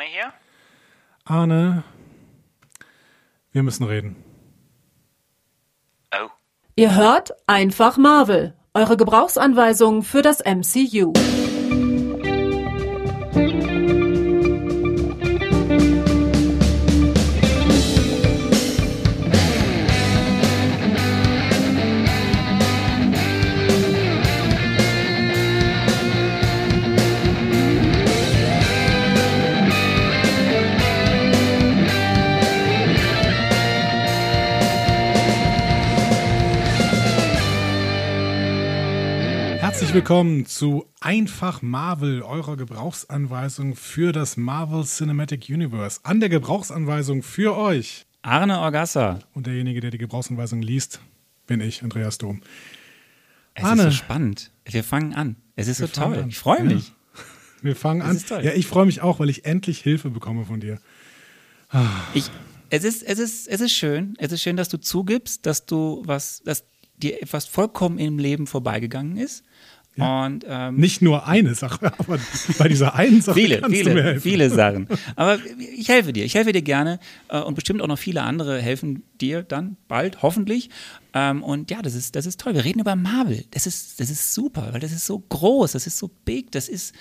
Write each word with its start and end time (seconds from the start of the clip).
Arne 0.00 0.10
hier. 0.10 0.32
Arne, 1.24 1.84
wir 3.52 3.62
müssen 3.62 3.84
reden. 3.84 4.16
Oh. 6.14 6.28
Ihr 6.74 6.94
hört 6.94 7.32
einfach 7.46 7.98
Marvel, 7.98 8.54
eure 8.72 8.96
Gebrauchsanweisung 8.96 10.02
für 10.02 10.22
das 10.22 10.40
MCU. 10.40 11.12
Willkommen 40.10 40.44
zu 40.44 40.86
Einfach 40.98 41.62
Marvel, 41.62 42.22
eurer 42.22 42.56
Gebrauchsanweisung 42.56 43.76
für 43.76 44.10
das 44.10 44.36
Marvel 44.36 44.82
Cinematic 44.82 45.48
Universe. 45.48 46.00
An 46.02 46.18
der 46.18 46.28
Gebrauchsanweisung 46.28 47.22
für 47.22 47.56
euch. 47.56 48.06
Arne 48.22 48.58
Orgassa. 48.58 49.20
Und 49.34 49.46
derjenige, 49.46 49.78
der 49.78 49.92
die 49.92 49.98
Gebrauchsanweisung 49.98 50.62
liest, 50.62 50.98
bin 51.46 51.60
ich, 51.60 51.84
Andreas 51.84 52.18
Dom. 52.18 52.42
Es 53.54 53.62
Arne. 53.62 53.82
ist 53.82 53.90
so 53.90 53.98
spannend. 53.98 54.50
Wir 54.64 54.82
fangen 54.82 55.14
an. 55.14 55.36
Es 55.54 55.68
ist 55.68 55.78
Wir 55.78 55.86
so 55.86 56.02
toll. 56.02 56.18
an. 56.18 56.28
Ich 56.28 56.38
freue 56.38 56.64
mich. 56.64 56.88
Ja. 56.88 57.22
Wir 57.62 57.76
fangen 57.76 58.02
an. 58.02 58.20
Ja, 58.42 58.52
ich 58.52 58.66
freue 58.66 58.86
mich 58.86 59.02
auch, 59.02 59.20
weil 59.20 59.30
ich 59.30 59.44
endlich 59.44 59.78
Hilfe 59.78 60.10
bekomme 60.10 60.44
von 60.44 60.58
dir. 60.58 60.80
Ich, 62.14 62.24
es, 62.70 62.82
ist, 62.82 63.04
es, 63.04 63.20
ist, 63.20 63.46
es 63.46 63.60
ist 63.60 63.72
schön. 63.74 64.16
Es 64.18 64.32
ist 64.32 64.42
schön, 64.42 64.56
dass 64.56 64.70
du 64.70 64.80
zugibst, 64.80 65.46
dass 65.46 65.66
du 65.66 66.02
was, 66.04 66.42
dass 66.42 66.64
dir 66.96 67.22
etwas 67.22 67.46
vollkommen 67.46 68.00
im 68.00 68.18
Leben 68.18 68.48
vorbeigegangen 68.48 69.16
ist. 69.16 69.44
Und 69.96 70.44
ähm, 70.48 70.76
Nicht 70.76 71.02
nur 71.02 71.26
eine 71.26 71.54
Sache, 71.54 71.92
aber 71.98 72.18
bei 72.58 72.68
dieser 72.68 72.94
einen 72.94 73.20
Sache 73.20 73.38
viele, 73.38 73.60
kannst 73.60 73.72
du 73.80 73.84
mir 73.84 73.84
viele, 73.84 74.02
helfen. 74.02 74.20
viele 74.22 74.50
Sachen. 74.50 74.88
Aber 75.16 75.38
ich 75.76 75.88
helfe 75.88 76.12
dir. 76.12 76.24
Ich 76.24 76.34
helfe 76.34 76.52
dir 76.52 76.62
gerne. 76.62 77.00
äh, 77.28 77.40
Und 77.40 77.54
bestimmt 77.54 77.82
auch 77.82 77.86
noch 77.88 77.98
viele 77.98 78.22
andere 78.22 78.60
helfen 78.62 79.02
dir 79.20 79.42
dann 79.42 79.76
bald, 79.88 80.22
hoffentlich. 80.22 80.70
Ähm, 81.12 81.42
Und 81.42 81.70
ja, 81.70 81.82
das 81.82 81.94
ist, 81.94 82.16
das 82.16 82.24
ist 82.24 82.40
toll. 82.40 82.54
Wir 82.54 82.64
reden 82.64 82.80
über 82.80 82.96
Marvel. 82.96 83.44
Das 83.50 83.66
ist, 83.66 84.00
das 84.00 84.08
ist 84.10 84.32
super, 84.32 84.68
weil 84.72 84.80
das 84.80 84.92
ist 84.92 85.04
so 85.06 85.18
groß, 85.18 85.72
das 85.72 85.86
ist 85.86 85.98
so 85.98 86.08
big, 86.24 86.50
das 86.52 86.68
ist. 86.68 86.94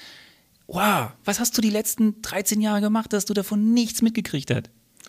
Wow, 0.68 1.12
was 1.26 1.40
hast 1.40 1.58
du 1.58 1.62
die 1.62 1.70
letzten 1.72 2.22
13 2.22 2.60
Jahre 2.62 2.82
gemacht, 2.82 3.12
dass 3.14 3.26
du 3.26 3.34
davon 3.34 3.74
nichts 3.74 4.02
mitgekriegt 4.04 4.54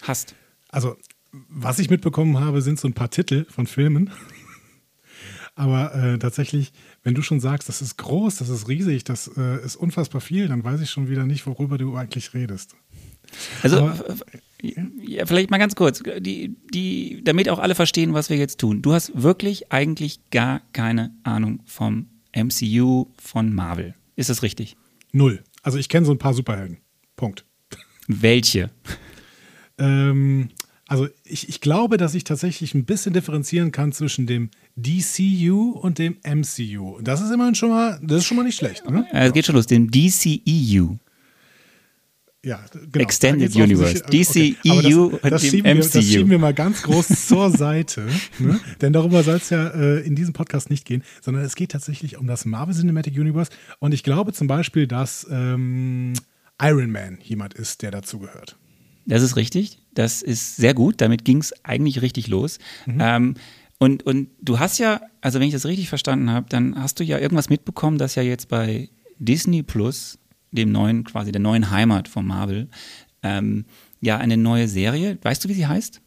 hast? 0.03 0.34
Also, 0.69 0.97
was 1.48 1.78
ich 1.78 1.91
mitbekommen 1.91 2.41
habe, 2.41 2.62
sind 2.62 2.78
so 2.81 2.89
ein 2.89 2.95
paar 2.95 3.11
Titel 3.11 3.45
von 3.51 3.67
Filmen. 3.67 4.11
Aber 5.55 5.95
äh, 5.95 6.19
tatsächlich, 6.19 6.73
wenn 7.03 7.15
du 7.15 7.23
schon 7.23 7.41
sagst, 7.41 7.69
das 7.69 7.83
ist 7.83 7.97
groß, 7.98 8.37
das 8.37 8.48
ist 8.48 8.69
riesig, 8.69 9.05
das 9.05 9.31
äh, 9.37 9.65
ist 9.65 9.77
unfassbar 9.77 10.20
viel, 10.20 10.48
dann 10.48 10.65
weiß 10.65 10.81
ich 10.81 10.91
schon 10.91 11.09
wieder 11.09 11.27
nicht, 11.27 11.47
worüber 11.47 11.77
du 11.79 11.97
eigentlich 11.97 12.33
redest. 12.34 12.77
Also, 13.62 13.79
Aber- 13.79 14.17
ja, 14.62 15.25
vielleicht 15.27 15.51
mal 15.51 15.59
ganz 15.59 15.75
kurz, 15.75 16.03
die, 16.19 16.57
die, 16.73 17.23
damit 17.25 17.48
auch 17.48 17.59
alle 17.59 17.75
verstehen, 17.75 18.12
was 18.15 18.29
wir 18.31 18.37
jetzt 18.37 18.59
tun. 18.61 18.83
Du 18.83 18.92
hast 18.92 19.12
wirklich 19.23 19.73
eigentlich 19.73 20.20
gar 20.31 20.61
keine 20.73 21.15
Ahnung 21.23 21.62
vom 21.67 22.07
MCU 22.37 23.07
von 23.19 23.55
Marvel. 23.55 23.95
Ist 24.17 24.30
das 24.30 24.42
richtig? 24.42 24.77
Null. 25.13 25.42
Also 25.63 25.79
ich 25.79 25.89
kenne 25.89 26.07
so 26.07 26.13
ein 26.13 26.19
paar 26.19 26.35
Superhelden. 26.35 26.79
Punkt. 27.17 27.45
Welche? 28.07 28.70
Ähm, 29.79 30.51
also 30.86 31.08
ich, 31.24 31.48
ich 31.48 31.61
glaube, 31.61 31.97
dass 31.97 32.14
ich 32.14 32.24
tatsächlich 32.24 32.74
ein 32.74 32.85
bisschen 32.85 33.13
differenzieren 33.13 33.73
kann 33.73 33.92
zwischen 33.92 34.27
dem 34.27 34.51
DCU 34.83 35.70
und 35.73 35.98
dem 35.98 36.17
MCU. 36.24 36.96
Und 36.96 37.07
Das 37.08 37.20
ist 37.20 37.30
immerhin 37.30 37.55
schon 37.55 37.70
mal, 37.70 37.98
das 38.02 38.18
ist 38.18 38.24
schon 38.27 38.36
mal 38.36 38.42
nicht 38.45 38.57
schlecht. 38.57 38.89
Ne? 38.89 39.07
Äh, 39.13 39.27
Es 39.29 39.33
geht 39.33 39.46
schon 39.46 39.55
los, 39.55 39.67
dem 39.67 39.91
DCEU. 39.91 40.96
Ja, 42.42 42.64
genau. 42.73 43.02
Extended 43.05 43.55
Universe. 43.55 44.02
offensichtlich- 44.02 44.57
DCEU 44.63 45.11
das, 45.11 45.20
und 45.23 45.30
das, 45.30 45.42
dem 45.42 45.51
schieben 45.51 45.64
wir, 45.67 45.74
das 45.77 45.95
MCU. 45.95 46.02
schieben 46.02 46.30
wir 46.30 46.39
mal 46.39 46.55
ganz 46.55 46.83
groß 46.83 47.27
zur 47.27 47.51
Seite. 47.51 48.08
Ne? 48.39 48.58
Denn 48.80 48.95
darüber 48.95 49.23
soll 49.23 49.36
es 49.36 49.51
ja 49.51 49.68
äh, 49.68 50.01
in 50.01 50.14
diesem 50.17 50.33
Podcast 50.33 50.70
nicht 50.70 50.86
gehen, 50.86 51.02
sondern 51.20 51.45
es 51.45 51.55
geht 51.55 51.73
tatsächlich 51.73 52.17
um 52.17 52.27
das 52.27 52.47
Marvel 52.47 52.74
Cinematic 52.74 53.14
Universe. 53.18 53.51
Und 53.79 53.92
ich 53.92 54.02
glaube 54.02 54.33
zum 54.33 54.47
Beispiel, 54.47 54.86
dass 54.86 55.27
ähm, 55.30 56.14
Iron 56.62 56.91
Man 56.91 57.18
jemand 57.23 57.52
ist, 57.52 57.83
der 57.83 57.91
dazugehört. 57.91 58.57
Das 59.05 59.23
ist 59.23 59.36
richtig. 59.36 59.79
Das 59.92 60.23
ist 60.23 60.57
sehr 60.57 60.73
gut. 60.73 61.02
Damit 61.02 61.27
ging 61.27 61.39
es 61.39 61.52
eigentlich 61.64 62.01
richtig 62.01 62.29
los. 62.29 62.58
Ähm, 62.86 63.35
und, 63.80 64.02
und 64.05 64.29
du 64.42 64.58
hast 64.58 64.79
ja, 64.79 65.01
also 65.23 65.41
wenn 65.41 65.46
ich 65.48 65.55
das 65.55 65.64
richtig 65.64 65.89
verstanden 65.89 66.30
habe, 66.30 66.46
dann 66.51 66.80
hast 66.80 67.01
du 67.01 67.05
ja 67.05 67.18
irgendwas 67.18 67.48
mitbekommen, 67.48 67.96
dass 67.96 68.14
ja 68.14 68.23
jetzt 68.23 68.48
bei 68.48 68.91
Disney 69.18 69.63
Plus, 69.63 70.18
dem 70.52 70.70
neuen, 70.70 71.02
quasi 71.05 71.33
der 71.33 71.41
neuen 71.41 71.70
Heimat 71.70 72.07
von 72.07 72.27
Marvel, 72.27 72.68
ähm, 73.23 73.64
ja 74.02 74.18
eine 74.18 74.36
neue 74.36 74.68
Serie, 74.68 75.18
weißt 75.23 75.42
du, 75.42 75.48
wie 75.48 75.55
sie 75.55 75.67
heißt? 75.67 76.02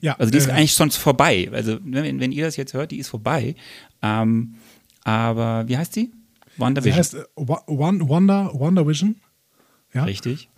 Ja, 0.00 0.14
Also 0.14 0.30
die 0.30 0.38
ist 0.38 0.46
äh, 0.46 0.52
eigentlich 0.52 0.72
schon 0.72 0.92
vorbei. 0.92 1.50
Also 1.52 1.78
ne, 1.82 2.04
wenn, 2.04 2.20
wenn 2.20 2.30
ihr 2.30 2.44
das 2.44 2.56
jetzt 2.56 2.74
hört, 2.74 2.92
die 2.92 2.98
ist 2.98 3.08
vorbei. 3.08 3.56
Ähm, 4.02 4.54
aber 5.02 5.66
wie 5.66 5.76
heißt 5.76 5.94
sie? 5.94 6.12
Sie 6.12 6.60
WandaVision. 6.60 6.96
heißt 6.96 7.14
äh, 7.14 7.24
Wonder, 7.36 8.54
Wonder 8.54 8.86
Vision. 8.86 9.16
Ja, 9.92 10.04
Richtig. 10.04 10.48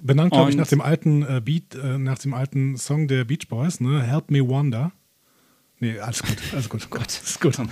benannt, 0.00 0.32
glaube 0.32 0.50
ich, 0.50 0.56
nach 0.56 0.68
dem 0.68 0.80
alten 0.80 1.22
äh, 1.22 1.42
Beat, 1.44 1.74
äh, 1.74 1.98
nach 1.98 2.18
dem 2.18 2.32
alten 2.32 2.78
Song 2.78 3.08
der 3.08 3.24
Beach 3.24 3.48
Boys, 3.48 3.80
ne? 3.80 4.02
Help 4.02 4.30
Me 4.30 4.46
Wonder. 4.46 4.92
Nee, 5.80 5.98
alles 5.98 6.22
gut, 6.22 6.36
alles 6.52 6.68
gut. 6.68 6.86
Gott, 6.90 7.08
ist 7.08 7.40
gut. 7.40 7.58
Oh. 7.58 7.64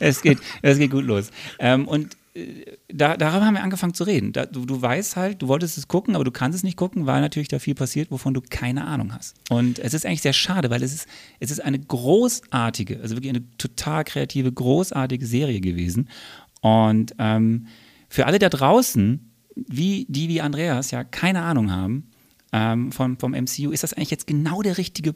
Es 0.00 0.20
geht, 0.20 0.38
es 0.62 0.78
geht 0.78 0.90
gut 0.90 1.04
los. 1.04 1.30
Ähm, 1.60 1.86
und 1.86 2.16
äh, 2.34 2.76
da, 2.88 3.16
darüber 3.16 3.46
haben 3.46 3.54
wir 3.54 3.62
angefangen 3.62 3.94
zu 3.94 4.02
reden. 4.04 4.32
Da, 4.32 4.46
du, 4.46 4.66
du 4.66 4.82
weißt 4.82 5.14
halt, 5.14 5.42
du 5.42 5.48
wolltest 5.48 5.78
es 5.78 5.86
gucken, 5.86 6.16
aber 6.16 6.24
du 6.24 6.32
kannst 6.32 6.56
es 6.56 6.64
nicht 6.64 6.76
gucken, 6.76 7.06
weil 7.06 7.20
natürlich 7.20 7.48
da 7.48 7.60
viel 7.60 7.76
passiert, 7.76 8.10
wovon 8.10 8.34
du 8.34 8.40
keine 8.40 8.84
Ahnung 8.84 9.14
hast. 9.14 9.36
Und 9.48 9.78
es 9.78 9.94
ist 9.94 10.04
eigentlich 10.04 10.22
sehr 10.22 10.32
schade, 10.32 10.70
weil 10.70 10.82
es 10.82 10.92
ist, 10.92 11.08
es 11.38 11.52
ist 11.52 11.60
eine 11.60 11.78
großartige, 11.78 13.00
also 13.00 13.14
wirklich 13.14 13.30
eine 13.30 13.44
total 13.58 14.02
kreative, 14.04 14.50
großartige 14.52 15.24
Serie 15.24 15.60
gewesen. 15.60 16.08
Und 16.62 17.14
ähm, 17.18 17.68
für 18.08 18.26
alle 18.26 18.40
da 18.40 18.48
draußen, 18.48 19.30
wie 19.54 20.06
die 20.08 20.28
wie 20.28 20.40
Andreas 20.40 20.90
ja 20.90 21.04
keine 21.04 21.42
Ahnung 21.42 21.70
haben 21.70 22.10
ähm, 22.52 22.90
vom, 22.90 23.18
vom 23.18 23.32
MCU, 23.32 23.70
ist 23.70 23.84
das 23.84 23.92
eigentlich 23.92 24.10
jetzt 24.10 24.26
genau 24.26 24.62
der 24.62 24.78
richtige 24.78 25.14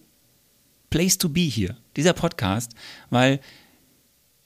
Place 0.90 1.18
to 1.18 1.28
be 1.28 1.40
hier, 1.40 1.76
dieser 1.96 2.12
Podcast, 2.12 2.72
weil 3.10 3.40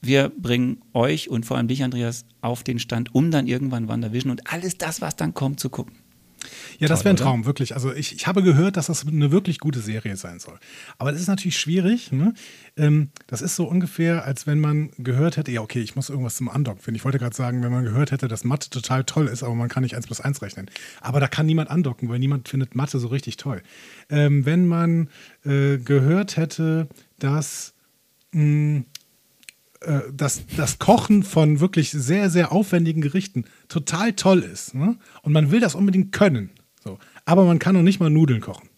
wir 0.01 0.31
bringen 0.31 0.83
euch 0.95 1.29
und 1.29 1.45
vor 1.45 1.57
allem 1.57 1.69
dich, 1.69 1.83
Andreas, 1.83 2.25
auf 2.41 2.63
den 2.63 2.79
Stand, 2.79 3.15
um 3.15 3.31
dann 3.31 3.47
irgendwann 3.47 3.89
WandaVision 3.89 4.31
und 4.31 4.51
alles 4.51 4.79
das, 4.79 5.01
was 5.01 5.17
dann 5.17 5.35
kommt, 5.35 5.61
zu 5.61 5.69
gucken. 5.69 5.95
Ja, 6.79 6.89
das 6.89 7.01
wäre 7.05 7.11
ein 7.11 7.17
oder? 7.17 7.25
Traum, 7.25 7.45
wirklich. 7.45 7.75
Also 7.75 7.93
ich, 7.93 8.15
ich 8.15 8.27
habe 8.27 8.43
gehört, 8.43 8.77
dass 8.77 8.87
das 8.87 9.07
eine 9.07 9.31
wirklich 9.31 9.59
gute 9.59 9.81
Serie 9.81 10.17
sein 10.17 10.39
soll. 10.41 10.59
Aber 10.99 11.13
das 11.13 11.21
ist 11.21 11.29
natürlich 11.29 11.59
schwierig. 11.59 12.13
Ne? 12.13 12.35
Ähm, 12.77 13.11
das 13.27 13.43
ist 13.43 13.57
so 13.57 13.65
ungefähr, 13.65 14.25
als 14.25 14.47
wenn 14.47 14.61
man 14.61 14.91
gehört 14.99 15.37
hätte, 15.37 15.53
ja, 15.53 15.61
okay, 15.61 15.81
ich 15.81 15.97
muss 15.97 16.09
irgendwas 16.11 16.37
zum 16.37 16.49
Andocken 16.49 16.81
finden. 16.81 16.97
Ich 16.97 17.05
wollte 17.05 17.19
gerade 17.19 17.37
sagen, 17.37 17.63
wenn 17.63 17.73
man 17.73 17.85
gehört 17.85 18.13
hätte, 18.13 18.29
dass 18.29 18.45
Mathe 18.45 18.71
total 18.71 19.05
toll 19.05 19.27
ist, 19.27 19.43
aber 19.43 19.55
man 19.55 19.69
kann 19.69 19.83
nicht 19.83 19.97
1 19.97 20.07
plus 20.07 20.21
1 20.21 20.43
rechnen. 20.43 20.71
Aber 21.01 21.21
da 21.21 21.29
kann 21.29 21.47
niemand 21.47 21.71
andocken, 21.71 22.09
weil 22.09 22.19
niemand 22.19 22.49
findet 22.49 22.75
Mathe 22.75 22.99
so 22.99 23.09
richtig 23.09 23.37
toll. 23.37 23.63
Ähm, 24.09 24.47
wenn 24.47 24.67
man 24.67 25.09
äh, 25.45 25.79
gehört 25.79 26.37
hätte, 26.37 26.89
dass 27.19 27.75
mh, 28.33 28.85
äh, 29.81 30.01
dass 30.13 30.43
das 30.57 30.79
Kochen 30.79 31.23
von 31.23 31.61
wirklich 31.61 31.91
sehr, 31.91 32.31
sehr 32.31 32.53
aufwendigen 32.53 33.01
Gerichten 33.01 33.45
total 33.69 34.13
toll 34.15 34.41
ist. 34.41 34.75
Ne? 34.75 34.97
Und 35.23 35.33
man 35.33 35.51
will 35.51 35.61
das 35.61 35.75
unbedingt 35.75 36.13
können. 36.13 36.51
So. 36.83 36.99
Aber 37.25 37.45
man 37.45 37.59
kann 37.59 37.75
noch 37.75 37.83
nicht 37.83 38.01
mal 38.01 38.11
Nudeln 38.11 38.41
kochen. 38.41 38.69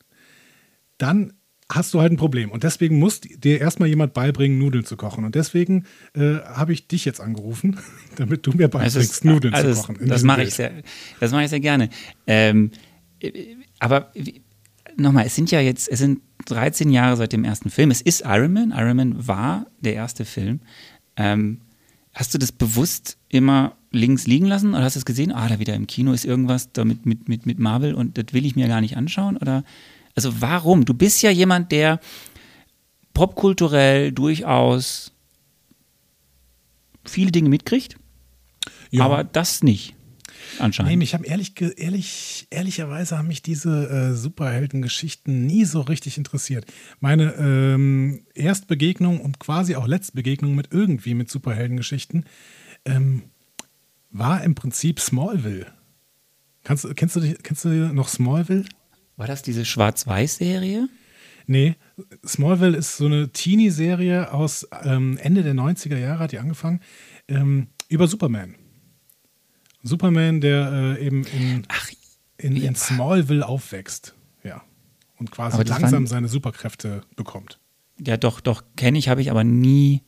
Dann 0.98 1.32
hast 1.70 1.94
du 1.94 2.00
halt 2.00 2.12
ein 2.12 2.16
Problem. 2.16 2.50
Und 2.50 2.64
deswegen 2.64 2.98
muss 2.98 3.20
dir 3.20 3.60
erstmal 3.60 3.88
jemand 3.88 4.12
beibringen, 4.12 4.58
Nudeln 4.58 4.84
zu 4.84 4.96
kochen. 4.96 5.24
Und 5.24 5.34
deswegen 5.34 5.86
äh, 6.14 6.34
habe 6.44 6.72
ich 6.72 6.86
dich 6.86 7.04
jetzt 7.04 7.20
angerufen, 7.20 7.78
damit 8.16 8.46
du 8.46 8.52
mir 8.52 8.68
beibringst, 8.68 8.96
ist- 8.96 9.24
Nudeln 9.24 9.54
also 9.54 9.72
zu 9.72 9.80
kochen. 9.80 9.96
in 9.96 10.08
Das 10.08 10.22
mache 10.22 10.42
ich 10.42 10.54
sehr, 10.54 10.72
das 11.18 11.32
mache 11.32 11.44
ich 11.44 11.50
sehr 11.50 11.60
gerne. 11.60 11.88
Ähm, 12.26 12.70
äh, 13.20 13.56
aber 13.78 14.10
wie- 14.14 14.42
nochmal, 14.96 15.24
es 15.26 15.34
sind 15.34 15.50
ja 15.50 15.60
jetzt, 15.60 15.88
es 15.88 15.98
sind 16.00 16.20
13 16.46 16.90
Jahre 16.90 17.16
seit 17.16 17.32
dem 17.32 17.44
ersten 17.44 17.70
Film. 17.70 17.90
Es 17.90 18.02
ist 18.02 18.22
Iron 18.26 18.52
Man. 18.52 18.72
Iron 18.76 18.96
Man 18.96 19.26
war 19.26 19.66
der 19.80 19.94
erste 19.94 20.24
Film. 20.24 20.60
Ähm, 21.16 21.60
hast 22.14 22.34
du 22.34 22.38
das 22.38 22.52
bewusst 22.52 23.16
immer 23.28 23.74
links 23.90 24.26
liegen 24.26 24.46
lassen 24.46 24.70
oder 24.74 24.84
hast 24.84 24.96
du 24.96 24.98
es 25.00 25.04
gesehen? 25.04 25.32
Ah, 25.32 25.48
da 25.48 25.58
wieder 25.58 25.74
im 25.74 25.86
Kino 25.86 26.12
ist 26.12 26.24
irgendwas 26.24 26.72
da 26.72 26.84
mit, 26.84 27.04
mit, 27.06 27.28
mit, 27.28 27.46
mit 27.46 27.58
Marvel 27.58 27.94
und 27.94 28.16
das 28.18 28.26
will 28.32 28.46
ich 28.46 28.56
mir 28.56 28.68
gar 28.68 28.80
nicht 28.80 28.96
anschauen? 28.96 29.36
Oder 29.36 29.64
also 30.14 30.40
warum? 30.40 30.84
Du 30.84 30.94
bist 30.94 31.22
ja 31.22 31.30
jemand, 31.30 31.72
der 31.72 32.00
popkulturell 33.14 34.12
durchaus 34.12 35.12
viele 37.04 37.32
Dinge 37.32 37.48
mitkriegt, 37.48 37.96
Ja. 38.90 39.04
aber 39.04 39.24
das 39.24 39.62
nicht. 39.62 39.94
Anscheinend. 40.58 40.90
Nee, 40.90 40.96
mich 40.96 41.14
haben 41.14 41.24
ehrlich, 41.24 41.54
ehrlich, 41.76 42.46
ehrlicherweise 42.50 43.18
haben 43.18 43.28
mich 43.28 43.42
diese 43.42 43.88
äh, 43.88 44.14
Superheldengeschichten 44.14 45.46
nie 45.46 45.64
so 45.64 45.80
richtig 45.80 46.18
interessiert. 46.18 46.64
Meine 47.00 47.34
ähm, 47.34 48.24
Erstbegegnung 48.34 49.20
und 49.20 49.38
quasi 49.38 49.76
auch 49.76 49.86
Letztbegegnung 49.86 50.54
mit 50.54 50.68
irgendwie 50.72 51.14
mit 51.14 51.30
Superheldengeschichten 51.30 52.26
ähm, 52.84 53.22
war 54.10 54.42
im 54.44 54.54
Prinzip 54.54 55.00
Smallville. 55.00 55.66
Kannst, 56.64 56.84
du- 56.84 56.94
kennst, 56.94 57.16
du, 57.16 57.20
dich- 57.20 57.42
kennst 57.42 57.64
du 57.64 57.68
noch 57.92 58.08
Smallville? 58.08 58.64
War 59.16 59.26
das 59.26 59.42
diese 59.42 59.64
Schwarz-Weiß-Serie? 59.64 60.88
Nee, 61.46 61.74
Smallville 62.24 62.76
ist 62.76 62.96
so 62.96 63.06
eine 63.06 63.30
Teenie-Serie 63.30 64.32
aus 64.32 64.66
ähm, 64.84 65.18
Ende 65.20 65.42
der 65.42 65.54
90er 65.54 65.96
Jahre, 65.98 66.20
hat 66.20 66.32
die 66.32 66.38
angefangen, 66.38 66.80
ähm, 67.28 67.66
über 67.88 68.06
Superman. 68.06 68.54
Superman, 69.82 70.40
der 70.40 70.96
äh, 70.98 71.06
eben 71.06 71.24
in, 71.24 71.62
Ach, 71.68 71.88
in, 72.38 72.56
in 72.56 72.74
Smallville 72.74 73.46
aufwächst. 73.46 74.14
Ja. 74.44 74.62
Und 75.18 75.30
quasi 75.30 75.62
langsam 75.62 75.92
waren- 75.92 76.06
seine 76.06 76.28
Superkräfte 76.28 77.02
bekommt. 77.16 77.58
Ja, 78.04 78.16
doch, 78.16 78.40
doch, 78.40 78.62
kenne 78.76 78.98
ich, 78.98 79.08
habe 79.08 79.20
ich 79.20 79.30
aber 79.30 79.44
nie, 79.44 80.02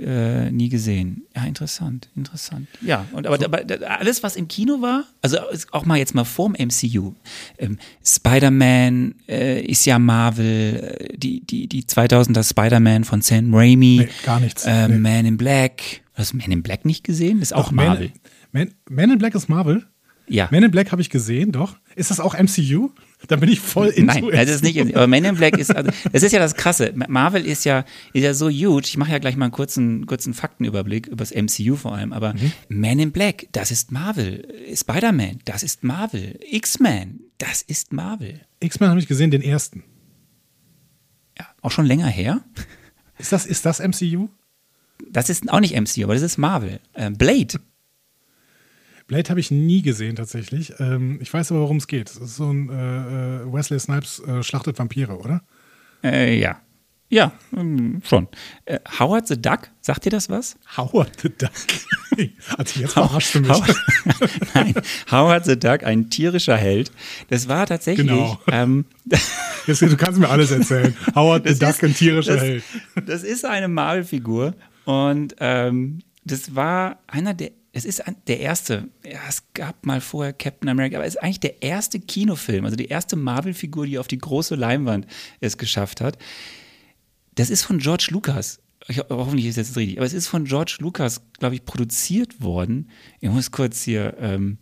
äh, 0.00 0.50
nie 0.50 0.68
gesehen. 0.68 1.26
Ja, 1.34 1.44
interessant, 1.44 2.08
interessant. 2.16 2.68
Ja, 2.80 3.06
und 3.12 3.26
aber, 3.26 3.44
aber 3.44 3.64
alles, 3.90 4.22
was 4.22 4.36
im 4.36 4.48
Kino 4.48 4.80
war, 4.80 5.04
also 5.20 5.38
auch 5.72 5.84
mal 5.84 5.98
jetzt 5.98 6.14
mal 6.14 6.24
vorm 6.24 6.52
MCU. 6.58 7.12
Ähm, 7.58 7.78
Spider-Man 8.04 9.14
äh, 9.28 9.60
ist 9.62 9.84
ja 9.86 9.98
Marvel, 9.98 10.96
äh, 11.10 11.16
die, 11.16 11.40
die, 11.44 11.66
die 11.66 11.82
2000er 11.82 12.48
Spider-Man 12.48 13.04
von 13.04 13.20
Sam 13.22 13.52
Raimi. 13.54 14.02
Nee, 14.04 14.08
gar 14.24 14.40
nichts. 14.40 14.64
Äh, 14.64 14.88
Nee. 14.88 14.98
Man 14.98 15.26
in 15.26 15.36
Black. 15.36 16.02
Hast 16.14 16.32
du 16.32 16.36
Man 16.38 16.50
in 16.52 16.62
Black 16.62 16.84
nicht 16.84 17.02
gesehen? 17.04 17.40
Das 17.40 17.48
ist 17.50 17.52
auch 17.56 17.66
Doch, 17.66 17.72
Marvel. 17.72 18.08
Man, 18.08 18.20
Man, 18.52 18.74
Man 18.88 19.10
in 19.10 19.18
Black 19.18 19.34
ist 19.34 19.48
Marvel. 19.48 19.86
ja. 20.28 20.48
Man 20.50 20.62
in 20.62 20.70
Black 20.70 20.92
habe 20.92 21.02
ich 21.02 21.10
gesehen, 21.10 21.52
doch. 21.52 21.76
Ist 21.96 22.10
das 22.10 22.20
auch 22.20 22.34
MCU? 22.38 22.90
Da 23.28 23.36
bin 23.36 23.50
ich 23.50 23.60
voll 23.60 23.88
into 23.88 24.14
Nein, 24.14 24.30
das 24.32 24.48
ist 24.48 24.62
nicht. 24.64 24.78
Aber 24.96 25.06
Man 25.06 25.24
in 25.24 25.34
Black 25.34 25.58
ist, 25.58 25.74
also, 25.74 25.90
das 26.12 26.22
ist 26.22 26.32
ja 26.32 26.38
das 26.38 26.54
Krasse. 26.54 26.92
Marvel 26.94 27.44
ist 27.44 27.64
ja, 27.64 27.84
ist 28.14 28.22
ja 28.22 28.32
so 28.32 28.48
huge. 28.48 28.86
Ich 28.86 28.96
mache 28.96 29.12
ja 29.12 29.18
gleich 29.18 29.36
mal 29.36 29.46
einen 29.46 29.52
kurzen, 29.52 30.06
kurzen 30.06 30.32
Faktenüberblick 30.34 31.08
über 31.08 31.16
das 31.24 31.34
MCU 31.34 31.76
vor 31.76 31.94
allem. 31.94 32.12
Aber 32.12 32.32
Mhm. 32.34 32.52
Man 32.68 32.98
in 32.98 33.12
Black, 33.12 33.46
das 33.52 33.70
ist 33.70 33.92
Marvel. 33.92 34.46
Spider-Man, 34.74 35.40
das 35.44 35.62
ist 35.62 35.84
Marvel. 35.84 36.38
X-Men, 36.50 37.20
das 37.38 37.60
ist 37.62 37.92
Marvel. 37.92 38.40
X-Men 38.60 38.88
habe 38.90 39.00
ich 39.00 39.06
gesehen, 39.08 39.30
den 39.30 39.42
ersten. 39.42 39.82
Ja, 41.38 41.46
auch 41.62 41.70
schon 41.70 41.86
länger 41.86 42.06
her. 42.08 42.40
Ist 43.18 43.32
das, 43.32 43.44
ist 43.46 43.66
das 43.66 43.80
MCU? 43.80 44.28
Das 45.10 45.28
ist 45.28 45.50
auch 45.50 45.60
nicht 45.60 45.74
MCU, 45.78 46.04
aber 46.04 46.14
das 46.14 46.22
ist 46.22 46.38
Marvel. 46.38 46.80
Äh, 46.94 47.10
Blade. 47.10 47.60
Blade 49.10 49.28
habe 49.28 49.40
ich 49.40 49.50
nie 49.50 49.82
gesehen 49.82 50.14
tatsächlich. 50.14 50.72
Ähm, 50.78 51.18
ich 51.20 51.34
weiß 51.34 51.50
aber, 51.50 51.62
worum 51.62 51.78
es 51.78 51.88
geht. 51.88 52.08
Es 52.10 52.16
ist 52.16 52.36
so 52.36 52.48
ein 52.48 52.68
äh, 52.70 53.42
äh, 53.42 53.52
Wesley 53.52 53.80
Snipes 53.80 54.20
äh, 54.20 54.44
schlachtet 54.44 54.78
Vampire, 54.78 55.18
oder? 55.18 55.42
Äh, 56.04 56.38
ja. 56.38 56.60
Ja, 57.08 57.32
ähm, 57.56 58.02
schon. 58.08 58.28
Äh, 58.66 58.78
Howard 59.00 59.26
the 59.26 59.42
Duck, 59.42 59.68
sagt 59.80 60.04
dir 60.04 60.10
das 60.10 60.30
was? 60.30 60.56
Howard 60.76 61.10
the 61.22 61.28
Duck. 61.28 61.50
also 62.56 62.80
jetzt 62.80 62.92
verarschst 62.92 63.34
du 63.34 63.40
mich. 63.40 63.50
Howard, 63.50 63.76
Nein, 64.54 64.74
Howard 65.10 65.44
the 65.44 65.58
Duck, 65.58 65.82
ein 65.82 66.08
tierischer 66.08 66.56
Held. 66.56 66.92
Das 67.30 67.48
war 67.48 67.66
tatsächlich. 67.66 68.06
Genau. 68.06 68.40
Ähm, 68.46 68.84
Jetzt, 69.66 69.82
du 69.82 69.96
kannst 69.96 70.20
mir 70.20 70.28
alles 70.28 70.52
erzählen. 70.52 70.96
Howard 71.16 71.48
the 71.48 71.58
Duck, 71.58 71.70
ist- 71.70 71.82
ein 71.82 71.94
tierischer 71.94 72.34
das, 72.34 72.42
Held. 72.42 72.64
Das 73.06 73.22
ist 73.24 73.44
eine 73.44 73.66
Marvel-Figur 73.66 74.54
und 74.84 75.34
ähm, 75.40 75.98
das 76.24 76.54
war 76.54 77.00
einer 77.08 77.34
der, 77.34 77.50
es 77.72 77.84
ist 77.84 78.02
der 78.26 78.40
erste, 78.40 78.88
ja, 79.04 79.20
es 79.28 79.44
gab 79.54 79.86
mal 79.86 80.00
vorher 80.00 80.32
Captain 80.32 80.68
America, 80.68 80.96
aber 80.96 81.06
es 81.06 81.14
ist 81.14 81.22
eigentlich 81.22 81.40
der 81.40 81.62
erste 81.62 82.00
Kinofilm, 82.00 82.64
also 82.64 82.76
die 82.76 82.86
erste 82.86 83.16
Marvel-Figur, 83.16 83.86
die 83.86 83.98
auf 83.98 84.08
die 84.08 84.18
große 84.18 84.56
Leinwand 84.56 85.06
es 85.40 85.56
geschafft 85.56 86.00
hat. 86.00 86.18
Das 87.36 87.48
ist 87.48 87.62
von 87.62 87.78
George 87.78 88.08
Lucas. 88.10 88.60
Ich, 88.88 88.98
hoffentlich 88.98 89.46
ist 89.46 89.58
das 89.58 89.68
jetzt 89.68 89.76
richtig, 89.76 89.98
aber 89.98 90.06
es 90.06 90.14
ist 90.14 90.26
von 90.26 90.44
George 90.46 90.78
Lucas, 90.80 91.22
glaube 91.38 91.54
ich, 91.54 91.64
produziert 91.64 92.42
worden. 92.42 92.90
Ich 93.20 93.30
muss 93.30 93.50
kurz 93.52 93.82
hier 93.82 94.16
ähm, 94.18 94.58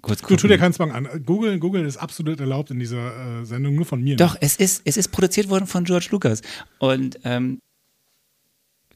kurz 0.00 0.20
Du, 0.20 0.28
tu 0.28 0.34
dir 0.34 0.40
gucken. 0.40 0.58
keinen 0.60 0.72
Zwang 0.72 0.92
an. 0.92 1.08
Google, 1.26 1.58
Google 1.58 1.84
ist 1.84 1.96
absolut 1.98 2.40
erlaubt 2.40 2.70
in 2.70 2.78
dieser 2.78 3.40
äh, 3.40 3.44
Sendung, 3.44 3.74
nur 3.74 3.84
von 3.84 4.02
mir. 4.02 4.16
Doch, 4.16 4.36
es 4.40 4.56
ist, 4.56 4.82
es 4.84 4.96
ist 4.96 5.08
produziert 5.08 5.50
worden 5.50 5.66
von 5.66 5.84
George 5.84 6.08
Lucas. 6.10 6.42
Und 6.78 7.18
ähm, 7.24 7.58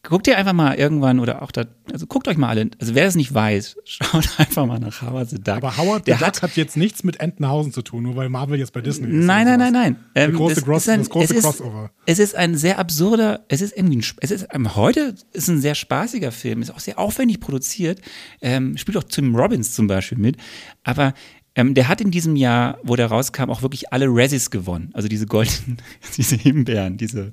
guckt 0.09 0.27
ihr 0.27 0.39
einfach 0.39 0.53
mal 0.53 0.75
irgendwann 0.77 1.21
oder 1.21 1.43
auch 1.43 1.51
da, 1.53 1.65
also 1.93 2.07
guckt 2.07 2.29
euch 2.29 2.37
mal 2.37 2.49
alle, 2.49 2.71
also 2.81 2.95
wer 2.95 3.05
das 3.05 3.15
nicht 3.17 3.33
weiß, 3.35 3.77
schaut 3.85 4.29
einfach 4.39 4.67
mal 4.67 4.79
nach 4.79 5.03
Howard 5.03 5.29
the 5.31 5.37
Duck. 5.37 5.57
Aber 5.57 5.77
Howard 5.77 6.05
the 6.05 6.11
Der 6.13 6.17
Duck 6.19 6.27
hat, 6.27 6.43
hat, 6.43 6.57
jetzt 6.57 6.77
nichts 6.77 7.05
mit 7.05 7.21
Entenhausen 7.21 7.73
zu 7.73 7.83
tun, 7.83 8.03
nur 8.05 8.17
weil 8.17 8.29
Marvel 8.29 8.59
jetzt 8.59 8.73
bei 8.73 8.81
Disney 8.81 9.09
ist. 9.09 9.25
Nein, 9.27 9.47
oder 9.47 9.57
nein, 9.57 9.73
nein, 9.73 9.73
nein. 9.73 10.05
Ähm, 10.15 10.35
große, 10.35 10.61
ist 10.61 10.89
ein- 10.89 10.99
das 11.01 11.11
große 11.11 11.25
es 11.25 11.31
ist, 11.39 11.45
Crossover. 11.45 11.91
Es 12.07 12.19
ist 12.19 12.35
ein 12.35 12.55
sehr 12.57 12.79
absurder, 12.79 13.45
es 13.49 13.61
ist 13.61 13.77
irgendwie 13.77 13.99
ein, 13.99 14.05
es 14.21 14.31
ist, 14.31 14.47
ähm, 14.53 14.77
heute 14.77 15.15
ist 15.33 15.49
ein 15.49 15.61
sehr 15.61 15.75
spaßiger 15.75 16.33
Film, 16.33 16.63
ist 16.63 16.71
auch 16.71 16.81
sehr 16.81 16.99
aufwendig 16.99 17.41
produziert, 17.41 18.01
ähm, 18.41 18.77
spielt 18.77 18.97
auch 18.97 19.05
Tim 19.05 19.35
Robbins 19.37 19.73
zum 19.73 19.87
Beispiel 19.87 20.19
mit, 20.19 20.37
aber 20.85 21.15
ähm, 21.57 21.73
der 21.73 21.89
hat 21.89 22.03
in 22.03 22.11
diesem 22.11 22.37
Jahr, 22.37 22.79
wo 22.83 22.97
der 22.97 23.07
rauskam, 23.07 23.49
auch 23.49 23.63
wirklich 23.63 23.91
alle 23.91 24.07
Razzies 24.09 24.51
gewonnen. 24.51 24.91
Also 24.93 25.09
diese 25.09 25.27
goldenen, 25.27 25.79
diese 26.17 26.37
Himbeeren, 26.37 26.99
diese, 26.99 27.33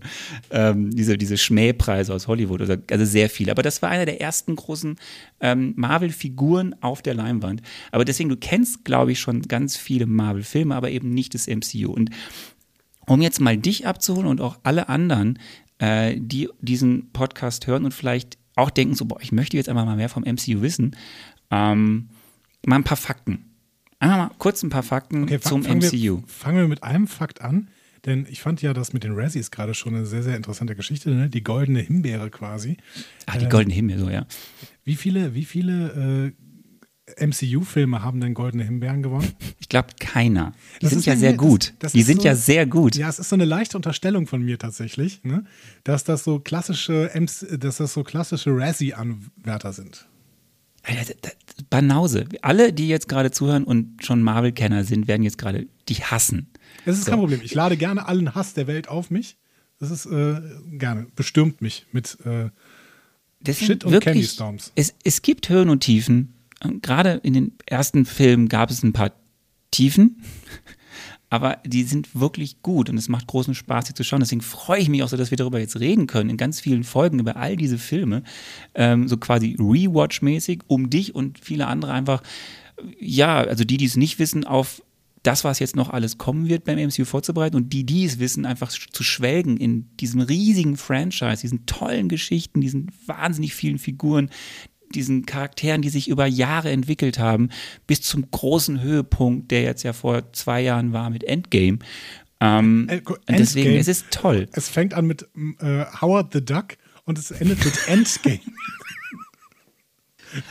ähm, 0.49 0.91
diese, 0.95 1.17
diese 1.17 1.37
Schmähpreise 1.37 2.13
aus 2.13 2.27
Hollywood, 2.27 2.61
also, 2.61 2.75
also 2.89 3.05
sehr 3.05 3.29
viele. 3.29 3.51
Aber 3.51 3.61
das 3.61 3.81
war 3.81 3.89
einer 3.89 4.05
der 4.05 4.21
ersten 4.21 4.55
großen 4.55 4.95
ähm, 5.41 5.73
Marvel-Figuren 5.75 6.73
auf 6.81 7.01
der 7.01 7.15
Leinwand. 7.15 7.61
Aber 7.91 8.05
deswegen, 8.05 8.29
du 8.29 8.37
kennst, 8.37 8.85
glaube 8.85 9.11
ich, 9.11 9.19
schon 9.19 9.41
ganz 9.41 9.75
viele 9.75 10.05
Marvel-Filme, 10.05 10.73
aber 10.73 10.89
eben 10.89 11.09
nicht 11.09 11.33
das 11.33 11.47
MCU. 11.47 11.91
Und 11.91 12.09
um 13.05 13.21
jetzt 13.21 13.41
mal 13.41 13.57
dich 13.57 13.85
abzuholen 13.85 14.27
und 14.27 14.39
auch 14.39 14.57
alle 14.63 14.87
anderen, 14.87 15.37
äh, 15.79 16.15
die 16.17 16.47
diesen 16.61 17.11
Podcast 17.11 17.67
hören 17.67 17.83
und 17.83 17.93
vielleicht 17.93 18.37
auch 18.55 18.69
denken, 18.69 18.95
so, 18.95 19.03
boah, 19.03 19.19
ich 19.19 19.33
möchte 19.33 19.57
jetzt 19.57 19.67
einfach 19.67 19.85
mal 19.85 19.97
mehr 19.97 20.07
vom 20.07 20.23
MCU 20.23 20.61
wissen, 20.61 20.95
ähm, 21.51 22.07
mal 22.65 22.77
ein 22.77 22.85
paar 22.85 22.95
Fakten. 22.95 23.52
Einfach 24.03 24.17
mal 24.17 24.31
kurz 24.37 24.63
ein 24.63 24.69
paar 24.69 24.83
Fakten 24.83 25.23
Okay, 25.23 25.39
zum 25.39 25.63
fang- 25.63 25.81
fangen 25.81 25.93
MCU. 25.93 26.17
Wir, 26.21 26.23
fangen 26.27 26.57
wir 26.57 26.67
mit 26.67 26.83
einem 26.83 27.07
Fakt 27.07 27.41
an, 27.41 27.69
denn 28.05 28.25
ich 28.29 28.41
fand 28.41 28.61
ja 28.61 28.73
das 28.73 28.91
mit 28.93 29.03
den 29.03 29.13
Razzies 29.13 29.49
gerade 29.51 29.73
schon 29.73 29.95
eine 29.95 30.05
sehr, 30.05 30.23
sehr 30.23 30.35
interessante 30.35 30.75
Geschichte, 30.75 31.09
ne? 31.11 31.29
die 31.29 31.43
goldene 31.43 31.79
Himbeere 31.79 32.29
quasi. 32.29 32.77
Ach, 33.27 33.37
die 33.37 33.47
goldene 33.47 33.73
Himmel, 33.73 33.99
so, 33.99 34.09
ja. 34.09 34.25
Wie 34.83 34.95
viele, 34.95 35.33
wie 35.35 35.45
viele 35.45 36.33
äh, 37.17 37.25
MCU-Filme 37.25 38.01
haben 38.01 38.19
denn 38.21 38.33
goldene 38.33 38.63
Himbeeren 38.63 39.03
gewonnen? 39.03 39.31
Ich 39.59 39.69
glaube, 39.69 39.89
keiner. 39.99 40.51
Die 40.77 40.85
Das 40.85 40.89
sind 40.91 41.05
ja 41.05 41.13
ja 41.13 41.19
sehr 41.19 41.31
mir- 41.31 41.37
das- 41.37 41.45
gut. 41.47 41.73
das 41.79 41.91
die 41.93 42.01
sind 42.01 42.21
so- 42.21 42.27
ja 42.27 42.35
sehr 42.35 42.65
gut. 42.65 42.95
Ja, 42.95 43.07
es 43.09 43.19
ist 43.19 43.29
so 43.29 43.35
eine 43.35 43.45
leichte 43.45 43.77
Unterstellung 43.77 44.27
von 44.27 44.41
mir 44.41 44.57
tatsächlich, 44.59 45.23
ne? 45.23 45.45
dass 45.83 46.03
das 46.03 46.23
so 46.23 46.39
klassische, 46.39 47.09
MC, 47.13 47.57
dass 47.59 47.77
das 47.77 47.93
so 47.93 48.03
klassische 48.03 48.51
Razzie-Anwärter 48.55 49.71
sind. 49.73 50.07
Alter, 50.83 51.13
Banause. 51.69 52.25
Alle, 52.41 52.73
die 52.73 52.87
jetzt 52.87 53.07
gerade 53.07 53.31
zuhören 53.31 53.63
und 53.63 54.03
schon 54.05 54.21
Marvel-Kenner 54.21 54.83
sind, 54.83 55.07
werden 55.07 55.23
jetzt 55.23 55.37
gerade 55.37 55.67
die 55.89 55.95
hassen. 55.95 56.49
Es 56.85 56.97
ist 56.97 57.05
So. 57.05 57.11
kein 57.11 57.19
Problem. 57.19 57.41
Ich 57.43 57.53
lade 57.53 57.77
gerne 57.77 58.07
allen 58.07 58.35
Hass 58.35 58.53
der 58.53 58.67
Welt 58.67 58.87
auf 58.89 59.09
mich. 59.09 59.37
Das 59.79 59.91
ist 59.91 60.05
äh, 60.05 60.41
gerne. 60.73 61.07
Bestürmt 61.15 61.61
mich 61.61 61.85
mit. 61.91 62.17
Äh, 62.25 62.49
Shit 63.51 63.83
und 63.83 63.91
wirklich, 63.91 64.13
Candy 64.13 64.23
Storms. 64.27 64.71
Es, 64.75 64.93
es 65.03 65.21
gibt 65.21 65.49
Höhen 65.49 65.69
und 65.69 65.81
Tiefen. 65.81 66.33
Und 66.63 66.81
Gerade 66.81 67.19
in 67.23 67.33
den 67.33 67.51
ersten 67.65 68.05
Filmen 68.05 68.47
gab 68.47 68.69
es 68.71 68.83
ein 68.83 68.93
paar 68.93 69.11
Tiefen, 69.71 70.21
aber 71.33 71.57
die 71.65 71.81
sind 71.81 72.13
wirklich 72.13 72.61
gut 72.61 72.91
und 72.91 72.97
es 72.99 73.09
macht 73.09 73.25
großen 73.25 73.55
Spaß, 73.55 73.87
sie 73.87 73.95
zu 73.95 74.03
schauen. 74.03 74.19
Deswegen 74.19 74.41
freue 74.41 74.79
ich 74.79 74.87
mich 74.87 75.01
auch 75.01 75.07
so, 75.07 75.17
dass 75.17 75.31
wir 75.31 75.35
darüber 75.35 75.59
jetzt 75.59 75.79
reden 75.79 76.05
können, 76.05 76.29
in 76.29 76.37
ganz 76.37 76.59
vielen 76.59 76.83
Folgen 76.83 77.17
über 77.17 77.37
all 77.37 77.55
diese 77.55 77.79
Filme, 77.79 78.21
ähm, 78.75 79.07
so 79.07 79.17
quasi 79.17 79.55
Rewatch-mäßig, 79.57 80.61
um 80.67 80.91
dich 80.91 81.15
und 81.15 81.39
viele 81.39 81.65
andere 81.65 81.91
einfach, 81.91 82.21
ja, 82.99 83.37
also 83.39 83.63
die, 83.63 83.77
die 83.77 83.85
es 83.85 83.97
nicht 83.97 84.19
wissen, 84.19 84.43
auf 84.43 84.83
das, 85.23 85.43
was 85.43 85.57
jetzt 85.57 85.75
noch 85.75 85.89
alles 85.89 86.19
kommen 86.19 86.49
wird 86.49 86.65
beim 86.65 86.77
MCU 86.77 87.03
vorzubereiten 87.03 87.55
und 87.55 87.73
die, 87.73 87.83
die 87.83 88.05
es 88.05 88.19
wissen, 88.19 88.45
einfach 88.45 88.69
zu 88.69 89.01
schwelgen 89.01 89.57
in 89.57 89.89
diesem 89.97 90.21
riesigen 90.21 90.77
Franchise, 90.77 91.41
diesen 91.41 91.65
tollen 91.65 92.09
Geschichten, 92.09 92.61
diesen 92.61 92.91
wahnsinnig 93.07 93.55
vielen 93.55 93.79
Figuren, 93.79 94.29
diesen 94.95 95.25
Charakteren, 95.25 95.81
die 95.81 95.89
sich 95.89 96.07
über 96.07 96.25
Jahre 96.25 96.69
entwickelt 96.71 97.19
haben, 97.19 97.49
bis 97.87 98.01
zum 98.01 98.29
großen 98.31 98.81
Höhepunkt, 98.81 99.51
der 99.51 99.61
jetzt 99.63 99.83
ja 99.83 99.93
vor 99.93 100.31
zwei 100.33 100.61
Jahren 100.61 100.93
war 100.93 101.09
mit 101.09 101.23
Endgame. 101.23 101.79
Ähm, 102.39 102.87
Äh, 102.89 103.01
gu- 103.01 103.13
und 103.13 103.21
deswegen, 103.39 103.67
Endgame. 103.67 103.79
es 103.81 103.87
ist 103.87 104.11
toll. 104.11 104.47
es 104.53 104.69
fängt 104.69 104.93
an 104.93 105.05
mit 105.05 105.23
äh, 105.59 105.85
Howard 106.01 106.33
the 106.33 106.43
Duck 106.43 106.75
und 107.05 107.17
es 107.17 107.31
endet 107.31 107.63
mit 107.63 107.73
Endgame. 107.87 108.39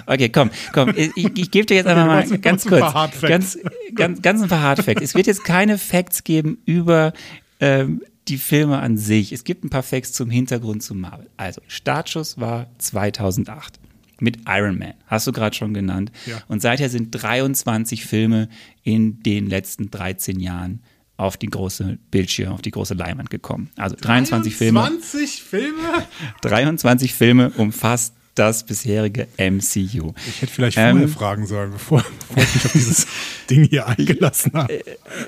Okay, 0.07 0.29
komm, 0.29 0.51
komm, 0.73 0.93
ich, 0.95 1.11
ich 1.17 1.51
gebe 1.51 1.67
dir 1.67 1.75
jetzt 1.75 1.89
einfach 1.89 2.07
mal 2.07 2.39
ganz 2.39 2.65
kurz, 2.67 3.21
ganz, 3.21 3.59
ganz, 3.97 4.23
ganz 4.23 4.43
ein 4.43 4.49
paar 4.49 4.63
Hard 4.63 4.85
Facts. 4.85 5.03
Es 5.03 5.15
wird 5.17 5.27
jetzt 5.27 5.43
keine 5.43 5.77
Facts 5.77 6.23
geben 6.23 6.59
über 6.67 7.13
ähm, 7.59 8.01
die 8.29 8.39
Filme 8.39 8.79
an 8.79 8.97
sich. 8.97 9.33
Es 9.33 9.43
gibt 9.43 9.65
ein 9.65 9.71
paar 9.71 9.83
Facts 9.83 10.13
zum 10.13 10.31
Hintergrund 10.31 10.85
zu 10.85 10.95
Marvel. 10.95 11.29
Also, 11.37 11.61
Startschuss 11.67 12.39
war 12.39 12.71
2008. 12.79 13.81
mit 14.23 14.39
Iron 14.47 14.79
Man, 14.79 14.95
hast 15.07 15.27
du 15.27 15.33
gerade 15.33 15.55
schon 15.55 15.75
genannt. 15.75 16.13
Ja. 16.27 16.41
Und 16.49 16.63
seither 16.63 16.89
sind 16.89 17.11
23 17.11 18.05
Filme 18.07 18.49
in 18.83 19.21
den 19.23 19.49
letzten 19.49 19.91
13 19.91 20.39
Jahren 20.41 20.83
auf 21.17 21.37
die 21.37 21.49
große 21.49 21.99
Bildschirm, 22.11 22.53
auf 22.53 22.63
die 22.63 22.71
große 22.71 22.95
Leinwand 22.95 23.31
gekommen. 23.31 23.71
Also 23.77 23.97
23 24.01 24.55
Filme. 24.55 24.81
20 24.81 25.43
Filme? 25.43 26.07
23 26.43 27.13
Filme 27.13 27.51
umfasst 27.57 28.15
das 28.35 28.65
bisherige 28.65 29.29
MCU. 29.37 30.13
Ich 30.27 30.43
hätte 30.43 30.53
vielleicht 30.53 30.79
Ähm, 30.79 30.93
vorher 30.93 31.09
fragen 31.09 31.47
sollen, 31.47 31.73
bevor, 31.73 32.05
bevor 32.29 32.43
ich 32.43 32.55
mich 32.55 32.65
auf 32.65 32.73
dieses 32.73 33.07
Ding 33.51 33.65
hier 33.65 33.87
eingelassen 33.87 34.53
habe. 34.55 34.83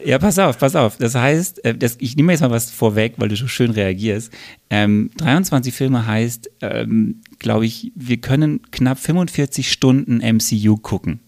Ja, 0.04 0.18
pass 0.18 0.38
auf, 0.38 0.58
pass 0.58 0.74
auf. 0.74 0.96
Das 0.96 1.14
heißt, 1.14 1.64
äh, 1.64 1.74
das, 1.74 1.96
ich 2.00 2.16
nehme 2.16 2.32
jetzt 2.32 2.40
mal 2.40 2.50
was 2.50 2.70
vorweg, 2.70 3.14
weil 3.18 3.28
du 3.28 3.36
so 3.36 3.46
schön 3.46 3.70
reagierst. 3.70 4.32
Ähm, 4.70 5.10
23 5.18 5.74
Filme 5.74 6.06
heißt, 6.06 6.50
ähm, 6.62 7.20
glaube 7.38 7.66
ich, 7.66 7.92
wir 7.94 8.16
können 8.18 8.62
knapp 8.70 8.98
45 8.98 9.70
Stunden 9.70 10.18
MCU 10.18 10.76
gucken. 10.76 11.20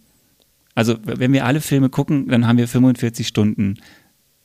Also, 0.75 0.97
wenn 1.05 1.33
wir 1.33 1.47
alle 1.47 1.61
Filme 1.61 1.89
gucken, 1.89 2.29
dann 2.29 2.47
haben 2.47 2.59
wir 2.59 2.69
45 2.69 3.27
Stunden 3.27 3.79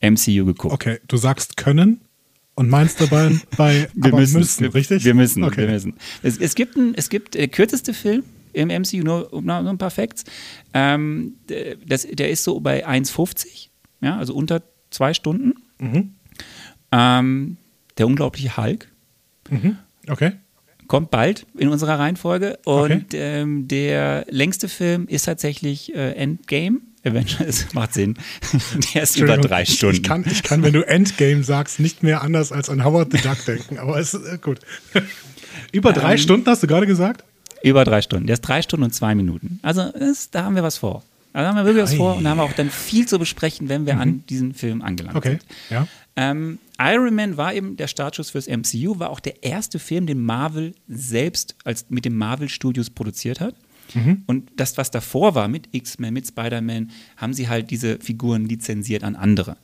MCU 0.00 0.44
geguckt. 0.44 0.72
Okay, 0.72 0.98
du 1.06 1.16
sagst 1.16 1.56
können 1.56 2.00
und 2.54 2.68
meinst 2.68 3.00
dabei 3.00 3.40
bei 3.56 3.88
aber 4.02 4.18
müssen, 4.18 4.60
wir, 4.60 4.74
richtig? 4.74 5.04
Wir 5.04 5.14
müssen, 5.14 5.42
okay. 5.44 5.62
wir 5.62 5.68
müssen. 5.68 5.94
Es, 6.22 6.38
es 6.38 6.54
gibt, 6.54 6.76
ein, 6.76 6.94
es 6.94 7.08
gibt 7.08 7.34
der 7.34 7.48
kürzeste 7.48 7.94
Film 7.94 8.24
im 8.52 8.68
MCU, 8.68 8.98
nur, 8.98 9.28
nur 9.32 9.40
nur 9.40 9.70
ein 9.70 9.78
paar 9.78 9.90
Facts. 9.90 10.24
Ähm, 10.74 11.36
der- 11.48 11.76
das, 11.76 12.06
der 12.10 12.30
ist 12.30 12.44
so 12.44 12.60
bei 12.60 12.86
1,50, 12.86 13.68
ja, 14.02 14.18
also 14.18 14.34
unter 14.34 14.62
zwei 14.90 15.14
Stunden. 15.14 15.54
Mhm. 15.78 16.12
Ähm, 16.92 17.56
der 17.98 18.06
unglaubliche 18.06 18.56
Hulk 18.56 18.88
Okay. 20.08 20.32
kommt 20.88 21.10
bald 21.10 21.46
in 21.56 21.68
unserer 21.68 21.98
Reihenfolge. 21.98 22.58
Und 22.64 22.92
Okay. 22.92 23.40
ähm, 23.40 23.68
der 23.68 24.26
längste 24.30 24.68
Film 24.68 25.06
ist 25.08 25.24
tatsächlich 25.24 25.94
äh, 25.94 26.12
Endgame. 26.12 26.80
Avengers 27.04 27.66
macht 27.72 27.94
Sinn. 27.94 28.16
der 28.94 29.02
ist 29.02 29.16
über 29.16 29.36
drei 29.38 29.64
Stunden. 29.64 29.96
Ich 29.96 30.02
kann, 30.02 30.24
ich 30.30 30.42
kann, 30.42 30.62
wenn 30.62 30.72
du 30.72 30.86
Endgame 30.86 31.42
sagst, 31.44 31.80
nicht 31.80 32.02
mehr 32.02 32.22
anders 32.22 32.52
als 32.52 32.68
an 32.70 32.84
Howard 32.84 33.12
the 33.12 33.18
Duck 33.18 33.44
denken, 33.46 33.78
aber 33.78 33.98
es 33.98 34.14
ist 34.14 34.26
äh, 34.26 34.38
gut. 34.38 34.60
Über 35.72 35.92
drei 35.92 36.12
Ähm, 36.12 36.18
Stunden 36.18 36.46
hast 36.46 36.62
du 36.62 36.66
gerade 36.66 36.86
gesagt? 36.86 37.24
Über 37.62 37.84
drei 37.84 38.02
Stunden. 38.02 38.26
Der 38.26 38.34
ist 38.34 38.40
drei 38.42 38.62
Stunden 38.62 38.84
und 38.84 38.94
zwei 38.94 39.14
Minuten. 39.14 39.58
Also 39.62 39.90
das, 39.98 40.30
da 40.30 40.44
haben 40.44 40.56
wir 40.56 40.62
was 40.62 40.78
vor. 40.78 41.02
Da 41.34 41.46
haben 41.46 41.56
wir 41.56 41.64
wirklich 41.64 41.84
was 41.84 41.94
vor 41.94 42.16
und 42.16 42.24
da 42.24 42.30
haben 42.30 42.38
wir 42.38 42.44
auch 42.44 42.52
dann 42.52 42.68
viel 42.70 43.06
zu 43.06 43.18
besprechen, 43.18 43.68
wenn 43.70 43.86
wir 43.86 43.98
an 43.98 44.22
diesen 44.28 44.52
Film 44.54 44.82
angelangt 44.82 45.16
Okay, 45.16 45.30
sind. 45.30 45.44
ja. 45.70 45.86
Ähm, 46.14 46.58
Iron 46.78 47.14
Man 47.14 47.36
war 47.38 47.54
eben 47.54 47.76
der 47.76 47.86
Startschuss 47.86 48.30
fürs 48.30 48.46
MCU, 48.48 48.98
war 48.98 49.08
auch 49.08 49.20
der 49.20 49.42
erste 49.42 49.78
Film, 49.78 50.06
den 50.06 50.22
Marvel 50.22 50.74
selbst 50.88 51.54
als 51.64 51.86
mit 51.88 52.04
den 52.04 52.16
Marvel 52.16 52.48
Studios 52.50 52.90
produziert 52.90 53.40
hat. 53.40 53.54
Und 54.26 54.50
das, 54.56 54.76
was 54.78 54.90
davor 54.90 55.34
war 55.34 55.48
mit 55.48 55.68
X-Men, 55.72 56.14
mit 56.14 56.26
Spider-Man, 56.26 56.90
haben 57.16 57.34
sie 57.34 57.48
halt 57.48 57.70
diese 57.70 57.98
Figuren 57.98 58.44
lizenziert 58.46 59.04
an 59.04 59.16
andere. 59.16 59.56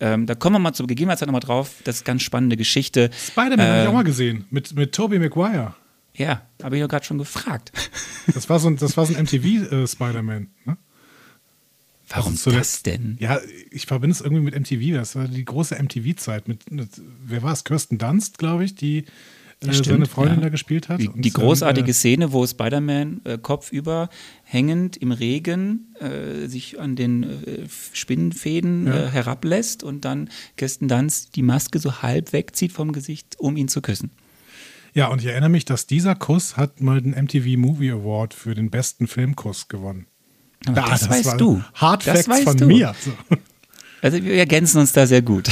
Ähm, 0.00 0.26
da 0.26 0.34
kommen 0.34 0.54
wir 0.56 0.60
mal 0.60 0.72
zur 0.72 0.86
Gegebenheitszeit 0.86 1.26
nochmal 1.28 1.40
drauf. 1.40 1.76
Das 1.84 1.96
ist 1.96 2.04
ganz 2.04 2.22
spannende 2.22 2.56
Geschichte. 2.56 3.10
Spider-Man 3.12 3.60
habe 3.66 3.78
ich 3.80 3.84
Äh, 3.84 3.88
auch 3.88 3.92
mal 3.92 4.04
gesehen, 4.04 4.44
mit, 4.50 4.74
mit 4.74 4.92
Tobey 4.94 5.18
Maguire. 5.18 5.74
Ja, 6.14 6.42
habe 6.62 6.76
ich 6.76 6.82
doch 6.82 6.88
gerade 6.88 7.04
schon 7.04 7.18
gefragt. 7.18 7.72
Das 8.34 8.48
war 8.48 8.60
so 8.60 8.68
ein, 8.68 8.76
das 8.76 8.96
war 8.96 9.06
so 9.06 9.14
ein 9.14 9.24
MTV-Spider-Man. 9.24 10.48
Ne? 10.64 10.76
Warum 12.08 12.32
Also 12.32 12.50
das 12.50 12.82
denn? 12.82 13.16
Ja, 13.20 13.40
ich 13.70 13.86
verbinde 13.86 14.12
es 14.12 14.20
irgendwie 14.20 14.42
mit 14.42 14.54
MTV. 14.58 14.94
Das 14.94 15.16
war 15.16 15.26
die 15.28 15.44
große 15.44 15.74
MTV-Zeit. 15.80 16.46
Mit, 16.48 16.70
mit, 16.70 16.88
wer 17.24 17.42
war 17.42 17.52
es? 17.52 17.64
Kirsten 17.64 17.98
Dunst, 17.98 18.38
glaube 18.38 18.64
ich, 18.64 18.74
die 18.74 19.04
äh, 19.62 19.72
stimmt, 19.72 19.86
seine 19.86 20.06
Freundin 20.06 20.36
ja. 20.38 20.42
da 20.44 20.48
gespielt 20.48 20.88
hat. 20.88 21.00
Die, 21.00 21.08
die 21.14 21.30
dann, 21.30 21.42
großartige 21.42 21.90
äh, 21.90 21.94
Szene, 21.94 22.32
wo 22.32 22.46
Spider-Man 22.46 23.20
äh, 23.24 23.38
kopfüber 23.38 24.08
hängend 24.44 24.96
im 24.96 25.12
Regen 25.12 25.94
äh, 26.00 26.46
sich 26.48 26.80
an 26.80 26.96
den 26.96 27.22
äh, 27.24 27.28
Spinnenfäden 27.92 28.86
Ja. 28.86 29.04
äh, 29.04 29.08
herablässt 29.10 29.82
und 29.82 30.04
dann 30.04 30.28
Kirsten 30.56 30.88
Dunst 30.88 31.36
die 31.36 31.42
Maske 31.42 31.78
so 31.78 32.02
halb 32.02 32.32
wegzieht 32.32 32.72
vom 32.72 32.92
Gesicht, 32.92 33.36
um 33.38 33.56
ihn 33.56 33.68
zu 33.68 33.80
küssen. 33.82 34.10
Ja, 34.92 35.06
und 35.08 35.20
ich 35.20 35.26
erinnere 35.26 35.50
mich, 35.50 35.64
dass 35.64 35.86
dieser 35.86 36.16
Kuss 36.16 36.56
hat 36.56 36.80
mal 36.80 37.00
den 37.00 37.12
MTV 37.12 37.56
Movie 37.58 37.90
Award 37.92 38.34
für 38.34 38.54
den 38.56 38.70
besten 38.70 39.06
Filmkuss 39.06 39.68
gewonnen. 39.68 40.06
Aber 40.66 40.84
Ah, 40.84 40.90
das, 40.90 41.08
weißt 41.08 41.40
du. 41.40 41.62
Hard 41.74 42.06
das 42.06 42.26
Facts 42.26 42.42
von 42.44 42.56
du. 42.56 42.66
mir. 42.66 42.94
So. 43.04 43.12
Also 44.02 44.22
wir 44.24 44.34
ergänzen 44.34 44.78
uns 44.78 44.92
da 44.92 45.06
sehr 45.06 45.22
gut. 45.22 45.48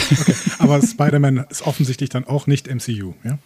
Aber 0.58 0.80
Spider-Man 0.82 1.44
ist 1.50 1.62
offensichtlich 1.66 2.08
dann 2.10 2.24
auch 2.24 2.46
nicht 2.46 2.66
MCU. 2.66 3.12
Ja, 3.22 3.38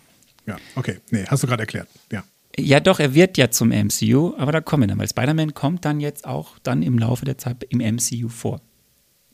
ja 0.46 0.56
okay. 0.74 0.98
Nee, 1.10 1.24
hast 1.26 1.42
du 1.42 1.46
gerade 1.46 1.62
erklärt. 1.62 1.88
Ja. 2.10 2.24
Ja, 2.58 2.80
doch, 2.80 3.00
er 3.00 3.14
wird 3.14 3.38
ja 3.38 3.50
zum 3.50 3.70
MCU, 3.70 4.34
aber 4.36 4.52
da 4.52 4.60
kommen 4.60 4.82
wir 4.82 4.88
dann, 4.88 4.98
weil 4.98 5.08
Spider-Man 5.08 5.54
kommt 5.54 5.86
dann 5.86 6.00
jetzt 6.00 6.26
auch 6.26 6.58
dann 6.62 6.82
im 6.82 6.98
Laufe 6.98 7.24
der 7.24 7.38
Zeit 7.38 7.64
im 7.70 7.78
MCU 7.78 8.28
vor. 8.28 8.60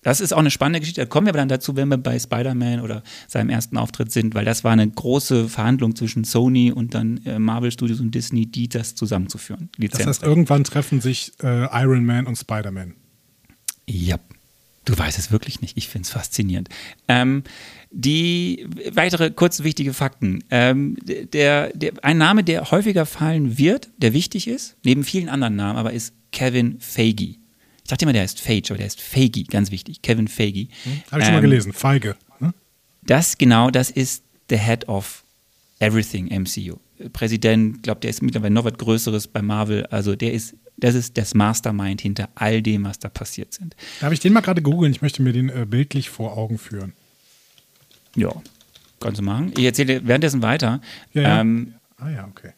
Das 0.03 0.21
ist 0.21 0.33
auch 0.33 0.39
eine 0.39 0.51
spannende 0.51 0.81
Geschichte. 0.81 1.01
Da 1.01 1.07
kommen 1.07 1.27
wir 1.27 1.33
aber 1.33 1.39
dann 1.39 1.49
dazu, 1.49 1.75
wenn 1.75 1.89
wir 1.89 1.99
bei 1.99 2.19
Spider-Man 2.19 2.81
oder 2.81 3.03
seinem 3.27 3.51
ersten 3.51 3.77
Auftritt 3.77 4.13
sind, 4.13 4.35
weil 4.35 4.45
das 4.45 4.63
war 4.63 4.73
eine 4.73 4.89
große 4.89 5.49
Verhandlung 5.49 5.97
zwischen 5.97 6.25
Sony 6.25 6.71
und 6.71 6.95
dann 6.95 7.21
äh, 7.27 7.39
Marvel 7.39 7.73
Studios 7.73 8.01
und 8.01 8.15
Disney, 8.15 8.47
die 8.47 8.69
das 8.69 8.95
zusammenzuführen. 8.95 9.71
Das 9.73 9.83
Lizenz. 9.83 10.07
heißt, 10.07 10.23
irgendwann 10.23 10.65
treffen 10.65 11.01
sich 11.01 11.33
äh, 11.43 11.67
Iron 11.83 12.05
Man 12.07 12.27
und 12.27 12.37
Spider-Man. 12.37 12.95
Ja, 13.89 14.19
du 14.89 14.99
weißt 14.99 15.19
es 15.19 15.31
wirklich 15.31 15.61
nicht. 15.61 15.77
Ich 15.77 15.89
finde 15.89 16.07
es 16.07 16.11
faszinierend. 16.11 16.69
Ähm, 17.09 17.43
die 17.91 18.67
weitere 18.93 19.31
kurz 19.31 19.63
wichtige 19.63 19.93
Fakten. 19.95 20.45
Ähm, 20.51 20.97
der, 21.05 21.73
der, 21.75 21.93
ein 22.03 22.19
Name, 22.19 22.45
der 22.45 22.71
häufiger 22.71 23.07
fallen 23.07 23.59
wird, 23.59 23.89
der 23.99 24.13
wichtig 24.13 24.49
ist, 24.49 24.77
neben 24.85 25.05
vielen 25.05 25.29
anderen 25.29 25.57
Namen, 25.57 25.79
aber 25.79 25.93
ist 25.93 26.13
Kevin 26.33 26.81
Feige. 26.81 27.25
Ich 27.83 27.91
dachte 27.91 28.05
immer, 28.05 28.13
der 28.13 28.23
heißt 28.23 28.41
Feige, 28.41 28.69
aber 28.71 28.79
der 28.79 28.87
ist 28.87 29.01
Feige, 29.01 29.45
ganz 29.45 29.71
wichtig. 29.71 30.03
Kevin 30.03 30.29
Feige. 30.29 30.69
Habe 31.11 31.21
ich 31.21 31.27
schon 31.27 31.35
mal 31.35 31.39
Ähm, 31.39 31.51
gelesen. 31.51 31.73
Feige. 31.73 32.17
Ne? 32.41 32.53
Das 33.03 33.39
genau, 33.39 33.71
das 33.71 33.91
ist 33.91 34.23
the 34.51 34.57
head 34.59 34.87
of 34.89 35.25
everything 35.79 36.27
MCU. 36.27 36.79
Präsident, 37.13 37.83
glaube 37.83 38.01
der 38.01 38.11
ist 38.11 38.23
mittlerweile 38.23 38.55
noch 38.55 38.65
was 38.65 38.75
Größeres 38.75 39.29
bei 39.29 39.43
Marvel. 39.43 39.87
Also 39.87 40.17
der 40.17 40.33
ist, 40.33 40.55
das 40.77 40.95
ist 40.95 41.17
das 41.17 41.35
Mastermind 41.35 42.01
hinter 42.01 42.29
all 42.35 42.63
dem, 42.63 42.85
was 42.85 42.99
da 42.99 43.09
passiert 43.09 43.55
sind. 43.55 43.77
Darf 44.01 44.13
ich 44.13 44.21
den 44.21 44.33
mal 44.33 44.41
gerade 44.41 44.63
googeln? 44.63 44.93
Ich 44.93 45.03
möchte 45.03 45.23
mir 45.23 45.33
den 45.33 45.49
äh, 45.49 45.67
bildlich 45.69 46.11
vor 46.11 46.37
Augen 46.37 46.59
führen. 46.59 46.93
Ja, 48.17 48.33
kannst 49.01 49.21
du 49.21 49.25
machen. 49.25 49.53
Ich 49.57 49.65
erzähle 49.65 50.01
dir 50.01 50.07
währenddessen 50.09 50.43
weiter. 50.43 50.81
Ja, 51.13 51.23
ja. 51.23 51.41
Ähm, 51.41 51.75
Ah 52.01 52.11
ja, 52.11 52.27
okay. 52.29 52.53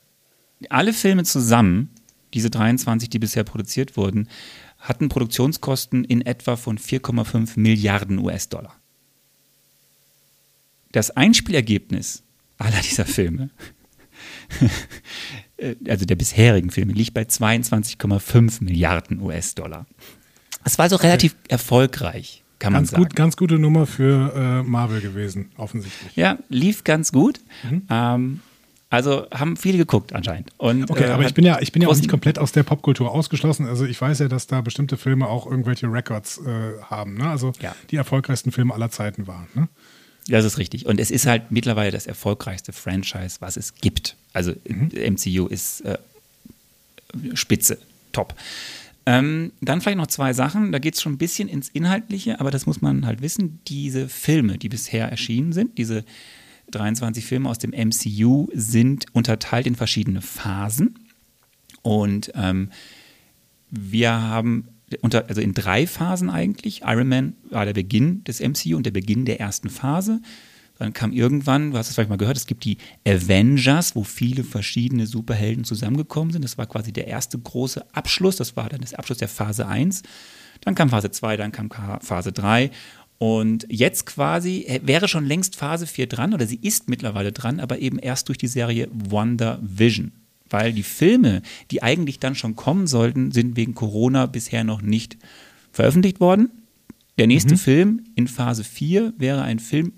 alle 0.68 0.92
Filme 0.92 1.25
zusammen, 1.25 1.88
diese 2.35 2.50
23, 2.50 3.09
die 3.09 3.18
bisher 3.18 3.44
produziert 3.44 3.97
wurden, 3.97 4.28
hatten 4.78 5.09
Produktionskosten 5.09 6.04
in 6.04 6.20
etwa 6.23 6.56
von 6.56 6.78
4,5 6.78 7.59
Milliarden 7.59 8.18
US-Dollar. 8.18 8.75
Das 10.92 11.11
Einspielergebnis 11.11 12.23
aller 12.59 12.80
dieser 12.80 13.06
Filme, 13.06 13.50
also 15.88 16.04
der 16.07 16.16
bisherigen 16.16 16.71
Filme, 16.71 16.92
liegt 16.92 17.14
bei 17.14 17.23
22,5 17.23 18.62
Milliarden 18.64 19.21
US-Dollar. 19.21 19.87
Das 20.64 20.78
war 20.78 20.85
also 20.85 20.97
relativ 20.97 21.35
erfolgreich, 21.49 22.42
kann 22.59 22.73
man 22.73 22.80
Ganz, 22.83 22.90
sagen. 22.90 23.02
gut, 23.04 23.16
ganz 23.16 23.37
gute 23.37 23.59
Nummer 23.59 23.87
für 23.87 24.35
äh, 24.35 24.62
Marvel 24.62 25.00
gewesen, 25.00 25.50
offensichtlich. 25.57 26.14
Ja, 26.16 26.38
lief 26.49 26.85
ganz 26.85 27.12
gut. 27.12 27.40
Ähm, 27.88 28.40
also 28.92 29.26
haben 29.33 29.57
viele 29.57 29.78
geguckt 29.78 30.12
anscheinend. 30.12 30.50
Und, 30.59 30.90
Okay, 30.90 31.04
äh, 31.04 31.11
aber 31.11 31.25
ich 31.25 31.33
bin 31.33 31.45
ja, 31.45 31.61
ich 31.61 31.71
bin 31.71 31.80
ja 31.80 31.88
auch 31.88 31.95
nicht 31.97 32.09
komplett 32.09 32.38
aus 32.40 32.50
der 32.52 32.64
Popkultur 32.64 33.12
ausgeschlossen. 33.12 33.66
Also 33.66 33.85
ich 33.87 34.00
weiß 34.00 34.19
ja, 34.19 34.26
dass 34.28 34.49
da 34.49 34.61
bestimmte 34.62 34.97
Filme 34.97 35.28
auch 35.28 35.47
irgendwelche 35.47 35.87
Records 35.90 36.38
äh, 36.45 36.73
haben. 36.83 37.14
Ne? 37.14 37.30
Also 37.30 37.52
Ja. 37.61 37.75
die 37.90 37.97
erfolgreichsten 37.97 38.50
Filme 38.50 38.75
aller 38.75 38.90
Zeiten 38.90 39.28
waren. 39.28 39.47
Ne? 39.54 39.69
Das 40.30 40.44
ist 40.44 40.58
richtig. 40.58 40.87
Und 40.87 41.00
es 41.00 41.10
ist 41.10 41.26
halt 41.26 41.50
mittlerweile 41.50 41.90
das 41.90 42.06
erfolgreichste 42.06 42.72
Franchise, 42.72 43.37
was 43.40 43.56
es 43.56 43.75
gibt. 43.75 44.16
Also 44.32 44.52
MCU 44.64 45.46
ist 45.46 45.80
äh, 45.82 45.99
spitze, 47.34 47.78
top. 48.12 48.34
Ähm, 49.06 49.52
dann 49.60 49.80
vielleicht 49.80 49.99
noch 49.99 50.06
zwei 50.06 50.32
Sachen. 50.32 50.72
Da 50.72 50.78
geht 50.78 50.94
es 50.94 51.02
schon 51.02 51.14
ein 51.14 51.18
bisschen 51.18 51.49
ins 51.49 51.68
Inhaltliche, 51.68 52.38
aber 52.38 52.50
das 52.50 52.66
muss 52.66 52.80
man 52.80 53.06
halt 53.06 53.22
wissen. 53.22 53.60
Diese 53.66 54.08
Filme, 54.08 54.58
die 54.58 54.68
bisher 54.68 55.10
erschienen 55.10 55.52
sind, 55.52 55.78
diese 55.78 56.04
23 56.70 57.25
Filme 57.25 57.49
aus 57.49 57.58
dem 57.58 57.70
MCU, 57.70 58.49
sind 58.52 59.06
unterteilt 59.12 59.66
in 59.66 59.75
verschiedene 59.75 60.22
Phasen. 60.22 60.99
Und 61.82 62.30
ähm, 62.34 62.70
wir 63.70 64.12
haben 64.12 64.68
unter, 65.02 65.28
also 65.28 65.40
in 65.40 65.54
drei 65.54 65.87
Phasen 65.87 66.30
eigentlich. 66.30 66.82
Iron 66.85 67.09
Man 67.09 67.35
war 67.50 67.64
der 67.64 67.73
Beginn 67.75 68.25
des 68.25 68.40
MCU 68.40 68.76
und 68.76 68.85
der 68.87 68.90
Beginn 68.90 69.25
der 69.25 69.40
ersten 69.40 69.70
Phase. 69.70 70.20
Dann 70.78 70.92
kam 70.94 71.12
irgendwann, 71.12 71.73
du 71.73 71.76
hast 71.78 71.88
es 71.88 71.94
vielleicht 71.94 72.09
mal 72.09 72.16
gehört, 72.16 72.38
es 72.38 72.47
gibt 72.47 72.64
die 72.64 72.78
Avengers, 73.06 73.94
wo 73.94 74.02
viele 74.02 74.44
verschiedene 74.44 75.06
Superhelden 75.06 75.64
zusammengekommen 75.64 76.32
sind. 76.32 76.42
Das 76.42 76.56
war 76.56 76.66
quasi 76.66 76.90
der 76.92 77.06
erste 77.06 77.38
große 77.38 77.85
Abschluss. 77.94 78.37
Das 78.37 78.56
war 78.56 78.68
dann 78.70 78.80
der 78.80 78.99
Abschluss 78.99 79.18
der 79.18 79.28
Phase 79.28 79.66
1. 79.66 80.02
Dann 80.62 80.75
kam 80.75 80.88
Phase 80.88 81.11
2, 81.11 81.37
dann 81.37 81.52
kam 81.52 81.68
Ka- 81.68 82.00
Phase 82.00 82.32
3. 82.32 82.70
Und 83.18 83.66
jetzt 83.68 84.06
quasi 84.06 84.62
äh, 84.66 84.80
wäre 84.82 85.06
schon 85.06 85.26
längst 85.26 85.54
Phase 85.54 85.87
4 85.87 86.06
dran, 86.06 86.32
oder 86.32 86.47
sie 86.47 86.59
ist 86.62 86.88
mittlerweile 86.88 87.32
dran, 87.32 87.61
aber 87.61 87.78
eben 87.80 87.99
erst 87.99 88.28
durch 88.28 88.38
die 88.38 88.47
Serie 88.49 88.88
Wonder 88.90 89.59
Vision. 89.61 90.12
Weil 90.50 90.73
die 90.73 90.83
Filme, 90.83 91.42
die 91.71 91.83
eigentlich 91.83 92.19
dann 92.19 92.35
schon 92.35 92.57
kommen 92.57 92.87
sollten, 92.87 93.33
sind 93.33 93.57
wegen 93.57 93.75
Corona 93.75 94.26
bisher 94.26 94.64
noch 94.64 94.83
nicht 94.83 95.16
veröffentlicht 95.73 96.21
worden. 96.21 96.50
Der 97.19 97.26
nächste 97.26 97.57
Film 97.57 98.04
in 98.14 98.28
Phase 98.28 98.64
4 98.64 99.14
wäre 99.19 99.42
ein 99.42 99.59
Film 99.59 99.92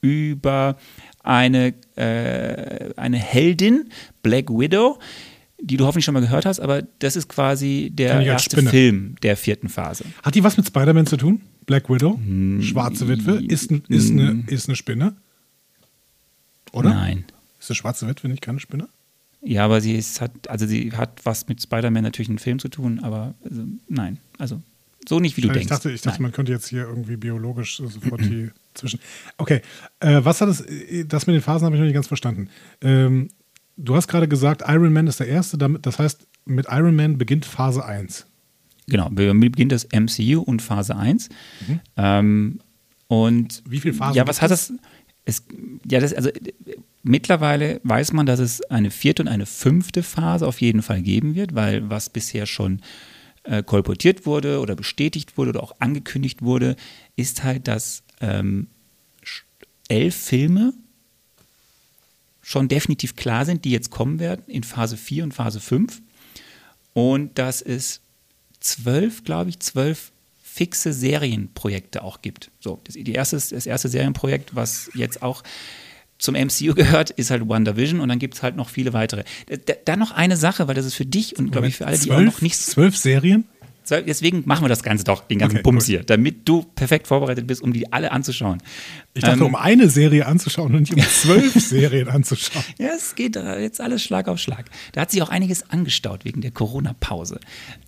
über 0.00 0.76
eine, 1.22 1.74
äh, 1.96 2.94
eine 2.96 3.18
Heldin, 3.18 3.90
Black 4.22 4.48
Widow, 4.48 4.98
die 5.60 5.76
du 5.76 5.86
hoffentlich 5.86 6.04
schon 6.04 6.14
mal 6.14 6.20
gehört 6.20 6.46
hast, 6.46 6.60
aber 6.60 6.82
das 6.98 7.16
ist 7.16 7.28
quasi 7.28 7.90
der 7.92 8.20
erste 8.20 8.56
Spinne. 8.56 8.70
Film 8.70 9.14
der 9.22 9.36
vierten 9.36 9.68
Phase. 9.68 10.04
Hat 10.22 10.34
die 10.34 10.44
was 10.44 10.56
mit 10.56 10.66
Spider-Man 10.66 11.06
zu 11.06 11.16
tun? 11.16 11.40
Black 11.66 11.90
Widow? 11.90 12.16
Hm, 12.16 12.62
Schwarze 12.62 13.08
Witwe? 13.08 13.42
Ist, 13.44 13.70
ist, 13.70 14.10
eine, 14.10 14.44
ist 14.46 14.68
eine 14.68 14.76
Spinne? 14.76 15.16
Oder? 16.72 16.90
Nein. 16.90 17.24
Ist 17.58 17.70
eine 17.70 17.76
schwarze 17.76 18.06
Witwe 18.06 18.28
nicht 18.28 18.42
keine 18.42 18.60
Spinne? 18.60 18.88
Ja, 19.46 19.64
aber 19.64 19.80
sie 19.80 19.94
ist, 19.94 20.20
hat, 20.20 20.48
also 20.48 20.66
sie 20.66 20.90
hat 20.92 21.20
was 21.24 21.46
mit 21.46 21.62
Spider-Man 21.62 22.02
natürlich 22.02 22.28
einen 22.28 22.38
Film 22.38 22.58
zu 22.58 22.68
tun, 22.68 22.98
aber 23.00 23.34
also, 23.44 23.62
nein, 23.88 24.18
also 24.38 24.60
so 25.08 25.20
nicht, 25.20 25.36
wie 25.36 25.42
du 25.42 25.48
ich 25.48 25.54
denkst. 25.54 25.68
dachte, 25.68 25.90
ich 25.92 26.02
dachte 26.02 26.16
Nein. 26.16 26.22
man 26.22 26.32
könnte 26.32 26.50
jetzt 26.50 26.66
hier 26.68 26.82
irgendwie 26.82 27.16
biologisch 27.16 27.76
so 27.76 27.86
sofort 27.86 28.22
die 28.22 28.50
zwischen. 28.74 28.98
Okay, 29.38 29.62
äh, 30.00 30.20
was 30.24 30.40
hat 30.40 30.48
es, 30.48 30.62
äh, 30.62 31.04
das 31.04 31.28
mit 31.28 31.34
den 31.34 31.42
Phasen 31.42 31.64
habe 31.64 31.76
ich 31.76 31.80
noch 31.80 31.86
nicht 31.86 31.94
ganz 31.94 32.08
verstanden. 32.08 32.48
Ähm, 32.80 33.28
du 33.76 33.94
hast 33.94 34.08
gerade 34.08 34.26
gesagt, 34.26 34.64
Iron 34.66 34.92
Man 34.92 35.06
ist 35.06 35.20
der 35.20 35.28
erste, 35.28 35.58
damit, 35.58 35.86
das 35.86 36.00
heißt, 36.00 36.26
mit 36.44 36.66
Iron 36.68 36.96
Man 36.96 37.18
beginnt 37.18 37.44
Phase 37.44 37.84
1. 37.84 38.26
Genau, 38.88 39.08
beginnt 39.10 39.70
das 39.70 39.86
MCU 39.92 40.40
und 40.40 40.60
Phase 40.60 40.96
1. 40.96 41.28
Ähm, 41.96 42.58
und 43.08 43.62
Wie 43.68 43.78
viele 43.78 43.94
Phasen 43.94 44.16
Ja, 44.16 44.26
was 44.26 44.42
hat 44.42 44.50
es? 44.50 44.68
das? 44.68 44.78
Es, 45.24 45.42
ja, 45.88 46.00
das, 46.00 46.14
also 46.14 46.30
mittlerweile 47.06 47.80
weiß 47.84 48.12
man, 48.12 48.26
dass 48.26 48.40
es 48.40 48.62
eine 48.62 48.90
vierte 48.90 49.22
und 49.22 49.28
eine 49.28 49.46
fünfte 49.46 50.02
Phase 50.02 50.46
auf 50.46 50.60
jeden 50.60 50.82
Fall 50.82 51.02
geben 51.02 51.34
wird, 51.34 51.54
weil 51.54 51.88
was 51.88 52.10
bisher 52.10 52.46
schon 52.46 52.80
äh, 53.44 53.62
kolportiert 53.62 54.26
wurde 54.26 54.60
oder 54.60 54.74
bestätigt 54.74 55.38
wurde 55.38 55.50
oder 55.50 55.62
auch 55.62 55.76
angekündigt 55.78 56.42
wurde, 56.42 56.76
ist 57.14 57.44
halt, 57.44 57.68
dass 57.68 58.02
ähm, 58.20 58.68
elf 59.88 60.16
Filme 60.16 60.74
schon 62.42 62.68
definitiv 62.68 63.16
klar 63.16 63.44
sind, 63.44 63.64
die 63.64 63.70
jetzt 63.70 63.90
kommen 63.90 64.18
werden 64.18 64.44
in 64.46 64.64
Phase 64.64 64.96
4 64.96 65.24
und 65.24 65.34
Phase 65.34 65.60
5. 65.60 66.02
Und 66.92 67.38
dass 67.38 67.62
es 67.62 68.00
zwölf, 68.60 69.24
glaube 69.24 69.50
ich, 69.50 69.60
zwölf 69.60 70.12
fixe 70.42 70.92
Serienprojekte 70.92 72.02
auch 72.02 72.22
gibt. 72.22 72.50
So, 72.60 72.80
das, 72.84 72.94
die 72.94 73.12
erste, 73.12 73.36
das 73.36 73.66
erste 73.66 73.88
Serienprojekt, 73.88 74.54
was 74.56 74.90
jetzt 74.94 75.22
auch 75.22 75.42
zum 76.18 76.34
MCU 76.34 76.74
gehört, 76.74 77.10
ist 77.10 77.30
halt 77.30 77.48
WandaVision 77.48 78.00
und 78.00 78.08
dann 78.08 78.18
gibt 78.18 78.34
es 78.34 78.42
halt 78.42 78.56
noch 78.56 78.68
viele 78.68 78.92
weitere. 78.92 79.24
Da, 79.66 79.74
da 79.84 79.96
noch 79.96 80.12
eine 80.12 80.36
Sache, 80.36 80.66
weil 80.68 80.74
das 80.74 80.86
ist 80.86 80.94
für 80.94 81.06
dich 81.06 81.38
und 81.38 81.52
glaube 81.52 81.68
ich 81.68 81.76
für 81.76 81.86
alle, 81.86 81.98
die 81.98 82.10
auch 82.10 82.16
zwölf, 82.16 82.34
noch 82.34 82.40
nicht 82.42 82.56
zwölf 82.58 82.96
Serien? 82.96 83.44
Deswegen 83.88 84.42
machen 84.46 84.64
wir 84.64 84.68
das 84.68 84.82
Ganze 84.82 85.04
doch, 85.04 85.28
den 85.28 85.38
ganzen 85.38 85.58
Okay, 85.58 85.62
Bums 85.62 85.84
gut. 85.84 85.86
hier, 85.86 86.02
damit 86.02 86.48
du 86.48 86.64
perfekt 86.64 87.06
vorbereitet 87.06 87.46
bist, 87.46 87.62
um 87.62 87.72
die 87.72 87.92
alle 87.92 88.10
anzuschauen. 88.10 88.60
Ich 89.14 89.22
dachte, 89.22 89.38
Ähm, 89.38 89.46
um 89.46 89.54
eine 89.54 89.88
Serie 89.88 90.26
anzuschauen 90.26 90.74
und 90.74 90.80
nicht 90.80 90.94
um 90.94 91.00
zwölf 91.02 91.52
Serien 91.54 92.08
anzuschauen. 92.08 92.64
Ja, 92.78 92.88
es 92.96 93.14
geht 93.14 93.36
jetzt 93.36 93.80
alles 93.80 94.02
Schlag 94.02 94.26
auf 94.26 94.40
Schlag. 94.40 94.70
Da 94.90 95.02
hat 95.02 95.12
sich 95.12 95.22
auch 95.22 95.28
einiges 95.28 95.70
angestaut 95.70 96.24
wegen 96.24 96.40
der 96.40 96.50
Corona-Pause. 96.50 97.38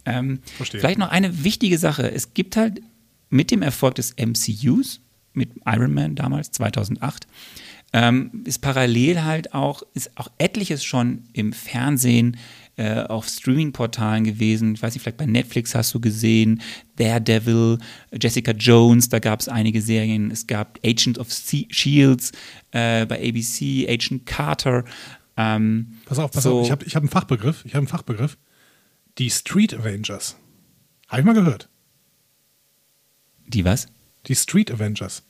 Ähm, 0.06 0.38
Verstehe. 0.56 0.78
vielleicht 0.80 1.00
noch 1.00 1.08
eine 1.10 1.42
wichtige 1.42 1.78
Sache. 1.78 2.08
Es 2.12 2.32
gibt 2.32 2.56
halt 2.56 2.80
mit 3.28 3.50
dem 3.50 3.62
Erfolg 3.62 3.96
des 3.96 4.14
MCUs, 4.16 5.00
mit 5.32 5.50
Iron 5.66 5.92
Man 5.94 6.14
damals, 6.14 6.52
2008, 6.52 7.26
ähm, 7.92 8.42
ist 8.44 8.60
parallel 8.60 9.22
halt 9.24 9.54
auch, 9.54 9.82
ist 9.94 10.16
auch 10.18 10.28
etliches 10.38 10.84
schon 10.84 11.24
im 11.32 11.52
Fernsehen, 11.52 12.36
äh, 12.76 13.00
auf 13.02 13.26
Streaming-Portalen 13.26 14.22
gewesen. 14.24 14.74
Ich 14.74 14.82
weiß 14.82 14.94
nicht, 14.94 15.02
vielleicht 15.02 15.16
bei 15.16 15.26
Netflix 15.26 15.74
hast 15.74 15.92
du 15.94 16.00
gesehen, 16.00 16.60
Daredevil, 16.96 17.78
Jessica 18.20 18.52
Jones, 18.52 19.08
da 19.08 19.18
gab 19.18 19.40
es 19.40 19.48
einige 19.48 19.82
Serien. 19.82 20.30
Es 20.30 20.46
gab 20.46 20.78
Agent 20.84 21.18
of 21.18 21.32
Se- 21.32 21.66
Shields 21.70 22.30
äh, 22.70 23.04
bei 23.06 23.16
ABC, 23.28 23.86
Agent 23.88 24.26
Carter. 24.26 24.84
Ähm, 25.36 25.94
Pass 26.04 26.18
auf, 26.20 26.30
pass 26.30 26.44
so, 26.44 26.60
auf, 26.60 26.66
ich 26.66 26.70
habe 26.70 26.84
ich 26.84 26.94
hab 26.94 27.02
einen 27.02 27.10
Fachbegriff. 27.10 27.64
Ich 27.64 27.72
habe 27.72 27.78
einen 27.78 27.88
Fachbegriff. 27.88 28.36
Die 29.18 29.30
Street 29.30 29.74
Avengers. 29.74 30.36
Habe 31.08 31.20
ich 31.22 31.26
mal 31.26 31.34
gehört. 31.34 31.68
Die 33.46 33.64
was? 33.64 33.86
Die 34.26 34.34
Street 34.36 34.70
Avengers. 34.70 35.22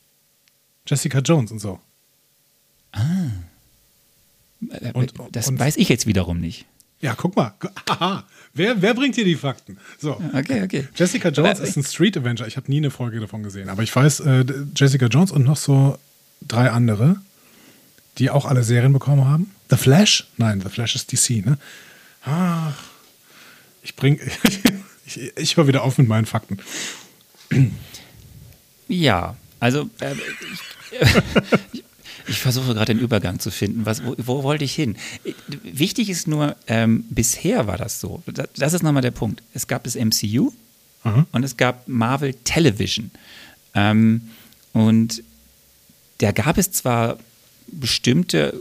Jessica 0.85 1.19
Jones 1.19 1.51
und 1.51 1.59
so. 1.59 1.79
Äh, 2.93 4.91
Und- 4.93 5.13
das 5.31 5.47
und- 5.47 5.59
weiß 5.59 5.77
ich 5.77 5.89
jetzt 5.89 6.05
wiederum 6.07 6.39
nicht. 6.39 6.65
Ja, 7.01 7.15
guck 7.15 7.35
mal. 7.37 7.53
Aha. 7.87 8.25
Wer, 8.53 8.81
wer 8.81 8.93
bringt 8.93 9.15
hier 9.15 9.23
die 9.23 9.35
Fakten? 9.37 9.77
So. 9.99 10.21
Okay, 10.33 10.63
okay. 10.63 10.87
Jessica 10.95 11.29
Jones 11.29 11.59
ist 11.59 11.77
ein 11.77 11.83
Street 11.83 12.17
Avenger. 12.17 12.45
Ich 12.45 12.57
habe 12.57 12.69
nie 12.69 12.77
eine 12.77 12.91
Folge 12.91 13.21
davon 13.21 13.41
gesehen. 13.41 13.69
Aber 13.69 13.83
ich 13.83 13.95
weiß, 13.95 14.19
äh, 14.21 14.43
Jessica 14.75 15.05
Jones 15.05 15.31
und 15.31 15.43
noch 15.43 15.55
so 15.55 15.97
drei 16.45 16.69
andere, 16.71 17.15
die 18.17 18.29
auch 18.29 18.45
alle 18.45 18.63
Serien 18.63 18.91
bekommen 18.91 19.23
haben. 19.25 19.51
The 19.69 19.77
Flash? 19.77 20.27
Nein, 20.35 20.59
The 20.61 20.67
Flash 20.67 20.95
ist 20.95 21.11
DC, 21.13 21.45
ne? 21.45 21.57
Ach, 22.25 22.73
ich 23.81 23.95
bring. 23.95 24.19
ich, 25.05 25.19
ich 25.37 25.55
höre 25.55 25.67
wieder 25.67 25.83
auf 25.83 25.97
mit 25.99 26.07
meinen 26.09 26.25
Fakten. 26.25 26.57
Ja, 28.89 29.37
also 29.61 29.89
äh, 30.01 30.15
ich, 31.71 31.83
ich 32.29 32.39
versuche 32.39 32.73
gerade 32.73 32.93
den 32.93 32.99
Übergang 32.99 33.39
zu 33.39 33.51
finden. 33.51 33.85
Was, 33.85 34.03
wo, 34.03 34.15
wo 34.17 34.43
wollte 34.43 34.63
ich 34.63 34.73
hin? 34.73 34.95
Wichtig 35.63 36.09
ist 36.09 36.27
nur, 36.27 36.55
ähm, 36.67 37.05
bisher 37.09 37.67
war 37.67 37.77
das 37.77 37.99
so. 37.99 38.23
Das, 38.55 38.73
ist 38.73 38.83
nochmal 38.83 39.01
der 39.01 39.11
Punkt. 39.11 39.43
Es 39.53 39.67
gab 39.67 39.83
das 39.83 39.95
MCU 39.95 40.51
Aha. 41.03 41.25
und 41.31 41.43
es 41.43 41.57
gab 41.57 41.87
Marvel 41.87 42.33
Television. 42.43 43.11
Ähm, 43.73 44.29
und 44.73 45.23
da 46.19 46.31
gab 46.31 46.57
es 46.57 46.71
zwar 46.71 47.17
bestimmte 47.67 48.59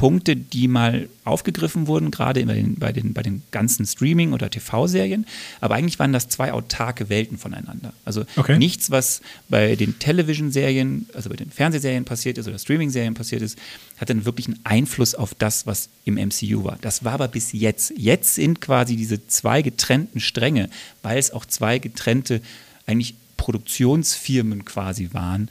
Punkte, 0.00 0.34
die 0.34 0.66
mal 0.66 1.10
aufgegriffen 1.24 1.86
wurden, 1.86 2.10
gerade 2.10 2.42
bei 2.46 2.54
den, 2.54 2.76
bei 2.76 2.90
den, 2.90 3.12
bei 3.12 3.22
den 3.22 3.42
ganzen 3.50 3.84
Streaming- 3.84 4.32
oder 4.32 4.48
TV-Serien, 4.48 5.26
aber 5.60 5.74
eigentlich 5.74 5.98
waren 5.98 6.14
das 6.14 6.30
zwei 6.30 6.54
autarke 6.54 7.10
Welten 7.10 7.36
voneinander. 7.36 7.92
Also 8.06 8.24
Okay. 8.36 8.56
nichts, 8.56 8.90
was 8.90 9.20
bei 9.50 9.76
den 9.76 9.98
Television-Serien, 9.98 11.06
also 11.12 11.28
bei 11.28 11.36
den 11.36 11.50
Fernsehserien 11.50 12.06
passiert 12.06 12.38
ist 12.38 12.48
oder 12.48 12.58
Streaming-Serien 12.58 13.12
passiert 13.12 13.42
ist, 13.42 13.58
hat 13.98 14.08
dann 14.08 14.24
wirklich 14.24 14.46
einen 14.46 14.60
Einfluss 14.64 15.14
auf 15.14 15.34
das, 15.34 15.66
was 15.66 15.90
im 16.06 16.14
MCU 16.14 16.64
war. 16.64 16.78
Das 16.80 17.04
war 17.04 17.12
aber 17.12 17.28
bis 17.28 17.52
jetzt. 17.52 17.92
Jetzt 17.94 18.36
sind 18.36 18.62
quasi 18.62 18.96
diese 18.96 19.26
zwei 19.26 19.60
getrennten 19.60 20.18
Stränge, 20.20 20.70
weil 21.02 21.18
es 21.18 21.30
auch 21.30 21.44
zwei 21.44 21.78
getrennte 21.78 22.40
eigentlich 22.86 23.16
Produktionsfirmen 23.36 24.64
quasi 24.64 25.10
waren, 25.12 25.50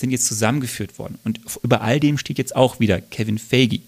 sind 0.00 0.10
jetzt 0.10 0.26
zusammengeführt 0.26 0.98
worden. 0.98 1.18
Und 1.24 1.40
über 1.62 1.82
all 1.82 2.00
dem 2.00 2.18
steht 2.18 2.38
jetzt 2.38 2.56
auch 2.56 2.80
wieder 2.80 3.00
Kevin 3.00 3.38
Feige. 3.38 3.80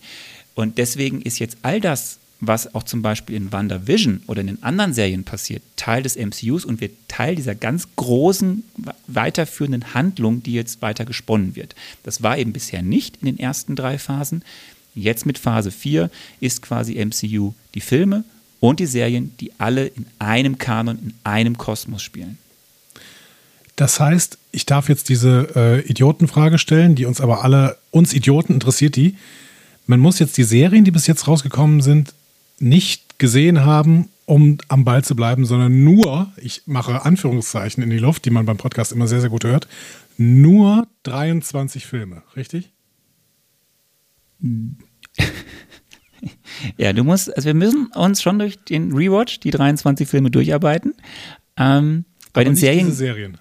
Und 0.55 0.79
deswegen 0.79 1.23
ist 1.23 1.39
jetzt 1.39 1.59
all 1.63 1.81
das, 1.81 2.19
was 2.45 2.75
auch 2.75 2.83
zum 2.83 3.03
Beispiel 3.03 3.37
in 3.37 3.53
WandaVision 3.53 4.25
oder 4.27 4.41
in 4.41 4.49
den 4.49 4.63
anderen 4.65 4.93
Serien 4.93 5.23
passiert, 5.23 5.63
Teil 5.77 6.03
des 6.03 6.17
MCUs 6.17 6.65
und 6.65 6.81
wird 6.81 6.93
Teil 7.07 7.37
dieser 7.37 7.55
ganz 7.55 7.87
großen, 7.95 8.65
weiterführenden 9.07 9.95
Handlung, 9.95 10.43
die 10.43 10.53
jetzt 10.53 10.83
weiter 10.83 11.05
gesponnen 11.05 11.55
wird. 11.55 11.77
Das 12.03 12.23
war 12.23 12.37
eben 12.37 12.53
bisher 12.53 12.83
nicht 12.83 13.19
in 13.19 13.27
den 13.27 13.39
ersten 13.39 13.77
drei 13.77 13.97
Phasen. 13.97 14.43
Jetzt 14.95 15.25
mit 15.25 15.39
Phase 15.39 15.71
4 15.71 16.11
ist 16.41 16.63
quasi 16.63 17.03
MCU 17.03 17.55
die 17.75 17.81
Filme 17.81 18.25
und 18.59 18.81
die 18.81 18.87
Serien, 18.87 19.33
die 19.39 19.53
alle 19.59 19.87
in 19.87 20.07
einem 20.19 20.59
Kanon, 20.59 20.99
in 20.99 21.15
einem 21.23 21.57
Kosmos 21.57 22.03
spielen. 22.03 22.39
Das 23.83 23.99
heißt, 23.99 24.39
ich 24.53 24.65
darf 24.65 24.89
jetzt 24.89 25.09
diese 25.09 25.49
äh, 25.57 25.81
Idiotenfrage 25.81 26.59
stellen, 26.59 26.95
die 26.95 27.05
uns 27.05 27.21
aber 27.21 27.43
alle, 27.43 27.79
uns 27.91 28.13
Idioten 28.13 28.53
interessiert 28.53 28.95
die. 28.95 29.17
Man 29.89 29.99
muss 29.99 30.21
jetzt 30.21 30.37
die 30.37 30.45
Serien, 30.45 30.85
die 30.85 30.93
bis 30.93 31.09
jetzt 31.09 31.27
rausgekommen 31.27 31.81
sind, 31.81 32.15
nicht 32.61 33.19
gesehen 33.19 33.65
haben, 33.65 34.09
um 34.25 34.59
am 34.69 34.85
Ball 34.85 35.03
zu 35.03 35.17
bleiben, 35.17 35.47
sondern 35.47 35.83
nur, 35.83 36.31
ich 36.37 36.63
mache 36.67 37.05
Anführungszeichen 37.05 37.83
in 37.83 37.91
die 37.91 37.99
Luft, 37.99 38.25
die 38.25 38.31
man 38.31 38.47
beim 38.47 38.57
Podcast 38.57 38.93
immer 38.93 39.09
sehr, 39.09 39.21
sehr 39.21 39.31
gut 39.31 39.43
hört, 39.43 39.67
nur 40.17 40.87
23 41.03 41.85
Filme, 41.85 42.23
richtig? 42.37 42.71
Ja, 46.77 46.93
du 46.93 47.03
musst, 47.03 47.37
also 47.37 47.47
wir 47.47 47.55
müssen 47.55 47.87
uns 47.97 48.23
schon 48.23 48.39
durch 48.39 48.57
den 48.57 48.93
Rewatch, 48.93 49.41
die 49.41 49.51
23 49.51 50.09
Filme 50.09 50.31
durcharbeiten. 50.31 50.95
Ähm, 51.57 52.05
bei 52.33 52.43
Aber 52.43 52.51
den 52.51 52.55
Serien, 52.55 52.93
Serien. 52.93 53.39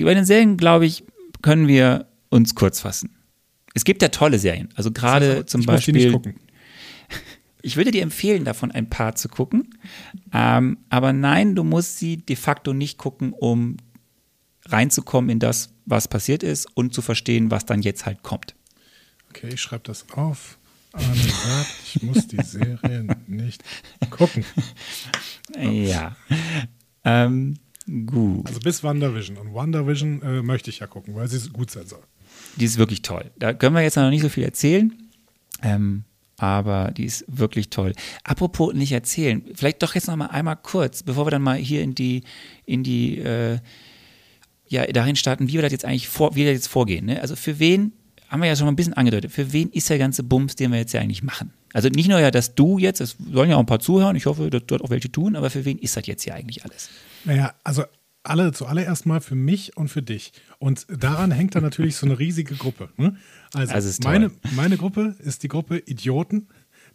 Bei 0.00 0.14
den 0.14 0.24
Serien, 0.24 0.56
glaube 0.56 0.86
ich, 0.86 1.04
können 1.42 1.68
wir 1.68 2.08
uns 2.30 2.54
kurz 2.54 2.80
fassen. 2.80 3.10
Es 3.74 3.84
gibt 3.84 4.02
ja 4.02 4.08
tolle 4.08 4.38
Serien. 4.38 4.68
Also 4.74 4.90
gerade 4.90 5.46
zum 5.46 5.60
ich 5.62 5.66
muss 5.66 5.84
die 5.84 5.92
nicht 5.92 6.04
Beispiel. 6.04 6.12
gucken. 6.12 6.34
Ich 7.64 7.76
würde 7.76 7.92
dir 7.92 8.02
empfehlen, 8.02 8.44
davon 8.44 8.72
ein 8.72 8.90
paar 8.90 9.14
zu 9.14 9.28
gucken. 9.28 9.78
Ähm, 10.32 10.78
aber 10.88 11.12
nein, 11.12 11.54
du 11.54 11.62
musst 11.62 11.96
sie 11.96 12.16
de 12.16 12.34
facto 12.34 12.72
nicht 12.72 12.98
gucken, 12.98 13.32
um 13.32 13.76
reinzukommen 14.66 15.30
in 15.30 15.38
das, 15.38 15.72
was 15.86 16.08
passiert 16.08 16.42
ist 16.42 16.66
und 16.74 16.92
zu 16.92 17.02
verstehen, 17.02 17.52
was 17.52 17.64
dann 17.64 17.80
jetzt 17.80 18.04
halt 18.04 18.24
kommt. 18.24 18.56
Okay, 19.30 19.50
ich 19.54 19.60
schreibe 19.60 19.84
das 19.84 20.06
auf. 20.10 20.58
Arne 20.92 21.14
sagt, 21.14 21.74
ich 21.94 22.02
muss 22.02 22.26
die 22.26 22.42
Serie 22.42 23.06
nicht 23.28 23.62
gucken. 24.10 24.44
Ja. 25.58 26.16
Ähm, 27.04 27.58
gut. 28.06 28.46
Also 28.46 28.60
bis 28.60 28.82
WandaVision. 28.82 29.36
Und 29.36 29.54
WandaVision 29.54 30.22
äh, 30.22 30.42
möchte 30.42 30.70
ich 30.70 30.80
ja 30.80 30.86
gucken, 30.86 31.14
weil 31.14 31.28
sie 31.28 31.48
gut 31.50 31.70
sein 31.70 31.86
soll. 31.86 32.02
Die 32.56 32.64
ist 32.64 32.78
wirklich 32.78 33.02
toll. 33.02 33.30
Da 33.38 33.52
können 33.52 33.74
wir 33.74 33.82
jetzt 33.82 33.96
noch 33.96 34.10
nicht 34.10 34.22
so 34.22 34.28
viel 34.28 34.44
erzählen. 34.44 34.92
Ähm, 35.62 36.04
aber 36.36 36.90
die 36.90 37.04
ist 37.04 37.24
wirklich 37.28 37.70
toll. 37.70 37.92
Apropos 38.24 38.74
nicht 38.74 38.90
erzählen, 38.90 39.42
vielleicht 39.54 39.82
doch 39.82 39.94
jetzt 39.94 40.08
noch 40.08 40.16
mal 40.16 40.26
einmal 40.26 40.56
kurz, 40.56 41.02
bevor 41.04 41.26
wir 41.26 41.30
dann 41.30 41.42
mal 41.42 41.56
hier 41.56 41.82
in 41.82 41.94
die, 41.94 42.24
in 42.66 42.82
die, 42.82 43.18
äh, 43.18 43.58
ja, 44.68 44.84
dahin 44.86 45.14
starten, 45.14 45.48
wie 45.48 45.52
wir 45.52 45.62
das 45.62 45.70
jetzt 45.70 45.84
eigentlich 45.84 46.08
vor, 46.08 46.34
wie 46.34 46.44
wir 46.44 46.52
jetzt 46.52 46.66
vorgehen. 46.66 47.06
Ne? 47.06 47.20
Also 47.20 47.36
für 47.36 47.60
wen, 47.60 47.92
haben 48.28 48.40
wir 48.40 48.48
ja 48.48 48.56
schon 48.56 48.64
mal 48.64 48.72
ein 48.72 48.76
bisschen 48.76 48.94
angedeutet, 48.94 49.30
für 49.30 49.52
wen 49.52 49.70
ist 49.70 49.88
der 49.88 49.98
ganze 49.98 50.22
Bums, 50.22 50.56
den 50.56 50.72
wir 50.72 50.78
jetzt 50.78 50.92
ja 50.92 51.00
eigentlich 51.00 51.22
machen? 51.22 51.52
Also 51.74 51.88
nicht 51.88 52.08
nur 52.08 52.18
ja, 52.18 52.30
dass 52.30 52.54
du 52.54 52.78
jetzt, 52.78 53.00
es 53.00 53.16
sollen 53.30 53.50
ja 53.50 53.56
auch 53.56 53.60
ein 53.60 53.66
paar 53.66 53.78
zuhören, 53.78 54.16
ich 54.16 54.26
hoffe, 54.26 54.50
dass 54.50 54.62
dort 54.66 54.82
auch 54.82 54.90
welche 54.90 55.12
tun, 55.12 55.36
aber 55.36 55.50
für 55.50 55.64
wen 55.64 55.78
ist 55.78 55.96
das 55.96 56.06
jetzt 56.06 56.24
hier 56.24 56.34
eigentlich 56.34 56.64
alles? 56.64 56.88
Naja, 57.24 57.54
also 57.64 57.84
alle 58.24 58.52
zuallererst 58.52 59.06
mal 59.06 59.20
für 59.20 59.34
mich 59.34 59.76
und 59.76 59.88
für 59.88 60.02
dich. 60.02 60.32
Und 60.58 60.86
daran 60.88 61.30
hängt 61.30 61.54
dann 61.54 61.62
natürlich 61.62 61.96
so 61.96 62.06
eine 62.06 62.18
riesige 62.18 62.54
Gruppe. 62.54 62.90
Ne? 62.96 63.16
Also 63.52 63.90
meine, 64.04 64.30
meine 64.54 64.76
Gruppe 64.76 65.16
ist 65.18 65.42
die 65.42 65.48
Gruppe 65.48 65.78
Idioten, 65.78 66.48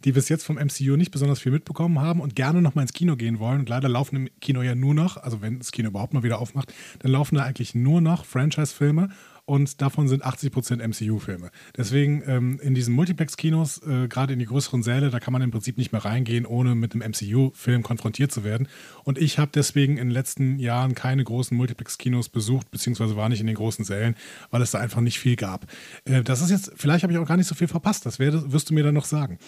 die 0.04 0.12
bis 0.12 0.28
jetzt 0.28 0.44
vom 0.44 0.56
MCU 0.56 0.96
nicht 0.96 1.10
besonders 1.10 1.40
viel 1.40 1.52
mitbekommen 1.52 2.00
haben 2.00 2.20
und 2.20 2.34
gerne 2.34 2.62
noch 2.62 2.74
mal 2.74 2.82
ins 2.82 2.92
Kino 2.92 3.16
gehen 3.16 3.38
wollen. 3.38 3.60
Und 3.60 3.68
leider 3.68 3.88
laufen 3.88 4.16
im 4.16 4.28
Kino 4.40 4.62
ja 4.62 4.74
nur 4.74 4.94
noch, 4.94 5.16
also 5.16 5.42
wenn 5.42 5.58
das 5.58 5.72
Kino 5.72 5.88
überhaupt 5.88 6.14
mal 6.14 6.22
wieder 6.22 6.38
aufmacht, 6.38 6.72
dann 7.00 7.10
laufen 7.10 7.34
da 7.34 7.42
eigentlich 7.42 7.74
nur 7.74 8.00
noch 8.00 8.24
Franchise-Filme 8.24 9.10
und 9.48 9.80
davon 9.80 10.08
sind 10.08 10.26
80% 10.26 10.86
MCU-Filme. 10.86 11.50
Deswegen 11.74 12.22
ähm, 12.26 12.60
in 12.62 12.74
diesen 12.74 12.94
Multiplex-Kinos, 12.94 13.78
äh, 13.78 14.06
gerade 14.06 14.34
in 14.34 14.38
die 14.38 14.44
größeren 14.44 14.82
Säle, 14.82 15.08
da 15.08 15.20
kann 15.20 15.32
man 15.32 15.40
im 15.40 15.50
Prinzip 15.50 15.78
nicht 15.78 15.90
mehr 15.90 16.04
reingehen, 16.04 16.44
ohne 16.44 16.74
mit 16.74 16.92
einem 16.92 17.10
MCU-Film 17.10 17.82
konfrontiert 17.82 18.30
zu 18.30 18.44
werden. 18.44 18.68
Und 19.04 19.16
ich 19.16 19.38
habe 19.38 19.50
deswegen 19.54 19.96
in 19.96 20.08
den 20.08 20.10
letzten 20.10 20.58
Jahren 20.58 20.94
keine 20.94 21.24
großen 21.24 21.56
Multiplex-Kinos 21.56 22.28
besucht, 22.28 22.70
beziehungsweise 22.70 23.16
war 23.16 23.30
nicht 23.30 23.40
in 23.40 23.46
den 23.46 23.56
großen 23.56 23.86
Sälen, 23.86 24.16
weil 24.50 24.60
es 24.60 24.70
da 24.72 24.80
einfach 24.80 25.00
nicht 25.00 25.18
viel 25.18 25.36
gab. 25.36 25.66
Äh, 26.04 26.22
das 26.22 26.42
ist 26.42 26.50
jetzt, 26.50 26.72
vielleicht 26.76 27.02
habe 27.02 27.12
ich 27.14 27.18
auch 27.18 27.26
gar 27.26 27.38
nicht 27.38 27.48
so 27.48 27.54
viel 27.54 27.68
verpasst, 27.68 28.04
das 28.04 28.18
werde, 28.18 28.52
wirst 28.52 28.68
du 28.68 28.74
mir 28.74 28.84
dann 28.84 28.94
noch 28.94 29.06
sagen. 29.06 29.38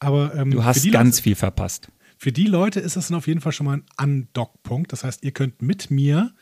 Aber 0.00 0.34
ähm, 0.34 0.50
Du 0.50 0.64
hast 0.64 0.82
ganz 0.90 1.16
Leute, 1.18 1.22
viel 1.22 1.34
verpasst. 1.36 1.88
für 2.18 2.32
die 2.32 2.46
Leute 2.46 2.80
ist 2.80 2.96
das 2.96 3.06
dann 3.06 3.16
auf 3.18 3.28
jeden 3.28 3.40
Fall 3.40 3.52
schon 3.52 3.66
mal 3.66 3.76
ein 3.76 3.84
Undock-Punkt. 4.02 4.92
Das 4.92 5.04
heißt, 5.04 5.22
ihr 5.22 5.30
könnt 5.30 5.62
mit 5.62 5.92
mir, 5.92 6.32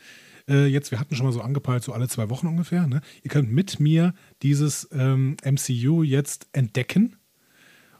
äh, 0.49 0.65
jetzt, 0.65 0.91
wir 0.91 0.99
hatten 0.99 1.15
schon 1.15 1.25
mal 1.25 1.31
so 1.31 1.41
angepeilt, 1.41 1.83
so 1.83 1.93
alle 1.93 2.07
zwei 2.07 2.29
Wochen 2.29 2.47
ungefähr, 2.47 2.87
ne? 2.87 3.01
ihr 3.21 3.29
könnt 3.29 3.51
mit 3.51 3.79
mir 3.79 4.13
dieses 4.41 4.87
ähm, 4.91 5.37
MCU 5.43 6.03
jetzt 6.03 6.47
entdecken 6.53 7.15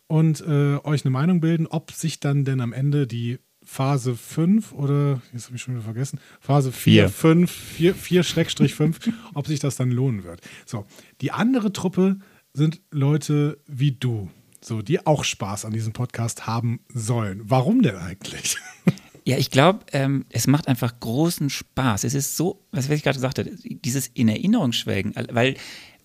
und 0.08 0.42
äh, 0.42 0.78
euch 0.84 1.06
eine 1.06 1.12
Meinung 1.12 1.40
bilden, 1.40 1.68
ob 1.68 1.92
sich 1.92 2.20
dann 2.20 2.46
denn 2.46 2.62
am 2.62 2.74
Ende 2.74 3.08
die 3.08 3.40
Phase 3.64 4.16
5 4.16 4.74
oder, 4.74 5.22
jetzt 5.32 5.46
habe 5.46 5.56
ich 5.56 5.62
schon 5.62 5.76
wieder 5.76 5.84
vergessen, 5.84 6.20
Phase 6.40 6.72
4, 6.72 7.04
Vier. 7.04 7.10
5, 7.10 7.52
4, 7.52 7.96
4 7.96 8.24
Schrägstrich 8.24 8.74
5, 8.76 9.00
ob 9.34 9.48
sich 9.48 9.60
das 9.60 9.76
dann 9.76 9.92
lohnen 9.92 10.24
wird. 10.24 10.42
So, 10.66 10.86
die 11.22 11.32
andere 11.32 11.72
Truppe 11.74 12.18
sind 12.54 12.82
Leute 12.92 13.60
wie 13.66 13.92
du, 13.94 14.30
so, 14.62 14.82
die 14.82 15.06
auch 15.06 15.24
Spaß 15.24 15.66
an 15.66 15.74
diesem 15.74 15.94
Podcast 15.94 16.46
haben 16.46 16.82
sollen. 16.94 17.42
Warum 17.46 17.82
denn 17.82 17.96
eigentlich? 17.96 18.58
Ja, 19.26 19.38
ich 19.38 19.52
glaube, 19.52 19.86
ähm, 19.94 20.26
es 20.30 20.48
macht 20.48 20.68
einfach 20.68 21.00
großen 21.00 21.50
Spaß. 21.50 22.04
Es 22.04 22.14
ist 22.14 22.36
so, 22.36 22.66
was 22.72 22.90
ich 22.90 23.04
gerade 23.04 23.18
gesagt 23.18 23.40
habe, 23.40 23.52
dieses 23.64 24.08
in 24.08 24.28
Erinnerung 24.28 24.74
schwelgen, 24.74 25.14
weil, 25.32 25.56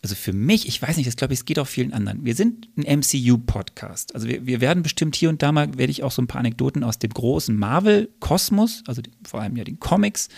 also 0.03 0.15
für 0.15 0.33
mich, 0.33 0.69
ich 0.69 0.81
weiß 0.81 0.97
nicht, 0.97 1.09
das 1.09 1.17
glaube 1.17 1.33
ich, 1.33 1.41
es 1.41 1.45
geht 1.45 1.59
auch 1.59 1.67
vielen 1.67 1.93
anderen. 1.93 2.25
Wir 2.25 2.37
sind 2.37 2.69
ein 2.77 3.01
MCU-Podcast. 3.01 4.15
Also 4.15 4.29
wir, 4.29 4.47
wir 4.47 4.61
werden 4.61 4.85
bestimmt 4.85 5.17
hier 5.17 5.29
und 5.31 5.43
da 5.43 5.51
mal, 5.51 5.77
werde 5.77 5.91
ich 5.91 6.05
auch 6.05 6.13
so 6.13 6.23
ein 6.23 6.29
paar 6.29 6.39
Anekdoten 6.39 6.85
aus 6.85 7.01
dem 7.01 7.11
großen 7.11 7.57
Marvel-Kosmos, 7.57 8.85
also 8.87 9.03
vor 9.25 9.41
allem 9.41 9.57
ja 9.57 9.65
den 9.65 9.81
Comics, 9.81 10.29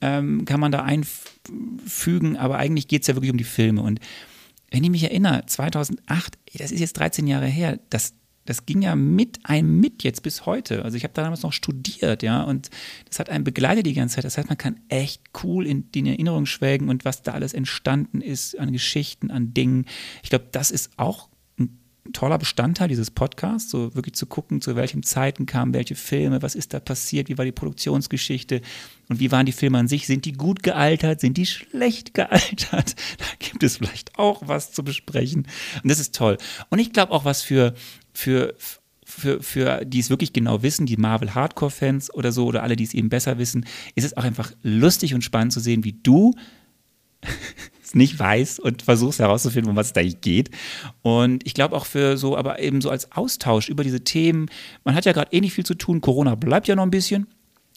ähm, 0.00 0.46
kann 0.46 0.60
man 0.60 0.72
da 0.72 0.82
einfügen, 0.82 2.38
aber 2.38 2.56
eigentlich 2.56 2.88
geht 2.88 3.02
es 3.02 3.08
ja 3.08 3.16
wirklich 3.16 3.32
um 3.32 3.38
die 3.38 3.44
Filme. 3.44 3.82
Und 3.82 4.00
wenn 4.70 4.82
ich 4.82 4.90
mich 4.90 5.04
erinnere, 5.04 5.44
2008, 5.46 6.38
ey, 6.52 6.58
das 6.58 6.72
ist 6.72 6.80
jetzt 6.80 6.94
13 6.94 7.26
Jahre 7.26 7.46
her, 7.46 7.78
das, 7.90 8.14
das 8.44 8.66
ging 8.66 8.82
ja 8.82 8.94
mit 8.94 9.40
einem 9.44 9.80
mit 9.80 10.02
jetzt 10.02 10.22
bis 10.22 10.46
heute. 10.46 10.84
Also 10.84 10.96
ich 10.96 11.04
habe 11.04 11.14
da 11.14 11.22
damals 11.22 11.42
noch 11.42 11.52
studiert, 11.52 12.22
ja, 12.22 12.42
und 12.42 12.70
das 13.08 13.18
hat 13.18 13.30
einen 13.30 13.44
begleitet 13.44 13.86
die 13.86 13.94
ganze 13.94 14.16
Zeit. 14.16 14.24
Das 14.24 14.36
heißt, 14.36 14.48
man 14.48 14.58
kann 14.58 14.80
echt 14.88 15.22
cool 15.42 15.66
in 15.66 15.90
die 15.92 16.06
Erinnerung 16.08 16.46
schwelgen 16.46 16.88
und 16.88 17.04
was 17.04 17.22
da 17.22 17.32
alles 17.32 17.54
entstanden 17.54 18.20
ist 18.20 18.58
an 18.58 18.72
Geschichten, 18.72 19.30
an 19.30 19.54
Dingen. 19.54 19.86
Ich 20.22 20.30
glaube, 20.30 20.46
das 20.52 20.70
ist 20.70 20.90
auch 20.96 21.28
ein 21.58 21.78
toller 22.12 22.36
Bestandteil 22.36 22.88
dieses 22.88 23.10
Podcasts, 23.10 23.70
so 23.70 23.94
wirklich 23.94 24.14
zu 24.14 24.26
gucken, 24.26 24.60
zu 24.60 24.76
welchen 24.76 25.02
Zeiten 25.02 25.46
kamen 25.46 25.72
welche 25.72 25.94
Filme, 25.94 26.42
was 26.42 26.54
ist 26.54 26.74
da 26.74 26.80
passiert, 26.80 27.30
wie 27.30 27.38
war 27.38 27.46
die 27.46 27.52
Produktionsgeschichte 27.52 28.60
und 29.08 29.20
wie 29.20 29.32
waren 29.32 29.46
die 29.46 29.52
Filme 29.52 29.78
an 29.78 29.88
sich, 29.88 30.06
sind 30.06 30.26
die 30.26 30.32
gut 30.32 30.62
gealtert, 30.62 31.20
sind 31.20 31.38
die 31.38 31.46
schlecht 31.46 32.12
gealtert, 32.12 32.94
da 33.18 33.24
gibt 33.38 33.62
es 33.62 33.78
vielleicht 33.78 34.18
auch 34.18 34.42
was 34.44 34.72
zu 34.72 34.84
besprechen 34.84 35.46
und 35.82 35.90
das 35.90 35.98
ist 35.98 36.14
toll. 36.14 36.36
Und 36.68 36.78
ich 36.78 36.92
glaube 36.92 37.12
auch 37.12 37.24
was 37.24 37.40
für, 37.40 37.72
für, 38.14 38.54
für, 39.04 39.42
für 39.42 39.84
die 39.84 40.00
es 40.00 40.10
wirklich 40.10 40.32
genau 40.32 40.62
wissen, 40.62 40.86
die 40.86 40.96
Marvel 40.96 41.34
Hardcore-Fans 41.34 42.14
oder 42.14 42.32
so 42.32 42.46
oder 42.46 42.62
alle, 42.62 42.76
die 42.76 42.84
es 42.84 42.94
eben 42.94 43.08
besser 43.08 43.38
wissen, 43.38 43.66
ist 43.94 44.04
es 44.04 44.16
auch 44.16 44.24
einfach 44.24 44.52
lustig 44.62 45.14
und 45.14 45.22
spannend 45.22 45.52
zu 45.52 45.60
sehen, 45.60 45.84
wie 45.84 45.92
du 45.92 46.34
es 47.82 47.94
nicht 47.94 48.18
weißt 48.18 48.60
und 48.60 48.82
versuchst 48.82 49.18
herauszufinden, 49.18 49.70
um 49.70 49.76
was 49.76 49.88
es 49.88 49.92
da 49.92 50.00
eigentlich 50.00 50.20
geht. 50.20 50.50
Und 51.02 51.46
ich 51.46 51.54
glaube 51.54 51.76
auch 51.76 51.86
für 51.86 52.16
so, 52.16 52.36
aber 52.36 52.60
eben 52.60 52.80
so 52.80 52.90
als 52.90 53.12
Austausch 53.12 53.68
über 53.68 53.84
diese 53.84 54.02
Themen, 54.04 54.46
man 54.84 54.94
hat 54.94 55.04
ja 55.04 55.12
gerade 55.12 55.32
eh 55.32 55.40
nicht 55.40 55.54
viel 55.54 55.66
zu 55.66 55.74
tun, 55.74 56.00
Corona 56.00 56.34
bleibt 56.34 56.68
ja 56.68 56.76
noch 56.76 56.84
ein 56.84 56.90
bisschen. 56.90 57.26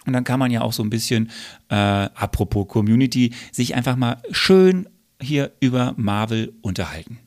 Und 0.05 0.13
dann 0.13 0.23
kann 0.23 0.39
man 0.39 0.51
ja 0.51 0.61
auch 0.61 0.71
so 0.71 0.83
ein 0.83 0.89
bisschen, 0.89 1.29
äh, 1.67 1.75
apropos 1.75 2.67
Community, 2.69 3.33
sich 3.51 3.75
einfach 3.75 3.97
mal 3.97 4.21
schön 4.31 4.87
hier 5.21 5.51
über 5.59 5.93
Marvel 5.97 6.53
unterhalten. 6.61 7.19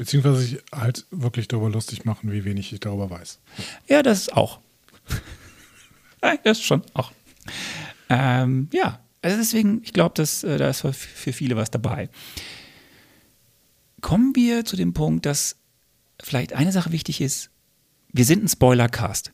Beziehungsweise 0.00 0.36
sich 0.40 0.58
halt 0.74 1.04
wirklich 1.10 1.46
darüber 1.46 1.68
lustig 1.68 2.06
machen, 2.06 2.32
wie 2.32 2.46
wenig 2.46 2.72
ich 2.72 2.80
darüber 2.80 3.10
weiß. 3.10 3.38
Ja, 3.86 4.02
das 4.02 4.30
auch. 4.30 4.58
ja, 6.22 6.38
das 6.42 6.62
schon 6.62 6.80
auch. 6.94 7.12
Ähm, 8.08 8.70
ja, 8.72 9.00
also 9.20 9.36
deswegen, 9.36 9.82
ich 9.84 9.92
glaube, 9.92 10.14
dass 10.14 10.42
äh, 10.42 10.56
da 10.56 10.70
ist 10.70 10.80
für, 10.80 10.94
für 10.94 11.34
viele 11.34 11.54
was 11.56 11.70
dabei. 11.70 12.08
Kommen 14.00 14.34
wir 14.34 14.64
zu 14.64 14.74
dem 14.74 14.94
Punkt, 14.94 15.26
dass 15.26 15.56
vielleicht 16.18 16.54
eine 16.54 16.72
Sache 16.72 16.92
wichtig 16.92 17.20
ist. 17.20 17.50
Wir 18.10 18.24
sind 18.24 18.42
ein 18.42 18.48
Spoiler-Cast. 18.48 19.32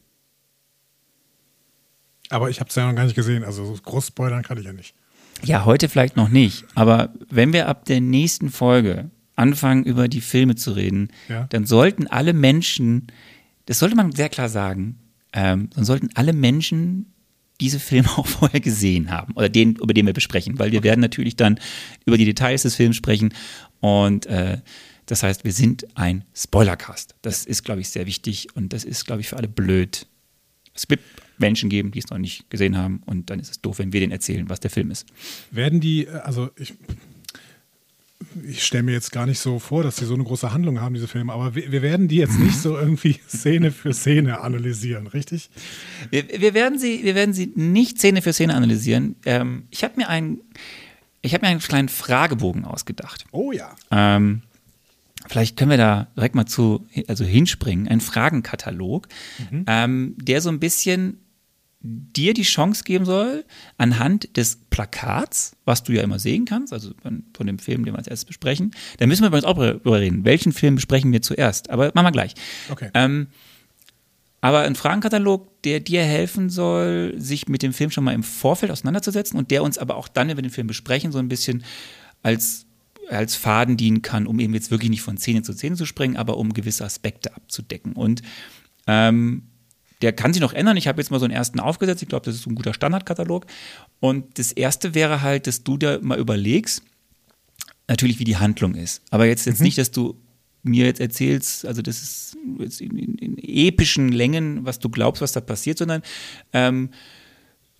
Aber 2.28 2.50
ich 2.50 2.58
habe 2.58 2.70
es 2.70 2.74
ja 2.74 2.88
noch 2.88 2.96
gar 2.96 3.04
nicht 3.04 3.14
gesehen, 3.14 3.44
also 3.44 3.72
so 3.72 3.80
groß 3.80 4.08
spoilern 4.08 4.42
kann 4.42 4.58
ich 4.58 4.64
ja 4.64 4.72
nicht. 4.72 4.96
Ja, 5.44 5.64
heute 5.64 5.88
vielleicht 5.88 6.16
noch 6.16 6.28
nicht, 6.28 6.64
aber 6.74 7.14
wenn 7.30 7.52
wir 7.52 7.68
ab 7.68 7.84
der 7.84 8.00
nächsten 8.00 8.50
Folge 8.50 9.12
anfangen, 9.36 9.84
über 9.84 10.08
die 10.08 10.20
Filme 10.20 10.54
zu 10.56 10.72
reden, 10.72 11.08
Ja. 11.28 11.46
dann 11.50 11.66
sollten 11.66 12.06
alle 12.08 12.32
Menschen, 12.32 13.06
das 13.66 13.78
sollte 13.78 13.94
man 13.96 14.12
sehr 14.12 14.28
klar 14.28 14.48
sagen, 14.48 14.98
ähm, 15.32 15.70
dann 15.74 15.84
sollten 15.84 16.08
alle 16.14 16.32
Menschen 16.32 17.12
diese 17.60 17.78
Filme 17.78 18.08
auch 18.18 18.26
vorher 18.26 18.60
gesehen 18.60 19.10
haben 19.10 19.32
oder 19.34 19.48
den, 19.48 19.76
über 19.76 19.94
den 19.94 20.06
wir 20.06 20.12
besprechen, 20.14 20.58
weil 20.58 20.72
wir 20.72 20.82
werden 20.82 21.00
natürlich 21.00 21.36
dann 21.36 21.58
über 22.04 22.18
die 22.18 22.24
Details 22.24 22.62
des 22.62 22.74
Films 22.74 22.96
sprechen 22.96 23.32
und 23.80 24.26
äh, 24.26 24.58
das 25.06 25.22
heißt, 25.22 25.44
wir 25.44 25.52
sind 25.52 25.86
ein 25.96 26.24
Spoilercast. 26.34 27.14
Das 27.22 27.44
ist, 27.44 27.62
glaube 27.64 27.80
ich, 27.80 27.90
sehr 27.90 28.06
wichtig 28.06 28.48
und 28.56 28.72
das 28.72 28.82
ist, 28.82 29.06
glaube 29.06 29.20
ich, 29.20 29.28
für 29.28 29.36
alle 29.36 29.46
blöd. 29.46 30.06
Es 30.74 30.90
wird 30.90 31.00
Menschen 31.38 31.70
geben, 31.70 31.92
die 31.92 32.00
es 32.00 32.10
noch 32.10 32.18
nicht 32.18 32.50
gesehen 32.50 32.76
haben 32.76 33.02
und 33.06 33.30
dann 33.30 33.38
ist 33.38 33.50
es 33.50 33.60
doof, 33.60 33.78
wenn 33.78 33.92
wir 33.92 34.00
denen 34.00 34.10
erzählen, 34.12 34.48
was 34.48 34.58
der 34.58 34.70
Film 34.70 34.90
ist. 34.90 35.06
Werden 35.52 35.80
die, 35.80 36.06
äh, 36.06 36.10
also 36.10 36.50
ich, 36.58 36.74
ich 38.48 38.64
stelle 38.64 38.82
mir 38.84 38.92
jetzt 38.92 39.12
gar 39.12 39.26
nicht 39.26 39.38
so 39.38 39.58
vor, 39.58 39.82
dass 39.82 39.96
die 39.96 40.04
so 40.04 40.14
eine 40.14 40.24
große 40.24 40.52
Handlung 40.52 40.80
haben, 40.80 40.94
diese 40.94 41.08
Filme, 41.08 41.32
aber 41.32 41.54
wir, 41.54 41.70
wir 41.72 41.82
werden 41.82 42.08
die 42.08 42.16
jetzt 42.16 42.38
nicht 42.38 42.56
so 42.56 42.76
irgendwie 42.76 43.18
Szene 43.28 43.70
für 43.70 43.92
Szene 43.94 44.40
analysieren, 44.40 45.06
richtig? 45.06 45.50
Wir, 46.10 46.24
wir, 46.40 46.54
werden 46.54 46.78
sie, 46.78 47.02
wir 47.04 47.14
werden 47.14 47.34
sie 47.34 47.52
nicht 47.54 47.98
Szene 47.98 48.22
für 48.22 48.32
Szene 48.32 48.54
analysieren. 48.54 49.16
Ähm, 49.24 49.64
ich 49.70 49.84
habe 49.84 49.94
mir, 49.96 50.08
einen- 50.08 50.40
ich 51.22 51.32
mir 51.32 51.48
einen 51.48 51.60
kleinen 51.60 51.88
Fragebogen 51.88 52.64
ausgedacht. 52.64 53.24
Oh 53.32 53.52
ja. 53.52 53.74
Ähm, 53.90 54.42
vielleicht 55.28 55.56
können 55.56 55.70
wir 55.70 55.78
da 55.78 56.08
direkt 56.16 56.34
mal 56.34 56.46
zu, 56.46 56.86
also 57.08 57.24
hinspringen, 57.24 57.88
ein 57.88 58.00
Fragenkatalog, 58.00 59.08
ähm, 59.66 60.14
der 60.20 60.40
so 60.40 60.48
ein 60.50 60.60
bisschen 60.60 61.18
dir 61.86 62.34
die 62.34 62.42
Chance 62.42 62.84
geben 62.84 63.04
soll, 63.04 63.44
anhand 63.78 64.36
des 64.36 64.56
Plakats, 64.70 65.56
was 65.64 65.82
du 65.82 65.92
ja 65.92 66.02
immer 66.02 66.18
sehen 66.18 66.44
kannst, 66.44 66.72
also 66.72 66.92
von, 67.02 67.46
dem 67.46 67.58
Film, 67.58 67.84
den 67.84 67.94
wir 67.94 67.98
als 67.98 68.08
erstes 68.08 68.26
besprechen, 68.26 68.72
da 68.98 69.06
müssen 69.06 69.22
wir 69.22 69.28
übrigens 69.28 69.46
auch 69.46 69.56
drüber 69.56 70.00
reden. 70.00 70.24
Welchen 70.24 70.52
Film 70.52 70.74
besprechen 70.74 71.12
wir 71.12 71.22
zuerst? 71.22 71.70
Aber 71.70 71.92
machen 71.94 72.06
wir 72.06 72.12
gleich. 72.12 72.34
Okay. 72.70 72.90
Ähm, 72.94 73.28
aber 74.40 74.60
ein 74.60 74.74
Fragenkatalog, 74.74 75.62
der 75.62 75.80
dir 75.80 76.02
helfen 76.02 76.50
soll, 76.50 77.14
sich 77.16 77.48
mit 77.48 77.62
dem 77.62 77.72
Film 77.72 77.90
schon 77.90 78.04
mal 78.04 78.14
im 78.14 78.22
Vorfeld 78.22 78.70
auseinanderzusetzen 78.70 79.38
und 79.38 79.50
der 79.50 79.62
uns 79.62 79.78
aber 79.78 79.96
auch 79.96 80.08
dann, 80.08 80.28
wenn 80.28 80.36
wir 80.36 80.42
den 80.42 80.50
Film 80.50 80.66
besprechen, 80.66 81.10
so 81.12 81.18
ein 81.18 81.28
bisschen 81.28 81.64
als 82.22 82.66
als 83.08 83.36
Faden 83.36 83.76
dienen 83.76 84.02
kann, 84.02 84.26
um 84.26 84.40
eben 84.40 84.54
jetzt 84.54 84.70
wirklich 84.70 84.90
nicht 84.90 85.02
von 85.02 85.16
Szene 85.16 85.42
zu 85.42 85.52
Szene 85.52 85.76
zu 85.76 85.86
springen, 85.86 86.16
aber 86.16 86.36
um 86.38 86.52
gewisse 86.52 86.84
Aspekte 86.84 87.34
abzudecken. 87.36 87.92
Und 87.92 88.22
ähm, 88.86 89.42
der 90.02 90.12
kann 90.12 90.32
sich 90.32 90.42
noch 90.42 90.52
ändern. 90.52 90.76
Ich 90.76 90.88
habe 90.88 91.00
jetzt 91.00 91.10
mal 91.10 91.18
so 91.18 91.24
einen 91.24 91.34
ersten 91.34 91.60
aufgesetzt. 91.60 92.02
Ich 92.02 92.08
glaube, 92.08 92.24
das 92.24 92.34
ist 92.34 92.42
so 92.42 92.50
ein 92.50 92.54
guter 92.54 92.74
Standardkatalog. 92.74 93.46
Und 94.00 94.38
das 94.38 94.52
erste 94.52 94.94
wäre 94.94 95.22
halt, 95.22 95.46
dass 95.46 95.64
du 95.64 95.76
dir 95.76 96.00
mal 96.02 96.18
überlegst, 96.18 96.82
natürlich, 97.88 98.18
wie 98.18 98.24
die 98.24 98.36
Handlung 98.36 98.74
ist. 98.74 99.02
Aber 99.10 99.26
jetzt, 99.26 99.46
jetzt 99.46 99.60
mhm. 99.60 99.64
nicht, 99.64 99.78
dass 99.78 99.90
du 99.90 100.20
mir 100.62 100.86
jetzt 100.86 101.00
erzählst, 101.00 101.64
also 101.64 101.80
das 101.80 102.02
ist 102.02 102.36
jetzt 102.58 102.80
in, 102.80 102.98
in, 102.98 103.14
in, 103.14 103.38
epischen 103.38 104.10
Längen, 104.10 104.64
was 104.64 104.80
du 104.80 104.88
glaubst, 104.88 105.22
was 105.22 105.32
da 105.32 105.40
passiert, 105.40 105.78
sondern 105.78 106.02
ähm, 106.52 106.90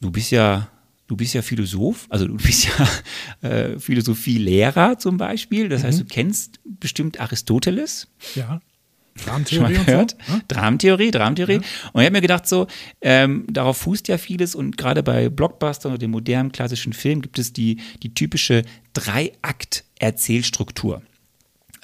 du 0.01 0.11
bist 0.11 0.31
ja 0.31 0.71
du 1.09 1.17
bist 1.17 1.35
ja 1.35 1.43
Philosoph, 1.43 2.07
also 2.09 2.27
du 2.27 2.37
bist 2.37 2.67
ja 2.67 3.49
äh, 3.49 3.79
Philosophielehrer 3.79 4.99
zum 4.99 5.17
Beispiel. 5.17 5.69
Das 5.69 5.83
mhm. 5.83 5.87
heißt, 5.87 6.01
du 6.01 6.05
kennst 6.05 6.61
bestimmt 6.65 7.21
Aristoteles. 7.21 8.09
Ja. 8.35 8.61
Dramentheorie 9.25 9.75
Schon 9.75 9.77
mal 9.77 9.85
gehört? 9.85 10.17
So, 10.27 10.35
ne? 10.35 10.43
Dramentheorie, 10.49 11.11
Dramentheorie. 11.11 11.55
Ja. 11.55 11.61
Und 11.93 12.01
ich 12.01 12.07
habe 12.07 12.13
mir 12.13 12.21
gedacht, 12.21 12.47
so, 12.47 12.69
ähm, 13.01 13.45
darauf 13.49 13.79
fußt 13.79 14.07
ja 14.09 14.19
vieles 14.19 14.55
und 14.55 14.77
gerade 14.77 15.03
bei 15.03 15.29
Blockbustern 15.29 15.91
oder 15.93 15.99
dem 15.99 16.13
modernen 16.13 16.53
klassischen 16.53 16.93
Film 16.93 17.23
gibt 17.23 17.39
es 17.39 17.53
die, 17.53 17.81
die 18.03 18.15
typische 18.15 18.63
Dreiakt-Erzählstruktur. 18.93 21.03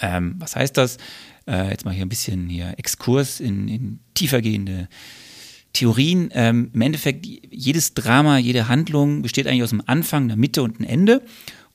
Ähm, 0.00 0.36
was 0.38 0.56
heißt 0.56 0.76
das? 0.76 0.98
Äh, 1.46 1.70
jetzt 1.70 1.84
mal 1.84 1.94
hier 1.94 2.04
ein 2.04 2.08
bisschen 2.08 2.48
hier 2.48 2.74
Exkurs 2.76 3.38
in, 3.40 3.68
in 3.68 4.00
tiefergehende 4.14 4.88
Theorien. 5.72 6.30
Ähm, 6.32 6.70
Im 6.72 6.80
Endeffekt, 6.80 7.26
jedes 7.26 7.94
Drama, 7.94 8.38
jede 8.38 8.68
Handlung 8.68 9.22
besteht 9.22 9.46
eigentlich 9.46 9.62
aus 9.62 9.72
einem 9.72 9.82
Anfang, 9.86 10.24
einer 10.24 10.36
Mitte 10.36 10.62
und 10.62 10.78
einem 10.78 10.88
Ende. 10.88 11.22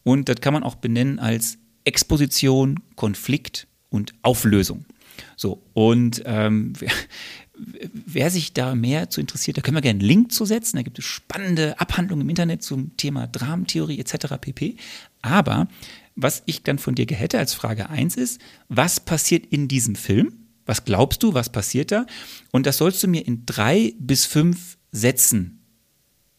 Und 0.03 0.29
das 0.29 0.41
kann 0.41 0.53
man 0.53 0.63
auch 0.63 0.75
benennen 0.75 1.19
als 1.19 1.57
Exposition, 1.83 2.79
Konflikt 2.95 3.67
und 3.89 4.13
Auflösung. 4.21 4.85
So, 5.35 5.63
und 5.73 6.21
ähm, 6.25 6.73
wer, 6.79 6.91
wer, 7.93 8.31
sich 8.31 8.53
da 8.53 8.75
mehr 8.75 9.09
zu 9.09 9.19
interessiert, 9.21 9.57
da 9.57 9.61
können 9.61 9.77
wir 9.77 9.81
gerne 9.81 9.99
einen 9.99 10.07
Link 10.07 10.31
zu 10.31 10.45
setzen. 10.45 10.77
Da 10.77 10.83
gibt 10.83 10.99
es 10.99 11.05
spannende 11.05 11.79
Abhandlungen 11.79 12.21
im 12.21 12.29
Internet 12.29 12.63
zum 12.63 12.95
Thema 12.97 13.27
Dramentheorie 13.27 13.99
etc. 13.99 14.35
pp. 14.39 14.77
Aber 15.21 15.67
was 16.15 16.43
ich 16.45 16.63
dann 16.63 16.79
von 16.79 16.95
dir 16.95 17.05
hätte 17.09 17.37
als 17.37 17.53
Frage 17.53 17.89
1 17.89 18.15
ist, 18.15 18.41
was 18.69 18.99
passiert 18.99 19.45
in 19.45 19.67
diesem 19.67 19.95
Film? 19.95 20.33
Was 20.65 20.83
glaubst 20.83 21.23
du, 21.23 21.33
was 21.33 21.49
passiert 21.49 21.91
da? 21.91 22.05
Und 22.51 22.65
das 22.65 22.77
sollst 22.77 23.01
du 23.03 23.07
mir 23.07 23.25
in 23.25 23.45
drei 23.45 23.93
bis 23.99 24.25
fünf 24.25 24.77
Sätzen 24.91 25.63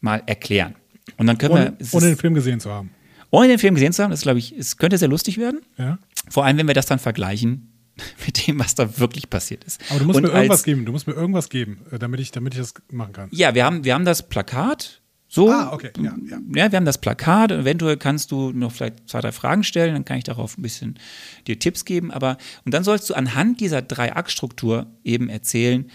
mal 0.00 0.22
erklären. 0.26 0.74
Und 1.16 1.26
dann 1.26 1.38
können 1.38 1.54
ohne, 1.54 1.76
wir. 1.78 1.94
Ohne 1.94 2.06
den 2.06 2.16
Film 2.16 2.34
gesehen 2.34 2.60
zu 2.60 2.70
haben. 2.70 2.90
Ohne 3.30 3.48
den 3.48 3.58
Film 3.58 3.74
gesehen 3.74 3.92
zu 3.92 4.02
haben, 4.02 4.10
das 4.10 4.22
glaube 4.22 4.38
ich, 4.38 4.52
es 4.52 4.76
könnte 4.76 4.98
sehr 4.98 5.08
lustig 5.08 5.38
werden. 5.38 5.60
Ja. 5.76 5.98
Vor 6.28 6.44
allem, 6.44 6.56
wenn 6.58 6.66
wir 6.66 6.74
das 6.74 6.86
dann 6.86 6.98
vergleichen 6.98 7.72
mit 8.26 8.46
dem, 8.46 8.58
was 8.58 8.74
da 8.74 8.98
wirklich 8.98 9.30
passiert 9.30 9.64
ist. 9.64 9.80
Aber 9.90 10.00
du 10.00 10.06
musst 10.06 10.16
Und 10.16 10.24
mir 10.24 10.32
irgendwas 10.32 10.62
geben, 10.62 10.84
du 10.84 10.92
musst 10.92 11.06
mir 11.06 11.14
irgendwas 11.14 11.48
geben, 11.48 11.80
äh, 11.90 11.98
damit 11.98 12.20
ich, 12.20 12.30
damit 12.30 12.54
ich 12.54 12.60
das 12.60 12.74
machen 12.90 13.12
kann. 13.12 13.28
Ja, 13.32 13.54
wir 13.54 13.64
haben, 13.64 13.84
wir 13.84 13.94
haben 13.94 14.04
das 14.04 14.28
Plakat 14.28 15.00
so, 15.30 15.50
ah, 15.50 15.72
okay. 15.74 15.90
ja, 15.98 16.16
ja. 16.24 16.38
ja, 16.54 16.72
wir 16.72 16.76
haben 16.76 16.86
das 16.86 16.96
Plakat. 16.98 17.52
Eventuell 17.52 17.98
kannst 17.98 18.32
du 18.32 18.50
noch 18.50 18.72
vielleicht 18.72 19.10
zwei, 19.10 19.20
drei 19.20 19.30
Fragen 19.32 19.62
stellen, 19.62 19.92
dann 19.92 20.06
kann 20.06 20.16
ich 20.16 20.24
darauf 20.24 20.56
ein 20.56 20.62
bisschen 20.62 20.98
dir 21.46 21.58
Tipps 21.58 21.84
geben. 21.84 22.10
Aber 22.10 22.38
und 22.64 22.72
dann 22.72 22.82
sollst 22.82 23.10
du 23.10 23.14
anhand 23.14 23.60
dieser 23.60 23.82
Drei-Akt-Struktur 23.82 24.86
eben 25.04 25.28
erzählen, 25.28 25.90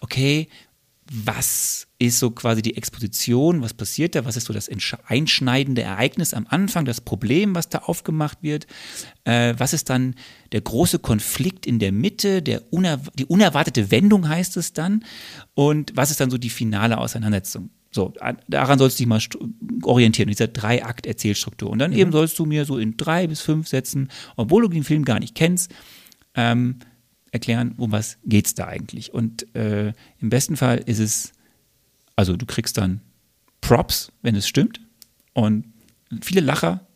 okay, 0.00 0.48
was 1.10 1.86
ist 1.98 2.18
so 2.18 2.30
quasi 2.30 2.62
die 2.62 2.76
Exposition, 2.76 3.62
was 3.62 3.74
passiert 3.74 4.14
da, 4.14 4.24
was 4.24 4.36
ist 4.36 4.46
so 4.46 4.52
das 4.52 4.70
einschneidende 5.06 5.82
Ereignis 5.82 6.34
am 6.34 6.46
Anfang, 6.48 6.84
das 6.84 7.00
Problem, 7.00 7.54
was 7.54 7.68
da 7.68 7.78
aufgemacht 7.78 8.38
wird, 8.42 8.66
äh, 9.24 9.54
was 9.56 9.72
ist 9.72 9.90
dann 9.90 10.14
der 10.52 10.60
große 10.60 10.98
Konflikt 10.98 11.66
in 11.66 11.78
der 11.78 11.92
Mitte, 11.92 12.42
der 12.42 12.62
uner 12.72 13.00
die 13.14 13.24
unerwartete 13.24 13.90
Wendung 13.90 14.28
heißt 14.28 14.56
es 14.56 14.72
dann 14.72 15.04
und 15.54 15.92
was 15.94 16.10
ist 16.10 16.20
dann 16.20 16.30
so 16.30 16.38
die 16.38 16.50
finale 16.50 16.98
Auseinandersetzung. 16.98 17.70
So, 17.90 18.12
daran 18.48 18.78
sollst 18.78 18.98
du 18.98 19.02
dich 19.02 19.08
mal 19.08 19.20
orientieren, 19.82 20.28
in 20.28 20.32
dieser 20.32 20.48
Drei-Akt-Erzählstruktur. 20.48 21.70
Und 21.70 21.78
dann 21.78 21.92
mhm. 21.92 21.96
eben 21.96 22.12
sollst 22.12 22.38
du 22.38 22.44
mir 22.44 22.66
so 22.66 22.76
in 22.76 22.98
drei 22.98 23.26
bis 23.26 23.40
fünf 23.40 23.66
Sätzen, 23.66 24.08
obwohl 24.36 24.62
du 24.62 24.68
den 24.68 24.84
Film 24.84 25.06
gar 25.06 25.18
nicht 25.18 25.34
kennst, 25.34 25.72
ähm, 26.34 26.80
erklären, 27.32 27.74
um 27.76 27.92
was 27.92 28.18
geht 28.24 28.46
es 28.46 28.54
da 28.54 28.66
eigentlich. 28.66 29.12
Und 29.12 29.54
äh, 29.54 29.92
im 30.20 30.30
besten 30.30 30.56
Fall 30.56 30.78
ist 30.78 30.98
es, 30.98 31.32
also 32.16 32.36
du 32.36 32.46
kriegst 32.46 32.78
dann 32.78 33.00
Props, 33.60 34.12
wenn 34.22 34.34
es 34.34 34.48
stimmt. 34.48 34.80
Und 35.32 35.64
viele 36.22 36.40
Lacher 36.40 36.86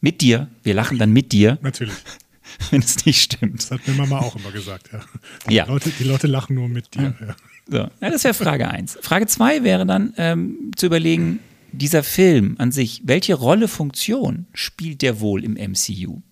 mit 0.00 0.20
dir. 0.20 0.48
Wir 0.62 0.74
lachen 0.74 0.98
dann 0.98 1.12
mit 1.12 1.32
dir. 1.32 1.58
Natürlich. 1.62 1.94
Wenn 2.70 2.80
es 2.80 3.04
nicht 3.04 3.20
stimmt. 3.20 3.58
Das 3.58 3.70
hat 3.72 3.86
mir 3.86 3.94
Mama 3.94 4.20
auch 4.20 4.36
immer 4.36 4.52
gesagt, 4.52 4.90
ja. 4.92 5.00
Die, 5.48 5.54
ja. 5.54 5.66
Leute, 5.66 5.90
die 5.90 6.04
Leute 6.04 6.26
lachen 6.26 6.54
nur 6.54 6.68
mit 6.68 6.94
dir. 6.94 7.14
Ja. 7.20 7.26
Ja. 7.26 7.36
So, 7.68 7.76
ja, 7.78 8.10
das 8.10 8.22
wäre 8.22 8.34
Frage 8.34 8.68
1. 8.68 8.98
Frage 9.02 9.26
2 9.26 9.64
wäre 9.64 9.84
dann 9.84 10.14
ähm, 10.16 10.70
zu 10.76 10.86
überlegen, 10.86 11.40
dieser 11.72 12.02
Film 12.02 12.54
an 12.58 12.70
sich, 12.70 13.02
welche 13.04 13.34
Rolle, 13.34 13.68
Funktion 13.68 14.46
spielt 14.54 15.02
der 15.02 15.20
wohl 15.20 15.44
im 15.44 15.54
MCU? 15.54 16.22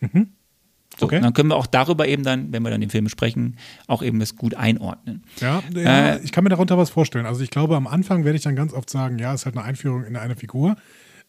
Mhm. 0.00 0.28
So, 1.00 1.06
okay. 1.06 1.20
Dann 1.20 1.32
können 1.32 1.48
wir 1.48 1.56
auch 1.56 1.66
darüber 1.66 2.06
eben 2.06 2.22
dann, 2.22 2.52
wenn 2.52 2.62
wir 2.62 2.70
dann 2.70 2.82
den 2.82 2.90
Film 2.90 3.04
besprechen, 3.04 3.56
auch 3.86 4.02
eben 4.02 4.20
das 4.20 4.36
gut 4.36 4.54
einordnen. 4.54 5.24
Ja, 5.40 5.62
ja 5.74 6.14
äh, 6.14 6.20
ich 6.22 6.30
kann 6.30 6.44
mir 6.44 6.50
darunter 6.50 6.76
was 6.76 6.90
vorstellen. 6.90 7.24
Also 7.24 7.42
ich 7.42 7.50
glaube, 7.50 7.74
am 7.74 7.86
Anfang 7.86 8.24
werde 8.24 8.36
ich 8.36 8.42
dann 8.42 8.54
ganz 8.54 8.74
oft 8.74 8.90
sagen, 8.90 9.18
ja, 9.18 9.32
es 9.32 9.40
ist 9.40 9.46
halt 9.46 9.56
eine 9.56 9.64
Einführung 9.64 10.04
in 10.04 10.16
eine 10.16 10.36
Figur. 10.36 10.76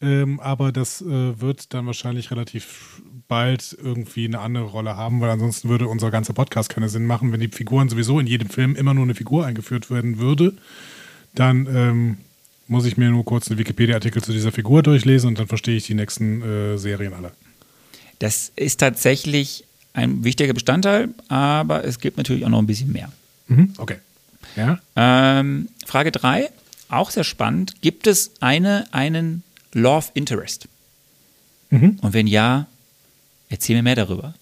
Ähm, 0.02 0.40
aber 0.42 0.72
das 0.72 1.02
äh, 1.02 1.40
wird 1.40 1.74
dann 1.74 1.86
wahrscheinlich 1.86 2.32
relativ 2.32 3.02
bald 3.30 3.78
irgendwie 3.82 4.26
eine 4.26 4.40
andere 4.40 4.66
Rolle 4.66 4.98
haben, 4.98 5.22
weil 5.22 5.30
ansonsten 5.30 5.70
würde 5.70 5.88
unser 5.88 6.12
ganzer 6.12 6.34
Podcast 6.34 6.70
keinen 6.70 6.90
Sinn 6.90 7.06
machen. 7.06 7.32
Wenn 7.32 7.40
die 7.40 7.48
Figuren 7.48 7.88
sowieso 7.88 8.20
in 8.20 8.28
jedem 8.28 8.50
Film 8.50 8.76
immer 8.76 8.94
nur 8.94 9.04
eine 9.04 9.16
Figur 9.16 9.46
eingeführt 9.46 9.90
werden 9.90 10.20
würde, 10.20 10.54
dann 11.34 11.68
ähm, 11.74 12.18
muss 12.68 12.86
ich 12.86 12.98
mir 12.98 13.10
nur 13.10 13.24
kurz 13.24 13.50
einen 13.50 13.60
Wikipedia-Artikel 13.60 14.22
zu 14.22 14.34
dieser 14.34 14.52
Figur 14.52 14.84
durchlesen 14.84 15.30
und 15.30 15.40
dann 15.40 15.48
verstehe 15.48 15.78
ich 15.78 15.86
die 15.86 15.94
nächsten 15.94 16.42
äh, 16.42 16.78
Serien 16.78 17.14
alle. 17.14 17.32
Das 18.22 18.52
ist 18.56 18.80
tatsächlich 18.80 19.64
ein 19.94 20.24
wichtiger 20.24 20.54
Bestandteil, 20.54 21.10
aber 21.28 21.86
es 21.86 22.00
gibt 22.00 22.18
natürlich 22.18 22.46
auch 22.46 22.50
noch 22.50 22.60
ein 22.60 22.68
bisschen 22.68 22.92
mehr. 22.92 23.12
Mhm, 23.48 23.74
okay. 23.80 23.98
Ja. 24.56 24.80
Ähm, 24.96 25.70
Frage 25.88 26.12
3, 26.12 26.52
auch 26.90 27.10
sehr 27.10 27.24
spannend. 27.24 27.82
Gibt 27.82 28.06
es 28.06 28.34
eine, 28.40 28.86
einen 28.94 29.42
Love 29.74 30.10
Interest? 30.14 30.68
Mhm. 31.72 31.98
Und 32.02 32.14
wenn 32.14 32.28
ja, 32.28 32.68
erzähl 33.50 33.76
mir 33.78 33.82
mehr 33.82 33.96
darüber. 33.96 34.36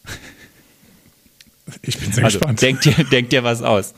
Ich 1.82 1.98
bin 1.98 2.12
sehr 2.12 2.26
also, 2.26 2.40
gespannt. 2.40 2.62
Denk 2.62 2.82
dir, 2.82 2.92
denk 3.06 3.30
dir 3.30 3.46
was 3.46 3.62
aus. 3.62 3.94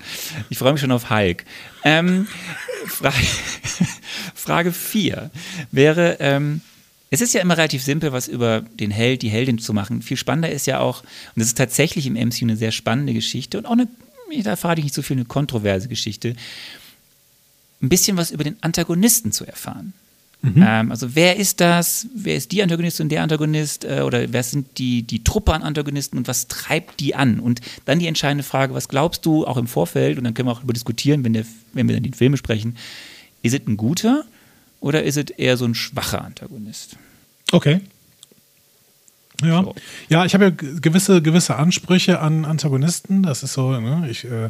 Ich 0.51 0.59
freue 0.59 0.73
mich 0.73 0.81
schon 0.81 0.91
auf 0.91 1.09
Hulk. 1.09 1.43
Ähm, 1.83 2.27
Frage, 2.85 3.15
Frage 4.35 4.71
4 4.73 5.31
wäre, 5.71 6.17
ähm, 6.19 6.61
es 7.11 7.19
ist 7.19 7.33
ja 7.33 7.41
immer 7.41 7.57
relativ 7.57 7.83
simpel, 7.83 8.13
was 8.13 8.29
über 8.29 8.61
den 8.61 8.89
Held, 8.89 9.21
die 9.21 9.29
Heldin 9.29 9.59
zu 9.59 9.73
machen. 9.73 10.01
Viel 10.01 10.15
spannender 10.15 10.49
ist 10.49 10.65
ja 10.65 10.79
auch, 10.79 11.01
und 11.01 11.35
das 11.35 11.47
ist 11.47 11.57
tatsächlich 11.57 12.07
im 12.07 12.13
MCU 12.13 12.45
eine 12.45 12.55
sehr 12.55 12.71
spannende 12.71 13.13
Geschichte 13.13 13.57
und 13.57 13.65
auch 13.65 13.73
eine, 13.73 13.87
da 14.43 14.55
verrate 14.55 14.79
ich 14.79 14.85
nicht 14.85 14.95
so 14.95 15.01
viel, 15.01 15.17
eine 15.17 15.25
kontroverse 15.25 15.89
Geschichte, 15.89 16.35
ein 17.81 17.89
bisschen 17.89 18.15
was 18.15 18.31
über 18.31 18.45
den 18.45 18.55
Antagonisten 18.61 19.33
zu 19.33 19.45
erfahren. 19.45 19.91
Mhm. 20.41 20.63
Ähm, 20.65 20.91
also 20.91 21.13
wer 21.13 21.35
ist 21.35 21.59
das? 21.59 22.07
Wer 22.15 22.35
ist 22.37 22.53
die 22.53 22.63
Antagonistin 22.63 23.09
der 23.09 23.23
Antagonist? 23.23 23.83
Äh, 23.83 24.01
oder 24.01 24.31
wer 24.31 24.43
sind 24.43 24.77
die, 24.77 25.03
die 25.03 25.23
Truppe 25.23 25.53
an 25.53 25.63
Antagonisten 25.63 26.17
und 26.17 26.29
was 26.29 26.47
treibt 26.47 26.99
die 27.01 27.13
an? 27.13 27.39
Und 27.41 27.59
dann 27.85 27.99
die 27.99 28.07
entscheidende 28.07 28.43
Frage, 28.43 28.73
was 28.73 28.87
glaubst 28.87 29.25
du 29.25 29.45
auch 29.45 29.57
im 29.57 29.67
Vorfeld? 29.67 30.17
Und 30.17 30.23
dann 30.23 30.33
können 30.33 30.47
wir 30.47 30.53
auch 30.53 30.59
darüber 30.59 30.73
diskutieren, 30.73 31.23
wenn, 31.25 31.33
der, 31.33 31.45
wenn 31.73 31.87
wir 31.87 31.95
dann 31.95 32.03
die 32.03 32.11
Filme 32.13 32.37
sprechen. 32.37 32.77
Ist 33.43 33.53
es 33.53 33.67
ein 33.67 33.75
guter 33.75 34.23
oder 34.81 35.03
ist 35.03 35.15
es 35.15 35.29
eher 35.29 35.55
so 35.55 35.65
ein 35.65 35.75
schwacher 35.75 36.25
Antagonist? 36.25 36.97
Okay. 37.53 37.79
Ja, 39.41 39.63
so. 39.63 39.75
ja 40.09 40.25
ich 40.25 40.33
habe 40.33 40.45
ja 40.45 40.49
gewisse, 40.49 41.21
gewisse 41.21 41.55
Ansprüche 41.55 42.19
an 42.19 42.45
Antagonisten. 42.45 43.23
Das 43.23 43.43
ist 43.43 43.53
so, 43.53 43.79
ne? 43.79 44.07
ich 44.09 44.25
äh, 44.25 44.49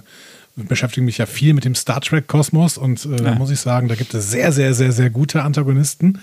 beschäftige 0.55 1.05
mich 1.05 1.17
ja 1.17 1.25
viel 1.25 1.53
mit 1.53 1.65
dem 1.65 1.75
Star 1.75 2.01
Trek-Kosmos 2.01 2.77
und 2.77 3.05
äh, 3.05 3.09
ja. 3.09 3.17
da 3.17 3.35
muss 3.35 3.51
ich 3.51 3.59
sagen, 3.59 3.87
da 3.87 3.95
gibt 3.95 4.13
es 4.13 4.31
sehr, 4.31 4.51
sehr, 4.51 4.73
sehr, 4.73 4.91
sehr 4.91 5.09
gute 5.09 5.43
Antagonisten. 5.43 6.19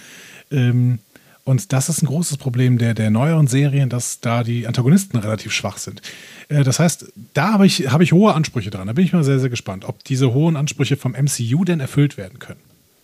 Ähm, 0.50 0.98
und 1.44 1.72
das 1.72 1.88
ist 1.88 2.02
ein 2.02 2.06
großes 2.06 2.36
Problem 2.36 2.76
der, 2.76 2.92
der 2.92 3.08
neueren 3.10 3.46
Serien, 3.46 3.88
dass 3.88 4.20
da 4.20 4.44
die 4.44 4.66
Antagonisten 4.66 5.16
relativ 5.18 5.52
schwach 5.52 5.78
sind. 5.78 6.02
Äh, 6.48 6.62
das 6.62 6.78
heißt, 6.78 7.12
da 7.34 7.52
habe 7.54 7.66
ich, 7.66 7.90
hab 7.90 8.00
ich 8.00 8.12
hohe 8.12 8.34
Ansprüche 8.34 8.70
dran. 8.70 8.86
Da 8.86 8.92
bin 8.92 9.04
ich 9.04 9.12
mal 9.12 9.24
sehr, 9.24 9.40
sehr 9.40 9.50
gespannt, 9.50 9.86
ob 9.86 10.04
diese 10.04 10.34
hohen 10.34 10.56
Ansprüche 10.56 10.96
vom 10.96 11.12
MCU 11.12 11.64
denn 11.64 11.80
erfüllt 11.80 12.16
werden 12.16 12.38
können. 12.38 12.60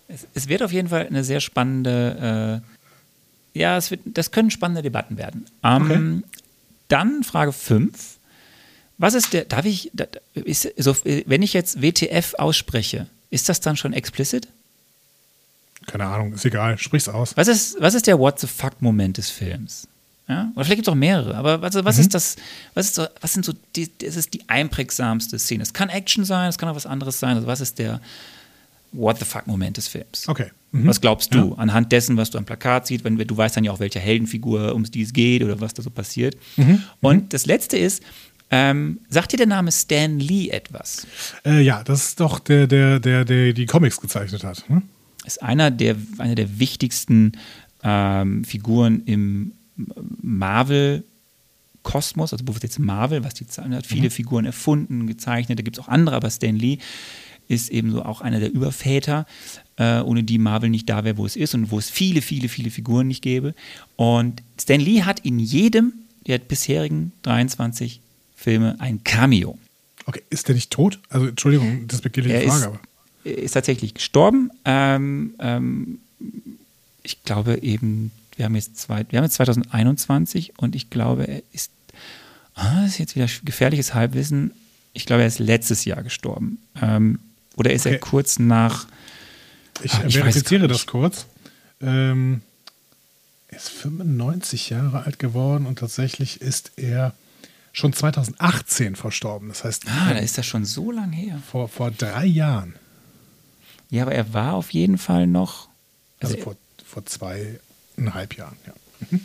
Es, 0.09 0.27
es 0.35 0.49
wird 0.49 0.63
auf 0.63 0.73
jeden 0.73 0.89
Fall 0.89 1.07
eine 1.07 1.25
sehr 1.25 1.41
spannende, 1.41 2.63
äh, 3.55 3.59
ja, 3.59 3.77
es 3.77 3.91
wird, 3.91 4.01
das 4.05 4.31
können 4.31 4.51
spannende 4.51 4.83
Debatten 4.83 5.17
werden. 5.17 5.47
Ähm, 5.63 6.23
okay. 6.25 6.41
Dann 6.89 7.25
Frage 7.25 7.53
5. 7.53 8.19
Was 8.99 9.15
ist 9.15 9.33
der, 9.33 9.45
darf 9.45 9.65
ich, 9.65 9.91
ist, 10.35 10.69
so, 10.77 10.95
wenn 11.05 11.43
ich 11.43 11.53
jetzt 11.53 11.83
WTF 11.83 12.35
ausspreche, 12.39 13.07
ist 13.31 13.49
das 13.49 13.61
dann 13.61 13.77
schon 13.77 13.93
explicit? 13.93 14.47
Keine 15.87 16.07
Ahnung, 16.07 16.33
ist 16.33 16.45
egal, 16.45 16.79
sprich's 16.79 17.09
aus. 17.09 17.37
Was 17.37 17.49
ist, 17.49 17.77
was 17.81 17.95
ist 17.95 18.07
der 18.07 18.19
What 18.19 18.39
the 18.39 18.47
fuck-Moment 18.47 19.19
des 19.19 19.31
Films? 19.31 19.89
Ja? 20.29 20.51
Oder 20.55 20.65
vielleicht 20.65 20.79
gibt 20.79 20.89
es 20.89 20.93
auch 20.93 20.97
mehrere. 20.97 21.35
Aber 21.35 21.61
was, 21.61 21.75
was 21.85 21.99
ist 21.99 22.15
das, 22.15 22.37
was, 22.73 22.87
ist 22.87 22.95
so, 22.95 23.07
was 23.21 23.33
sind 23.33 23.45
so 23.45 23.53
die, 23.77 23.91
das 23.99 24.17
ist 24.17 24.33
die 24.33 24.49
einprägsamste 24.49 25.39
Szene? 25.39 25.63
Es 25.63 25.73
kann 25.73 25.89
Action 25.89 26.25
sein, 26.25 26.49
es 26.49 26.57
kann 26.57 26.69
auch 26.69 26.77
was 26.77 26.87
anderes 26.87 27.21
sein. 27.21 27.37
Also 27.37 27.47
was 27.47 27.61
ist 27.61 27.79
der 27.79 28.01
What 28.97 29.19
the 29.19 29.25
fuck-Moment 29.25 29.77
des 29.77 29.89
Films? 29.89 30.29
Okay. 30.29 30.51
Mhm. 30.73 30.87
Was 30.87 31.01
glaubst 31.01 31.35
du 31.35 31.55
anhand 31.55 31.93
dessen, 31.93 32.17
was 32.17 32.31
du 32.31 32.39
am 32.39 32.45
Plakat 32.45 32.87
siehst, 32.87 33.05
wenn 33.05 33.17
du 33.17 33.37
weißt 33.37 33.57
dann 33.57 33.65
ja 33.65 33.73
auch, 33.73 33.81
welche 33.81 34.01
Heldenfigur, 34.01 34.75
um 34.75 34.85
die 34.85 35.03
es 35.03 35.13
geht 35.13 35.43
oder 35.43 35.61
was 35.61 35.75
da 35.75 35.83
so 35.83 35.91
passiert. 35.91 36.37
Und 37.01 37.33
das 37.33 37.47
letzte 37.47 37.77
ist, 37.77 38.03
ähm, 38.51 39.01
sagt 39.09 39.33
dir 39.33 39.37
der 39.37 39.47
Name 39.47 39.73
Stan 39.73 40.19
Lee 40.19 40.51
etwas? 40.51 41.07
Äh, 41.45 41.63
ja, 41.63 41.83
das 41.83 42.09
ist 42.09 42.21
doch 42.21 42.39
der, 42.39 42.67
der, 42.67 43.01
der, 43.01 43.25
der 43.25 43.53
die 43.53 43.67
Comics 43.67 44.01
gezeichnet 44.01 44.45
hat. 44.45 44.69
Hm? 44.69 44.83
Ist 45.25 45.43
einer 45.43 45.71
der, 45.71 45.97
einer 46.19 46.35
der 46.35 46.59
wichtigsten 46.59 47.33
ähm, 47.83 48.45
Figuren 48.45 49.03
im 49.07 49.53
Marvel-Kosmos, 50.23 52.33
also 52.33 52.45
bewusst 52.45 52.63
jetzt 52.63 52.79
Marvel, 52.79 53.25
was 53.25 53.35
die 53.35 53.47
Zahlen 53.47 53.75
hat, 53.75 53.87
viele 53.87 54.11
Figuren 54.11 54.45
erfunden, 54.45 55.07
gezeichnet, 55.07 55.59
da 55.59 55.63
gibt 55.63 55.79
es 55.79 55.85
auch 55.85 55.89
andere, 55.89 56.17
aber 56.17 56.31
Stan 56.31 56.57
Lee 56.57 56.79
ist 57.49 57.71
eben 57.71 57.91
so 57.91 58.03
auch 58.05 58.21
einer 58.21 58.41
der 58.41 58.53
Überväter, 58.53 59.27
äh, 59.77 60.01
ohne 60.01 60.23
die 60.23 60.39
Marvel 60.39 60.71
nicht 60.71 60.89
da 60.89 61.05
wäre, 61.05 61.17
wo 61.17 61.27
es 61.27 61.37
ist 61.37 61.55
und 61.55 61.71
wo 61.71 61.79
es 61.79 61.91
viele, 61.91 62.23
viele, 62.23 62.49
viele 62.49 62.71
Figuren 62.71 63.09
nicht 63.09 63.23
gäbe. 63.23 63.55
Und 63.97 64.43
Stan 64.61 64.81
Lee 64.81 65.03
hat 65.03 65.21
in 65.21 65.39
jedem 65.39 65.93
der 66.27 66.39
bisherigen 66.39 67.13
23 67.23 68.01
Filme 68.37 68.77
ein 68.79 69.05
Cameo. 69.05 69.59
Okay, 70.07 70.23
ist 70.31 70.49
der 70.49 70.55
nicht 70.55 70.71
tot? 70.71 70.99
Also, 71.09 71.27
Entschuldigung, 71.27 71.87
das 71.89 72.01
Er 72.01 72.11
Frage, 72.11 72.33
ist, 72.45 72.63
aber. 72.63 72.81
ist 73.25 73.53
tatsächlich 73.53 73.95
gestorben. 73.95 74.51
Ähm, 74.65 75.35
ähm, 75.39 75.99
ich 77.03 77.23
glaube 77.25 77.59
eben, 77.63 78.11
wir 78.37 78.45
haben 78.45 78.55
jetzt, 78.55 78.77
zwei, 78.77 79.05
wir 79.09 79.19
haben 79.19 79.25
jetzt 79.25 79.35
2021 79.35 80.55
und 80.59 80.75
ich 80.75 80.91
glaube, 80.91 81.27
er 81.27 81.43
ist, 81.53 81.71
ah, 82.55 82.83
das 82.83 82.93
ist 82.93 82.99
jetzt 82.99 83.17
wieder 83.17 83.29
gefährliches 83.45 83.95
Halbwissen. 83.95 84.53
Ich 84.93 85.07
glaube, 85.07 85.23
er 85.23 85.29
ist 85.29 85.39
letztes 85.39 85.85
Jahr 85.85 86.03
gestorben. 86.03 86.59
Ähm, 86.81 87.19
oder 87.57 87.73
ist 87.73 87.87
Okay. 87.87 87.95
er 87.97 88.01
kurz 88.01 88.39
nach, 88.39 88.87
Ich 89.83 89.93
Ah, 89.95 90.05
ich 90.07 90.17
verifiziere 90.19 90.69
das 90.69 90.87
kurz. 90.87 91.27
Ähm, 91.81 92.43
er 93.49 93.59
ist 93.59 93.69
95 93.71 94.71
Jahre 94.71 95.05
alt 95.05 95.19
geworden 95.19 95.67
und 95.67 95.79
tatsächlich 95.79 96.41
ist 96.41 96.73
er 96.77 97.13
schon 97.73 97.93
2018 97.93 98.95
verstorben. 98.97 99.49
Das 99.49 99.65
heißt, 99.65 99.85
ah, 99.89 100.13
da 100.15 100.19
ist 100.21 100.39
das 100.39 100.47
schon 100.47 100.65
so 100.65 100.91
lang 100.93 101.13
her. 101.13 101.41
vor, 101.51 101.69
vor 101.69 101.91
drei 101.91 102.25
Jahren. 102.27 102.75
Ja, 103.91 104.03
aber 104.05 104.13
er 104.15 104.33
war 104.33 104.55
auf 104.55 104.73
jeden 104.73 104.99
Fall 104.99 105.27
noch, 105.27 105.69
Also, 106.21 106.35
also, 106.35 106.45
vor, 106.45 106.57
vor 106.87 107.05
zweieinhalb 107.07 108.37
Jahren, 108.37 108.57
ja. 108.67 109.19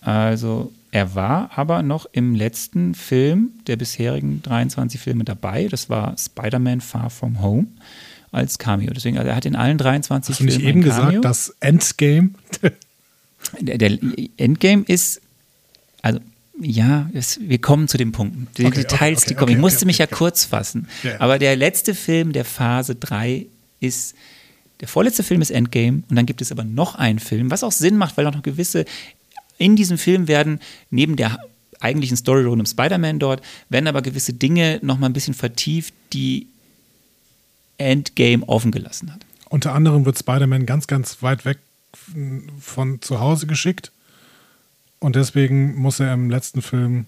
also 0.00 0.72
er 0.94 1.16
war 1.16 1.50
aber 1.56 1.82
noch 1.82 2.06
im 2.12 2.36
letzten 2.36 2.94
Film 2.94 3.50
der 3.66 3.74
bisherigen 3.74 4.42
23 4.42 5.00
Filme 5.00 5.24
dabei. 5.24 5.66
Das 5.66 5.90
war 5.90 6.16
Spider-Man 6.16 6.80
Far 6.80 7.10
From 7.10 7.42
Home 7.42 7.66
als 8.30 8.60
Cameo. 8.60 8.92
Deswegen, 8.92 9.18
also 9.18 9.28
er 9.28 9.34
hat 9.34 9.44
in 9.44 9.56
allen 9.56 9.76
23 9.76 10.32
Hast 10.32 10.38
du 10.38 10.44
nicht 10.44 10.54
Filmen 10.54 10.68
eben 10.68 10.82
gesagt, 10.82 11.24
das 11.24 11.52
Endgame? 11.58 12.30
Der, 13.60 13.76
der 13.76 13.98
Endgame 14.38 14.84
ist, 14.86 15.20
also 16.00 16.18
ja, 16.58 17.10
es, 17.12 17.38
wir 17.42 17.60
kommen 17.60 17.88
zu 17.88 17.98
den 17.98 18.12
Punkten. 18.12 18.48
Die 18.56 18.64
Okay, 18.64 18.80
Details, 18.80 19.18
okay, 19.18 19.28
die 19.28 19.34
kommen. 19.34 19.52
ich 19.52 19.58
musste 19.58 19.84
mich 19.84 19.98
ja 19.98 20.06
kurz 20.06 20.46
fassen. 20.46 20.88
Ja, 21.02 21.10
ja. 21.10 21.20
Aber 21.20 21.38
der 21.38 21.54
letzte 21.54 21.94
Film 21.94 22.32
der 22.32 22.46
Phase 22.46 22.94
3 22.94 23.46
ist, 23.80 24.14
der 24.80 24.88
vorletzte 24.88 25.22
Film 25.24 25.42
ist 25.42 25.50
Endgame 25.50 26.04
und 26.08 26.16
dann 26.16 26.24
gibt 26.24 26.40
es 26.40 26.50
aber 26.50 26.64
noch 26.64 26.94
einen 26.94 27.18
Film, 27.18 27.50
was 27.50 27.62
auch 27.62 27.72
Sinn 27.72 27.98
macht, 27.98 28.16
weil 28.16 28.26
auch 28.26 28.34
noch 28.34 28.42
gewisse, 28.42 28.86
in 29.58 29.76
diesem 29.76 29.98
Film 29.98 30.28
werden 30.28 30.60
neben 30.90 31.16
der 31.16 31.38
eigentlichen 31.80 32.16
Story 32.16 32.44
rund 32.44 32.60
um 32.60 32.66
Spider-Man 32.66 33.18
dort, 33.18 33.42
werden 33.68 33.86
aber 33.86 34.02
gewisse 34.02 34.32
Dinge 34.32 34.80
noch 34.82 34.98
mal 34.98 35.06
ein 35.06 35.12
bisschen 35.12 35.34
vertieft, 35.34 35.94
die 36.12 36.46
Endgame 37.78 38.48
offen 38.48 38.70
gelassen 38.70 39.12
hat. 39.12 39.24
Unter 39.48 39.74
anderem 39.74 40.04
wird 40.04 40.18
Spider-Man 40.18 40.66
ganz, 40.66 40.86
ganz 40.86 41.22
weit 41.22 41.44
weg 41.44 41.58
von 42.58 43.00
zu 43.02 43.20
Hause 43.20 43.46
geschickt. 43.46 43.92
Und 44.98 45.16
deswegen 45.16 45.74
muss 45.76 46.00
er 46.00 46.12
im 46.14 46.30
letzten 46.30 46.62
Film 46.62 47.06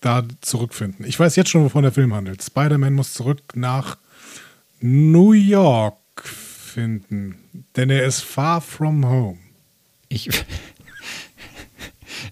da 0.00 0.24
zurückfinden. 0.40 1.06
Ich 1.06 1.18
weiß 1.18 1.36
jetzt 1.36 1.50
schon, 1.50 1.64
wovon 1.64 1.82
der 1.82 1.92
Film 1.92 2.12
handelt. 2.12 2.42
Spider-Man 2.42 2.92
muss 2.92 3.14
zurück 3.14 3.40
nach 3.54 3.96
New 4.80 5.32
York 5.32 5.96
finden. 6.24 7.36
Denn 7.76 7.88
er 7.88 8.04
ist 8.04 8.20
far 8.20 8.60
from 8.60 9.06
home. 9.06 9.38
Ich, 10.08 10.28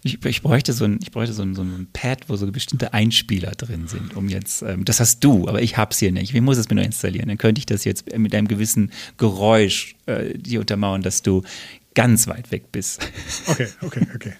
ich, 0.02 0.24
ich 0.24 0.42
bräuchte 0.42 0.72
so 0.72 0.84
ein, 0.84 0.98
ich 1.02 1.10
bräuchte 1.10 1.32
so 1.32 1.42
ein, 1.42 1.54
so 1.54 1.62
ein 1.62 1.88
Pad, 1.92 2.28
wo 2.28 2.36
so 2.36 2.50
bestimmte 2.50 2.92
Einspieler 2.94 3.52
drin 3.52 3.88
sind, 3.88 4.16
um 4.16 4.28
jetzt, 4.28 4.62
ähm, 4.62 4.84
das 4.84 5.00
hast 5.00 5.20
du, 5.24 5.48
aber 5.48 5.62
ich 5.62 5.76
hab's 5.76 5.98
hier 5.98 6.12
nicht. 6.12 6.34
Wie 6.34 6.40
muss 6.40 6.58
es 6.58 6.68
mir 6.68 6.76
nur 6.76 6.84
installieren? 6.84 7.28
Dann 7.28 7.38
könnte 7.38 7.58
ich 7.58 7.66
das 7.66 7.84
jetzt 7.84 8.16
mit 8.16 8.34
einem 8.34 8.48
gewissen 8.48 8.90
Geräusch 9.18 9.94
äh, 10.06 10.36
die 10.38 10.58
untermauern, 10.58 11.02
dass 11.02 11.22
du 11.22 11.42
ganz 11.94 12.26
weit 12.26 12.50
weg 12.50 12.72
bist. 12.72 13.06
Okay, 13.46 13.68
okay, 13.82 14.06
okay. 14.14 14.32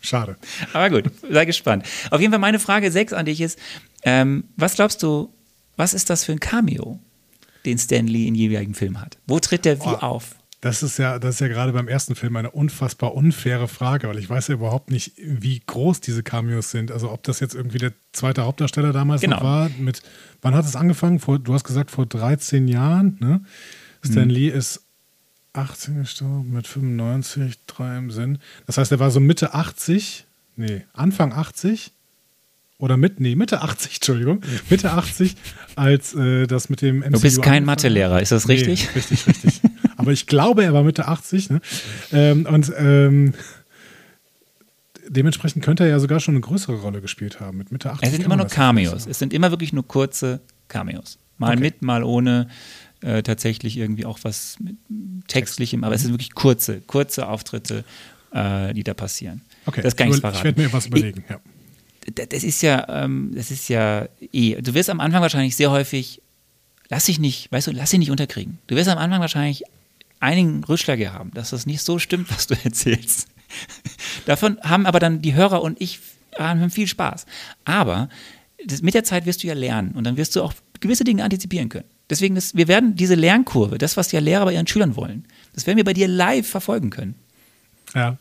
Schade. 0.00 0.36
Aber 0.74 0.90
gut, 0.90 1.10
sei 1.30 1.44
gespannt. 1.46 1.84
Auf 2.10 2.20
jeden 2.20 2.30
Fall 2.32 2.38
meine 2.40 2.58
Frage 2.58 2.90
6 2.92 3.12
an 3.14 3.24
dich 3.26 3.40
ist, 3.40 3.58
ähm, 4.02 4.44
was 4.56 4.74
glaubst 4.74 5.02
du, 5.02 5.30
was 5.76 5.94
ist 5.94 6.10
das 6.10 6.24
für 6.24 6.32
ein 6.32 6.40
Cameo, 6.40 6.98
den 7.64 7.78
Stan 7.78 8.06
Lee 8.06 8.26
in 8.28 8.34
jeweiligen 8.34 8.74
Film 8.74 9.00
hat? 9.00 9.16
Wo 9.26 9.40
tritt 9.40 9.64
der 9.64 9.80
wie 9.80 9.84
Oh. 9.88 9.94
auf? 9.96 10.36
Das 10.64 10.82
ist 10.82 10.98
ja, 10.98 11.18
das 11.18 11.34
ist 11.34 11.40
ja 11.40 11.48
gerade 11.48 11.72
beim 11.74 11.88
ersten 11.88 12.14
Film 12.14 12.36
eine 12.36 12.50
unfassbar 12.50 13.14
unfaire 13.14 13.68
Frage, 13.68 14.08
weil 14.08 14.18
ich 14.18 14.30
weiß 14.30 14.48
ja 14.48 14.54
überhaupt 14.54 14.90
nicht, 14.90 15.12
wie 15.18 15.60
groß 15.60 16.00
diese 16.00 16.22
Cameos 16.22 16.70
sind. 16.70 16.90
Also 16.90 17.10
ob 17.12 17.22
das 17.24 17.40
jetzt 17.40 17.54
irgendwie 17.54 17.76
der 17.76 17.92
zweite 18.12 18.44
Hauptdarsteller 18.44 18.94
damals 18.94 19.20
Genau. 19.20 19.36
noch 19.36 19.42
war. 19.44 19.70
Mit, 19.78 20.00
wann 20.40 20.54
hat 20.54 20.64
es 20.64 20.74
angefangen? 20.74 21.18
Vor, 21.18 21.38
du 21.38 21.52
hast 21.52 21.64
gesagt 21.64 21.90
vor 21.90 22.06
13 22.06 22.66
Jahren. 22.66 23.18
Ne? 23.20 23.42
Stan 24.02 24.26
Lee 24.30 24.48
ist 24.48 24.80
18 25.52 25.98
gestorben 26.00 26.54
mit 26.54 26.66
95, 26.66 27.58
drei 27.66 27.98
im 27.98 28.10
Sinn. 28.10 28.38
Das 28.66 28.78
heißt, 28.78 28.90
er 28.90 28.98
war 28.98 29.10
so 29.10 29.20
Mitte 29.20 29.52
80, 29.52 30.24
nee, 30.56 30.86
Anfang 30.94 31.34
80 31.34 31.92
oder 32.78 32.96
mit, 32.96 33.20
nee, 33.20 33.36
Mitte 33.36 33.60
80, 33.60 33.96
Entschuldigung, 33.96 34.40
Mitte 34.70 34.92
80, 34.92 35.36
als 35.76 36.14
äh, 36.14 36.46
das 36.46 36.70
mit 36.70 36.80
dem 36.80 37.00
MCU 37.00 37.10
Du 37.10 37.20
bist 37.20 37.42
kein. 37.42 37.66
Mathelehrer, 37.66 38.22
ist 38.22 38.32
das 38.32 38.48
richtig? 38.48 38.88
Nee, 38.88 38.98
richtig, 38.98 39.26
richtig. 39.26 39.60
Aber 39.96 40.12
ich 40.12 40.26
glaube, 40.26 40.64
er 40.64 40.72
war 40.72 40.82
Mitte 40.82 41.06
80. 41.08 41.50
Ne? 41.50 41.60
Ähm, 42.12 42.46
und 42.46 42.72
ähm, 42.76 43.34
dementsprechend 45.08 45.64
könnte 45.64 45.84
er 45.84 45.90
ja 45.90 45.98
sogar 46.00 46.20
schon 46.20 46.34
eine 46.34 46.40
größere 46.40 46.76
Rolle 46.80 47.00
gespielt 47.00 47.40
haben. 47.40 47.58
Mit 47.58 47.70
Mitte 47.72 47.90
80. 47.90 48.06
Es 48.08 48.14
sind 48.14 48.24
immer 48.24 48.36
nur 48.36 48.46
ja 48.46 48.52
Cameos. 48.52 49.06
Es 49.06 49.18
sind 49.18 49.32
immer 49.32 49.50
wirklich 49.50 49.72
nur 49.72 49.86
kurze 49.86 50.40
Cameos. 50.68 51.18
Mal 51.38 51.52
Okay. 51.52 51.60
mit, 51.60 51.82
mal 51.82 52.02
ohne. 52.04 52.48
Äh, 53.00 53.22
tatsächlich 53.22 53.76
irgendwie 53.76 54.06
auch 54.06 54.18
was 54.22 54.56
mit 54.60 54.76
textlichem, 55.28 55.84
aber 55.84 55.94
es 55.94 56.00
sind 56.02 56.12
wirklich 56.12 56.32
kurze, 56.32 56.80
kurze 56.80 57.28
Auftritte, 57.28 57.84
äh, 58.32 58.72
die 58.72 58.82
da 58.82 58.94
passieren. 58.94 59.42
Okay, 59.66 59.82
das 59.82 59.94
kann 59.94 60.08
ich 60.08 60.14
ich, 60.14 60.20
verraten. 60.22 60.38
ich 60.38 60.44
werde 60.44 60.62
mir 60.62 60.72
was 60.72 60.86
überlegen. 60.86 61.22
Ja. 61.28 61.38
D- 62.10 62.24
das 62.26 62.44
ist 62.44 62.62
ja, 62.62 62.86
ähm, 62.88 63.32
das 63.34 63.50
ist 63.50 63.68
ja 63.68 64.08
eh. 64.32 64.54
Du 64.62 64.72
wirst 64.72 64.88
am 64.88 65.00
Anfang 65.00 65.20
wahrscheinlich 65.20 65.54
sehr 65.54 65.70
häufig, 65.70 66.22
lass 66.88 67.04
dich 67.04 67.18
nicht, 67.18 67.52
weißt 67.52 67.66
du, 67.66 67.72
lass 67.72 67.90
dich 67.90 67.98
nicht 67.98 68.10
unterkriegen. 68.10 68.56
Du 68.68 68.74
wirst 68.74 68.88
am 68.88 68.96
Anfang 68.96 69.20
wahrscheinlich 69.20 69.64
einigen 70.24 70.64
Rückschläge 70.64 71.12
haben, 71.12 71.30
dass 71.34 71.50
das 71.50 71.66
nicht 71.66 71.82
so 71.82 71.98
stimmt, 71.98 72.30
was 72.30 72.46
du 72.46 72.54
erzählst. 72.64 73.28
Davon 74.26 74.58
haben 74.62 74.86
aber 74.86 74.98
dann 74.98 75.22
die 75.22 75.34
Hörer 75.34 75.62
und 75.62 75.80
ich 75.80 76.00
haben 76.38 76.70
viel 76.70 76.88
Spaß. 76.88 77.26
Aber 77.64 78.08
das, 78.66 78.82
mit 78.82 78.94
der 78.94 79.04
Zeit 79.04 79.26
wirst 79.26 79.42
du 79.42 79.46
ja 79.46 79.54
lernen 79.54 79.92
und 79.92 80.04
dann 80.04 80.16
wirst 80.16 80.34
du 80.34 80.42
auch 80.42 80.52
gewisse 80.80 81.04
Dinge 81.04 81.22
antizipieren 81.22 81.68
können. 81.68 81.84
Deswegen, 82.10 82.34
das, 82.34 82.54
wir 82.54 82.68
werden 82.68 82.96
diese 82.96 83.14
Lernkurve, 83.14 83.78
das, 83.78 83.96
was 83.96 84.12
ja 84.12 84.20
Lehrer 84.20 84.44
bei 84.44 84.54
ihren 84.54 84.66
Schülern 84.66 84.96
wollen, 84.96 85.26
das 85.54 85.66
werden 85.66 85.76
wir 85.76 85.84
bei 85.84 85.94
dir 85.94 86.08
live 86.08 86.48
verfolgen 86.48 86.90
können. 86.90 87.14
ja. 87.94 88.18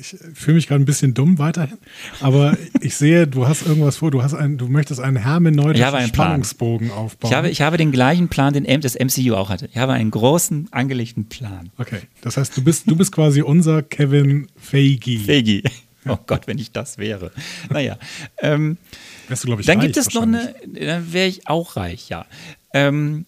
Ich 0.00 0.14
fühle 0.34 0.54
mich 0.56 0.68
gerade 0.68 0.82
ein 0.82 0.86
bisschen 0.86 1.12
dumm 1.14 1.38
weiterhin, 1.38 1.76
aber 2.20 2.56
ich 2.80 2.94
sehe, 2.96 3.26
du 3.26 3.48
hast 3.48 3.66
irgendwas 3.66 3.96
vor. 3.96 4.10
Du 4.12 4.22
hast 4.22 4.32
einen, 4.34 4.56
du 4.56 4.68
möchtest 4.68 5.00
einen 5.00 5.16
hermeneutischen 5.16 5.84
einen 5.86 6.12
Plan. 6.12 6.28
Spannungsbogen 6.28 6.90
aufbauen. 6.92 7.30
Ich 7.30 7.36
habe, 7.36 7.50
ich 7.50 7.60
habe 7.62 7.76
den 7.76 7.90
gleichen 7.90 8.28
Plan, 8.28 8.52
den 8.52 8.64
M- 8.64 8.80
das 8.80 8.94
MCU 8.96 9.34
auch 9.34 9.50
hatte. 9.50 9.68
Ich 9.72 9.76
habe 9.76 9.92
einen 9.92 10.10
großen, 10.12 10.68
angelegten 10.70 11.28
Plan. 11.28 11.70
okay, 11.78 12.00
das 12.22 12.36
heißt, 12.36 12.56
du 12.56 12.62
bist, 12.62 12.88
du 12.88 12.94
bist 12.96 13.10
quasi 13.12 13.42
unser 13.42 13.82
Kevin 13.82 14.46
Feige. 14.56 15.18
Fegi. 15.18 15.62
Oh 16.08 16.16
Gott, 16.26 16.46
wenn 16.46 16.58
ich 16.58 16.70
das 16.72 16.96
wäre. 16.98 17.32
Naja. 17.70 17.98
Ähm, 18.40 18.78
Wärst 19.26 19.42
du, 19.44 19.46
glaube 19.48 19.62
ich, 19.62 19.66
dann 19.66 19.78
reich 19.78 19.86
gibt 19.86 19.96
es 19.96 20.14
noch 20.14 20.22
eine, 20.22 20.54
dann 20.80 21.12
wäre 21.12 21.26
ich 21.28 21.46
auch 21.48 21.76
reich, 21.76 22.08
ja. 22.08 22.24
Ähm, 22.72 23.26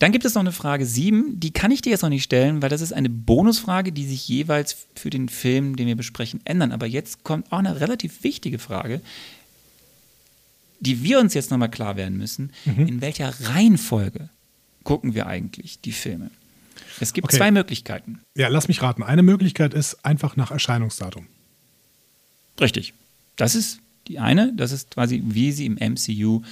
dann 0.00 0.10
gibt 0.12 0.24
es 0.24 0.34
noch 0.34 0.40
eine 0.40 0.50
Frage 0.52 0.84
7, 0.86 1.38
die 1.38 1.52
kann 1.52 1.70
ich 1.70 1.82
dir 1.82 1.90
jetzt 1.90 2.02
noch 2.02 2.08
nicht 2.08 2.24
stellen, 2.24 2.60
weil 2.62 2.68
das 2.70 2.80
ist 2.80 2.92
eine 2.92 3.08
Bonusfrage, 3.08 3.92
die 3.92 4.06
sich 4.06 4.26
jeweils 4.28 4.86
für 4.96 5.10
den 5.10 5.28
Film, 5.28 5.76
den 5.76 5.86
wir 5.86 5.94
besprechen, 5.96 6.40
ändern. 6.44 6.72
Aber 6.72 6.86
jetzt 6.86 7.22
kommt 7.22 7.52
auch 7.52 7.58
eine 7.58 7.80
relativ 7.80 8.24
wichtige 8.24 8.58
Frage, 8.58 9.00
die 10.80 11.02
wir 11.02 11.20
uns 11.20 11.34
jetzt 11.34 11.50
nochmal 11.50 11.70
klar 11.70 11.96
werden 11.96 12.16
müssen. 12.18 12.50
Mhm. 12.64 12.88
In 12.88 13.00
welcher 13.02 13.28
Reihenfolge 13.48 14.30
gucken 14.84 15.14
wir 15.14 15.26
eigentlich 15.26 15.80
die 15.80 15.92
Filme? 15.92 16.30
Es 16.98 17.12
gibt 17.12 17.26
Okay. 17.26 17.36
zwei 17.36 17.50
Möglichkeiten. 17.50 18.20
Ja, 18.36 18.48
lass 18.48 18.68
mich 18.68 18.82
raten. 18.82 19.02
Eine 19.02 19.22
Möglichkeit 19.22 19.74
ist 19.74 20.04
einfach 20.04 20.36
nach 20.36 20.50
Erscheinungsdatum. 20.50 21.26
Richtig. 22.60 22.94
Das 23.36 23.54
ist 23.54 23.80
die 24.08 24.18
eine, 24.18 24.52
das 24.56 24.72
ist 24.72 24.90
quasi, 24.92 25.22
wie 25.26 25.52
sie 25.52 25.66
im 25.66 25.74
MCU 25.74 26.42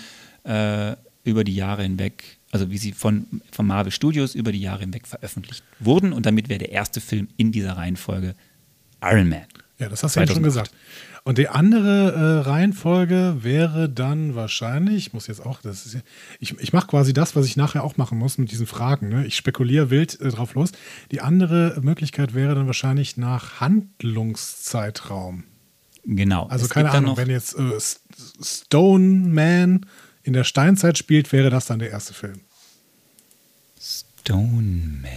äh, 0.44 0.96
über 1.24 1.44
die 1.44 1.54
Jahre 1.54 1.82
hinweg, 1.82 2.37
also 2.50 2.70
wie 2.70 2.78
sie 2.78 2.92
von, 2.92 3.26
von 3.50 3.66
Marvel 3.66 3.92
Studios 3.92 4.34
über 4.34 4.52
die 4.52 4.60
Jahre 4.60 4.80
hinweg 4.80 5.06
veröffentlicht 5.06 5.64
wurden. 5.80 6.12
Und 6.12 6.26
damit 6.26 6.48
wäre 6.48 6.58
der 6.58 6.72
erste 6.72 7.00
Film 7.00 7.28
in 7.36 7.52
dieser 7.52 7.76
Reihenfolge 7.76 8.34
Iron 9.02 9.28
Man. 9.28 9.46
Ja, 9.78 9.88
das 9.88 10.02
hast 10.02 10.16
du 10.16 10.20
ja 10.20 10.26
schon 10.26 10.42
2008. 10.42 10.44
gesagt. 10.44 10.74
Und 11.24 11.38
die 11.38 11.48
andere 11.48 12.12
äh, 12.12 12.48
Reihenfolge 12.48 13.36
wäre 13.40 13.88
dann 13.88 14.34
wahrscheinlich, 14.34 15.08
ich 15.08 15.12
muss 15.12 15.26
jetzt 15.26 15.44
auch, 15.44 15.60
das 15.60 15.84
ist, 15.84 15.98
ich, 16.40 16.58
ich 16.58 16.72
mache 16.72 16.86
quasi 16.86 17.12
das, 17.12 17.36
was 17.36 17.44
ich 17.44 17.56
nachher 17.56 17.84
auch 17.84 17.96
machen 17.96 18.18
muss 18.18 18.38
mit 18.38 18.50
diesen 18.50 18.66
Fragen. 18.66 19.08
Ne? 19.10 19.26
Ich 19.26 19.36
spekuliere 19.36 19.90
wild 19.90 20.20
äh, 20.20 20.30
drauf 20.30 20.54
los. 20.54 20.72
Die 21.12 21.20
andere 21.20 21.78
Möglichkeit 21.82 22.34
wäre 22.34 22.54
dann 22.54 22.66
wahrscheinlich 22.66 23.18
nach 23.18 23.60
Handlungszeitraum. 23.60 25.44
Genau. 26.04 26.46
Also 26.46 26.64
Es 26.64 26.70
keine 26.70 26.90
Ahnung, 26.90 27.16
wenn 27.18 27.28
jetzt 27.28 27.58
äh, 27.58 27.78
Stone 28.42 29.28
Man 29.28 29.84
in 30.28 30.34
der 30.34 30.44
Steinzeit 30.44 30.98
spielt, 30.98 31.32
wäre 31.32 31.48
das 31.48 31.66
dann 31.66 31.78
der 31.78 31.90
erste 31.90 32.12
Film. 32.12 32.40
Stone 33.80 35.00
Man. 35.02 35.10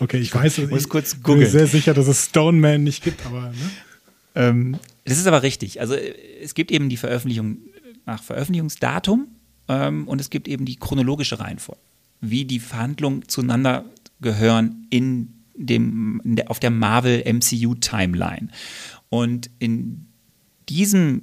Okay, 0.00 0.16
ich 0.18 0.34
weiß, 0.34 0.58
muss 0.70 0.82
ich 0.82 0.88
kurz 0.88 1.14
bin 1.14 1.22
googeln. 1.22 1.40
mir 1.40 1.50
sehr 1.50 1.66
sicher, 1.66 1.94
dass 1.94 2.08
es 2.08 2.24
Stone 2.24 2.58
Man 2.58 2.82
nicht 2.82 3.04
gibt, 3.04 3.24
aber 3.24 3.50
ne? 3.50 3.70
Ähm, 4.34 4.78
das 5.04 5.18
ist 5.18 5.26
aber 5.26 5.42
richtig. 5.42 5.80
Also 5.80 5.94
äh, 5.94 6.14
es 6.42 6.54
gibt 6.54 6.72
eben 6.72 6.88
die 6.88 6.96
Veröffentlichung 6.96 7.58
nach 8.04 8.22
Veröffentlichungsdatum 8.22 9.28
ähm, 9.68 10.08
und 10.08 10.20
es 10.20 10.30
gibt 10.30 10.48
eben 10.48 10.64
die 10.64 10.76
chronologische 10.76 11.38
Reihenfolge, 11.38 11.80
wie 12.20 12.46
die 12.46 12.58
Verhandlungen 12.58 13.28
zueinander 13.28 13.84
gehören 14.20 14.86
in 14.90 15.34
dem, 15.54 16.20
in 16.24 16.36
der, 16.36 16.50
auf 16.50 16.58
der 16.58 16.70
Marvel 16.70 17.22
MCU 17.32 17.74
Timeline. 17.76 18.48
Und 19.08 19.50
in 19.58 20.06
diesem, 20.68 21.22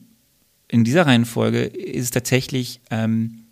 in 0.74 0.84
dieser 0.84 1.06
Reihenfolge 1.06 1.66
ist 1.66 2.06
es 2.06 2.10
tatsächlich, 2.10 2.82
ähm, 2.90 3.44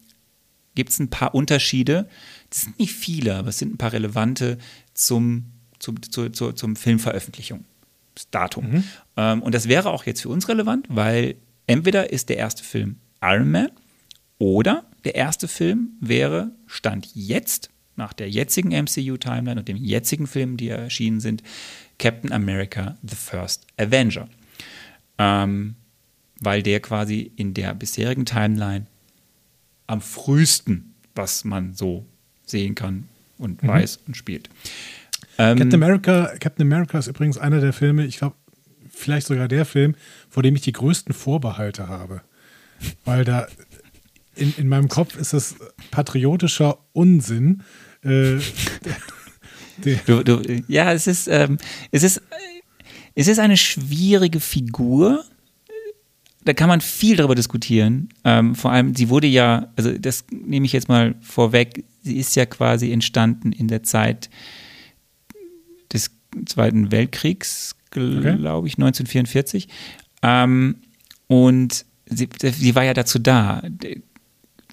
gibt 0.73 0.89
es 0.89 0.97
ein 0.97 1.11
paar 1.11 1.35
Unterschiede. 1.35 2.09
Das 2.49 2.61
sind 2.61 2.79
nicht 2.79 2.93
viele, 2.93 3.35
aber 3.35 3.49
es 3.49 3.59
sind 3.59 3.75
ein 3.75 3.77
paar 3.77 3.93
relevante 3.93 4.57
zum, 4.95 5.45
zum, 5.77 6.01
zu, 6.01 6.29
zu, 6.29 6.51
zum 6.53 6.75
Filmveröffentlichung. 6.75 7.63
Das 8.15 8.27
Datum. 8.31 8.83
Ähm, 9.17 9.43
und 9.43 9.53
das 9.53 9.67
wäre 9.67 9.91
auch 9.91 10.07
jetzt 10.07 10.21
für 10.21 10.29
uns 10.29 10.49
relevant, 10.49 10.87
weil 10.89 11.35
entweder 11.67 12.11
ist 12.11 12.29
der 12.29 12.37
erste 12.37 12.63
Film 12.63 12.95
Iron 13.21 13.51
Man 13.51 13.69
oder 14.39 14.85
der 15.03 15.13
erste 15.13 15.47
Film 15.47 15.91
wäre 15.99 16.49
Stand 16.65 17.07
jetzt, 17.13 17.69
nach 17.95 18.13
der 18.13 18.31
jetzigen 18.31 18.69
MCU-Timeline 18.69 19.59
und 19.59 19.67
dem 19.67 19.77
jetzigen 19.77 20.25
Film, 20.25 20.57
die 20.57 20.69
erschienen 20.69 21.19
sind, 21.19 21.43
Captain 21.99 22.31
America 22.31 22.97
The 23.03 23.15
First 23.15 23.67
Avenger. 23.77 24.27
Ähm, 25.19 25.75
weil 26.41 26.61
der 26.61 26.81
quasi 26.81 27.31
in 27.35 27.53
der 27.53 27.73
bisherigen 27.73 28.25
Timeline 28.25 28.87
am 29.87 30.01
frühesten, 30.01 30.93
was 31.15 31.45
man 31.45 31.73
so 31.73 32.05
sehen 32.45 32.75
kann 32.75 33.07
und 33.37 33.65
weiß 33.65 33.99
und 34.07 34.17
spielt. 34.17 34.49
Ähm, 35.37 35.57
Captain 35.57 35.83
America, 35.83 36.33
Captain 36.39 36.67
America 36.67 36.99
ist 36.99 37.07
übrigens 37.07 37.37
einer 37.37 37.61
der 37.61 37.73
Filme, 37.73 38.05
ich 38.05 38.17
glaube, 38.17 38.35
vielleicht 38.89 39.27
sogar 39.27 39.47
der 39.47 39.65
Film, 39.65 39.95
vor 40.29 40.43
dem 40.43 40.55
ich 40.55 40.61
die 40.61 40.73
größten 40.73 41.13
Vorbehalte 41.13 41.87
habe. 41.87 42.21
Weil 43.05 43.23
da 43.23 43.47
in, 44.35 44.53
in 44.57 44.67
meinem 44.67 44.89
Kopf 44.89 45.15
ist 45.15 45.33
es 45.33 45.55
patriotischer 45.91 46.79
Unsinn. 46.93 47.63
Äh, 48.03 48.39
Du, 50.05 50.23
du, 50.23 50.41
ja, 50.67 50.93
es 50.93 51.07
ist, 51.07 51.27
ähm, 51.27 51.57
es, 51.91 52.03
ist, 52.03 52.17
äh, 52.17 52.21
es 53.15 53.27
ist 53.27 53.39
eine 53.39 53.57
schwierige 53.57 54.39
Figur. 54.39 55.23
Da 56.43 56.53
kann 56.53 56.69
man 56.69 56.81
viel 56.81 57.15
darüber 57.15 57.35
diskutieren. 57.35 58.09
Ähm, 58.23 58.55
vor 58.55 58.71
allem, 58.71 58.95
sie 58.95 59.09
wurde 59.09 59.27
ja, 59.27 59.71
also 59.75 59.95
das 59.97 60.25
nehme 60.31 60.65
ich 60.65 60.73
jetzt 60.73 60.89
mal 60.89 61.15
vorweg, 61.21 61.85
sie 62.01 62.17
ist 62.17 62.35
ja 62.35 62.45
quasi 62.45 62.91
entstanden 62.91 63.51
in 63.51 63.67
der 63.67 63.83
Zeit 63.83 64.29
des 65.93 66.11
Zweiten 66.45 66.91
Weltkriegs, 66.91 67.75
glaube 67.91 68.67
ich, 68.67 68.75
1944. 68.75 69.67
Ähm, 70.23 70.77
und 71.27 71.85
sie, 72.07 72.29
sie 72.41 72.75
war 72.75 72.83
ja 72.83 72.93
dazu 72.93 73.19
da, 73.19 73.61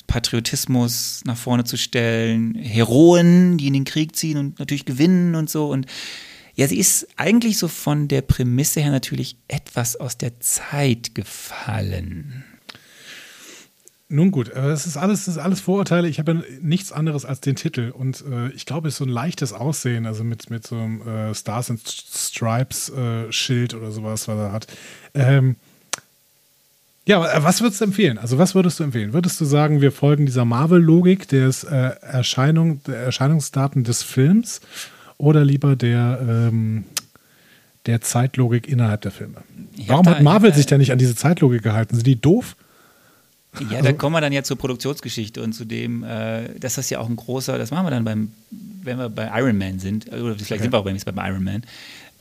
Patriotismus 0.08 1.22
nach 1.26 1.36
vorne 1.36 1.64
zu 1.64 1.76
stellen, 1.76 2.54
Heroen, 2.54 3.58
die 3.58 3.68
in 3.68 3.74
den 3.74 3.84
Krieg 3.84 4.16
ziehen 4.16 4.38
und 4.38 4.58
natürlich 4.58 4.86
gewinnen 4.86 5.34
und 5.34 5.48
so. 5.50 5.70
Und 5.70 5.86
ja, 6.58 6.66
sie 6.66 6.80
ist 6.80 7.06
eigentlich 7.16 7.56
so 7.56 7.68
von 7.68 8.08
der 8.08 8.20
Prämisse 8.20 8.80
her 8.80 8.90
natürlich 8.90 9.36
etwas 9.46 9.94
aus 9.94 10.18
der 10.18 10.40
Zeit 10.40 11.14
gefallen. 11.14 12.42
nun 14.08 14.32
gut, 14.32 14.52
aber 14.52 14.66
das 14.66 14.84
ist 14.84 14.96
alles, 14.96 15.26
das 15.26 15.36
ist 15.36 15.40
alles 15.40 15.60
Vorurteile. 15.60 16.08
Ich 16.08 16.18
habe 16.18 16.32
ja 16.32 16.42
nichts 16.60 16.90
anderes 16.90 17.24
als 17.24 17.40
den 17.40 17.54
Titel. 17.54 17.92
Und 17.96 18.24
äh, 18.28 18.48
ich 18.48 18.66
glaube, 18.66 18.88
es 18.88 18.94
ist 18.94 18.98
so 18.98 19.04
ein 19.04 19.08
leichtes 19.08 19.52
Aussehen, 19.52 20.04
also 20.04 20.24
mit, 20.24 20.50
mit 20.50 20.66
so 20.66 20.74
einem 20.74 21.06
äh, 21.06 21.32
Stars 21.32 21.70
and 21.70 21.80
Stripes 21.86 22.88
äh, 22.88 23.30
Schild 23.30 23.74
oder 23.74 23.92
sowas, 23.92 24.26
was 24.26 24.36
er 24.36 24.50
hat. 24.50 24.66
Ähm, 25.14 25.54
ja, 27.06 27.24
äh, 27.24 27.44
was 27.44 27.60
würdest 27.60 27.80
du 27.80 27.84
empfehlen? 27.84 28.18
Also, 28.18 28.36
was 28.36 28.56
würdest 28.56 28.80
du 28.80 28.84
empfehlen? 28.84 29.12
Würdest 29.12 29.40
du 29.40 29.44
sagen, 29.44 29.80
wir 29.80 29.92
folgen 29.92 30.26
dieser 30.26 30.44
Marvel-Logik 30.44 31.28
des 31.28 31.62
äh, 31.62 31.92
Erscheinung, 32.00 32.82
der 32.82 32.96
Erscheinungsdaten 32.96 33.84
des 33.84 34.02
Films 34.02 34.60
oder 35.18 35.44
lieber 35.44 35.76
der, 35.76 36.18
ähm, 36.22 36.84
der 37.86 38.00
Zeitlogik 38.00 38.66
innerhalb 38.68 39.02
der 39.02 39.10
Filme? 39.12 39.42
Warum 39.86 40.04
da- 40.04 40.12
hat 40.12 40.22
Marvel 40.22 40.54
sich 40.54 40.66
denn 40.66 40.78
nicht 40.78 40.92
an 40.92 40.98
diese 40.98 41.14
Zeitlogik 41.14 41.62
gehalten? 41.62 41.94
Sind 41.96 42.06
die 42.06 42.20
doof? 42.20 42.56
Ja, 43.70 43.82
da 43.82 43.92
kommen 43.92 44.14
wir 44.14 44.20
dann 44.20 44.32
ja 44.32 44.42
zur 44.44 44.56
Produktionsgeschichte 44.56 45.42
und 45.42 45.52
zu 45.52 45.64
dem, 45.64 46.04
äh, 46.04 46.58
dass 46.60 46.74
das 46.74 46.90
ja 46.90 47.00
auch 47.00 47.08
ein 47.08 47.16
großer, 47.16 47.58
das 47.58 47.70
machen 47.70 47.86
wir 47.86 47.90
dann 47.90 48.04
beim, 48.04 48.30
wenn 48.82 48.98
wir 48.98 49.08
bei 49.08 49.28
Iron 49.40 49.58
Man 49.58 49.78
sind, 49.80 50.06
oder 50.12 50.36
vielleicht 50.36 50.62
sind 50.62 50.72
wir 50.72 50.78
auch 50.78 50.84
beim, 50.84 50.96
beim 50.96 51.30
Iron 51.32 51.42
Man. 51.44 51.62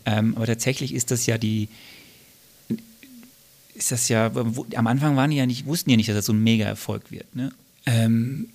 Ähm, 0.05 0.33
aber 0.35 0.45
tatsächlich 0.47 0.93
ist 0.95 1.11
das 1.11 1.25
ja 1.25 1.37
die, 1.37 1.67
ist 3.75 3.91
das 3.91 4.07
ja, 4.09 4.31
wo, 4.33 4.65
am 4.75 4.87
Anfang 4.87 5.15
waren 5.15 5.29
die 5.29 5.37
ja 5.37 5.45
nicht, 5.45 5.65
wussten 5.65 5.89
ja 5.91 5.97
nicht, 5.97 6.09
dass 6.09 6.15
das 6.15 6.25
so 6.25 6.33
ein 6.33 6.41
Mega-Erfolg 6.41 7.11
wird. 7.11 7.35
Ne? 7.35 7.51
Ähm, 7.85 8.47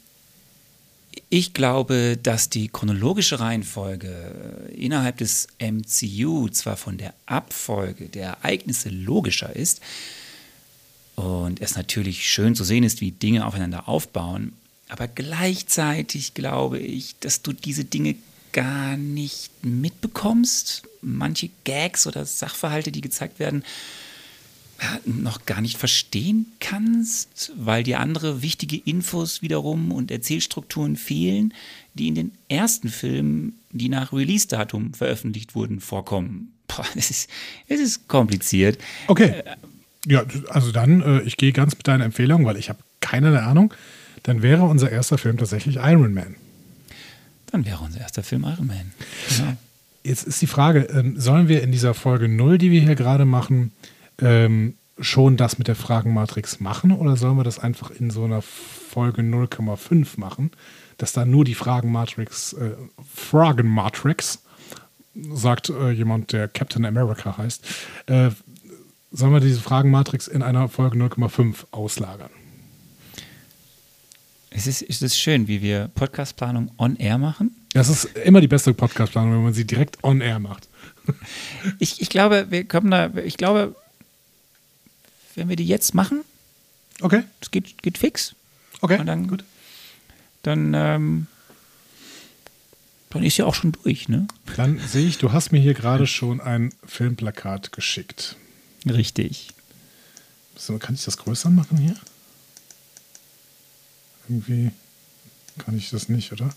ich 1.29 1.55
glaube, 1.55 2.19
dass 2.23 2.51
die 2.51 2.69
chronologische 2.69 3.41
Reihenfolge 3.41 4.71
innerhalb 4.75 5.19
des 5.19 5.49
MCU 5.61 6.49
zwar 6.49 6.77
von 6.77 6.99
der 6.99 7.15
Abfolge 7.27 8.09
der 8.09 8.39
Ereignisse 8.43 8.89
logischer 8.89 9.55
ist 9.55 9.81
und 11.17 11.61
es 11.61 11.77
natürlich 11.77 12.29
schön 12.29 12.55
zu 12.55 12.65
sehen 12.65 12.85
ist, 12.85 13.01
wie 13.01 13.13
Dinge 13.13 13.47
aufeinander 13.47 13.89
aufbauen, 13.89 14.53
aber 14.89 15.09
gleichzeitig 15.09 16.35
glaube 16.35 16.79
ich, 16.79 17.17
dass 17.21 17.41
du 17.41 17.55
diese 17.55 17.85
Dinge 17.85 18.15
gar 18.53 18.99
nicht 18.99 19.51
mitbekommst. 19.65 20.83
Manche 21.01 21.49
Gags 21.65 22.07
oder 22.07 22.27
Sachverhalte, 22.27 22.93
die 22.93 23.01
gezeigt 23.01 23.39
werden, 23.39 23.65
noch 25.05 25.47
gar 25.47 25.61
nicht 25.61 25.76
verstehen 25.76 26.47
kannst, 26.61 27.53
weil 27.57 27.83
dir 27.83 28.01
andere 28.01 28.43
wichtige 28.43 28.76
Infos 28.76 29.43
wiederum 29.43 29.93
und 29.93 30.11
Erzählstrukturen 30.11 30.97
fehlen, 30.97 31.55
die 31.95 32.09
in 32.09 32.14
den 32.14 32.33
ersten 32.49 32.89
Filmen, 32.89 33.55
die 33.70 33.89
nach 33.89 34.12
Release-Datum 34.12 34.95
veröffentlicht 34.95 35.55
wurden, 35.55 35.80
vorkommen. 35.80 36.53
Boah, 36.68 36.87
es 36.97 37.11
ist, 37.11 37.30
es 37.68 37.80
ist 37.80 38.09
kompliziert. 38.09 38.78
Okay. 39.07 39.43
Ja, 40.07 40.24
also 40.49 40.72
dann, 40.72 41.01
äh, 41.01 41.20
ich 41.22 41.37
gehe 41.37 41.53
ganz 41.53 41.76
mit 41.76 41.87
deiner 41.87 42.05
Empfehlung, 42.05 42.45
weil 42.45 42.57
ich 42.57 42.68
habe 42.68 42.80
keine 43.01 43.43
Ahnung. 43.43 43.72
Dann 44.22 44.43
wäre 44.43 44.64
unser 44.64 44.91
erster 44.91 45.18
Film 45.18 45.37
tatsächlich 45.37 45.76
Iron 45.76 46.14
Man. 46.14 46.37
Dann 47.51 47.66
wäre 47.66 47.85
unser 47.85 48.01
erster 48.01 48.22
Film 48.22 48.45
Iron 48.45 48.66
Man. 48.66 48.93
Genau. 49.37 49.57
Jetzt 50.05 50.24
ist 50.24 50.43
die 50.43 50.47
Frage, 50.47 50.80
ähm, 50.93 51.20
sollen 51.20 51.47
wir 51.47 51.62
in 51.62 51.70
dieser 51.70 51.95
Folge 51.95 52.28
0, 52.28 52.59
die 52.59 52.72
wir 52.72 52.80
hier 52.80 52.97
gerade 52.97 53.24
machen, 53.24 53.70
ähm, 54.23 54.75
schon 54.99 55.37
das 55.37 55.59
mit 55.59 55.68
der 55.68 55.77
Fragenmatrix 55.77 56.61
machen 56.61 56.93
oder 56.93 57.16
sollen 57.16 57.37
wir 57.37 57.45
das 57.45 57.59
einfach 57.59 57.91
in 57.91 58.11
so 58.11 58.25
einer 58.25 58.43
Folge 58.43 59.23
0,5 59.23 60.20
machen, 60.20 60.51
dass 60.99 61.12
da 61.12 61.25
nur 61.25 61.45
die 61.45 61.55
Fragenmatrix, 61.55 62.53
äh, 62.55 62.73
Fragenmatrix, 63.14 64.43
sagt 65.33 65.70
äh, 65.70 65.91
jemand, 65.91 66.33
der 66.33 66.49
Captain 66.49 66.85
America 66.85 67.37
heißt, 67.37 67.66
äh, 68.07 68.31
sollen 69.11 69.33
wir 69.33 69.41
diese 69.41 69.61
Fragenmatrix 69.61 70.29
in 70.29 70.43
einer 70.43 70.68
Folge 70.68 70.97
0,5 70.97 71.66
auslagern? 71.70 72.31
Es 74.51 74.66
ist, 74.66 74.83
es 74.83 75.01
ist 75.01 75.18
schön, 75.18 75.49
wie 75.49 75.62
wir 75.62 75.91
Podcastplanung 75.95 76.70
on 76.79 76.97
air 76.97 77.18
machen. 77.18 77.57
Das 77.73 77.89
ist 77.89 78.05
immer 78.18 78.43
die 78.43 78.49
beste 78.49 78.75
Podcast-Planung, 78.75 79.33
wenn 79.33 79.45
man 79.45 79.55
sie 79.55 79.66
direkt 79.66 80.05
on 80.05 80.20
air 80.20 80.39
macht. 80.39 80.68
Ich, 81.79 82.03
ich 82.03 82.11
glaube, 82.11 82.47
wir 82.51 82.68
kommen 82.68 82.91
da, 82.91 83.11
ich 83.25 83.37
glaube, 83.37 83.75
wenn 85.35 85.49
wir 85.49 85.57
die 85.57 85.66
jetzt 85.66 85.95
machen, 85.95 86.22
Okay, 87.01 87.24
es 87.41 87.51
geht, 87.51 87.83
geht 87.83 87.99
fix. 87.99 88.35
okay, 88.80 88.99
Und 89.01 89.07
dann- 89.07 89.26
gut. 89.28 89.45
dann 90.43 90.72
ähm, 90.74 91.26
Dann 93.11 93.24
ist 93.24 93.37
ja 93.37 93.45
auch 93.47 93.55
schon 93.55 93.72
durch, 93.72 94.09
ne? 94.09 94.26
Dann 94.57 94.78
sehe 94.78 95.07
ich, 95.07 95.18
du 95.18 95.33
hast 95.33 95.53
mir 95.53 95.59
hier 95.61 95.74
gerade 95.74 96.07
schon 96.07 96.41
ein 96.41 96.72
Filmplakat 96.87 97.72
geschickt. 97.72 98.37
Richtig. 98.87 99.49
So, 100.57 100.78
kann 100.78 100.95
ich 100.95 101.05
das 101.05 101.16
größer 101.18 101.51
machen 101.51 101.76
hier? 101.78 101.95
Irgendwie 104.28 104.70
kann 105.59 105.76
ich 105.76 105.91
das 105.91 106.09
nicht, 106.09 106.33
oder? 106.33 106.55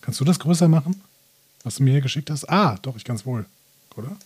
Kannst 0.00 0.20
du 0.20 0.24
das 0.24 0.38
größer 0.38 0.68
machen? 0.68 1.00
Was 1.62 1.76
du 1.76 1.82
mir 1.82 1.92
hier 1.92 2.00
geschickt 2.00 2.30
hast? 2.30 2.48
Ah, 2.48 2.78
doch, 2.82 2.96
ich 2.96 3.04
kann 3.04 3.16
es 3.16 3.26
wohl. 3.26 3.44
Oder? 3.96 4.16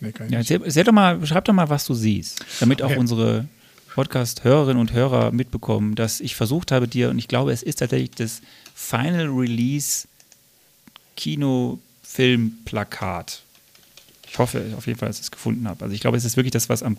Nee, 0.00 0.12
kann 0.12 0.26
ich 0.26 0.32
ja, 0.32 0.40
nicht. 0.40 0.50
Erzähl, 0.50 0.84
doch 0.84 0.92
mal, 0.92 1.16
beschreib 1.16 1.44
doch 1.44 1.54
mal, 1.54 1.68
was 1.68 1.84
du 1.86 1.94
siehst, 1.94 2.44
damit 2.60 2.82
auch 2.82 2.90
okay. 2.90 2.98
unsere 2.98 3.46
Podcast-Hörerinnen 3.94 4.80
und 4.80 4.92
Hörer 4.92 5.32
mitbekommen, 5.32 5.94
dass 5.94 6.20
ich 6.20 6.36
versucht 6.36 6.70
habe, 6.70 6.86
dir, 6.86 7.08
und 7.08 7.18
ich 7.18 7.28
glaube, 7.28 7.52
es 7.52 7.62
ist 7.62 7.78
tatsächlich 7.78 8.10
das 8.10 8.42
Final 8.74 9.28
Release 9.28 10.06
Kinofilm-Plakat. 11.16 13.40
Ich 14.28 14.38
hoffe 14.38 14.74
auf 14.76 14.86
jeden 14.86 14.98
Fall, 14.98 15.08
dass 15.08 15.16
ich 15.16 15.24
es 15.24 15.30
gefunden 15.30 15.66
habe. 15.66 15.82
Also 15.82 15.94
ich 15.94 16.02
glaube, 16.02 16.18
es 16.18 16.26
ist 16.26 16.36
wirklich 16.36 16.52
das, 16.52 16.68
was 16.68 16.82
am 16.82 16.98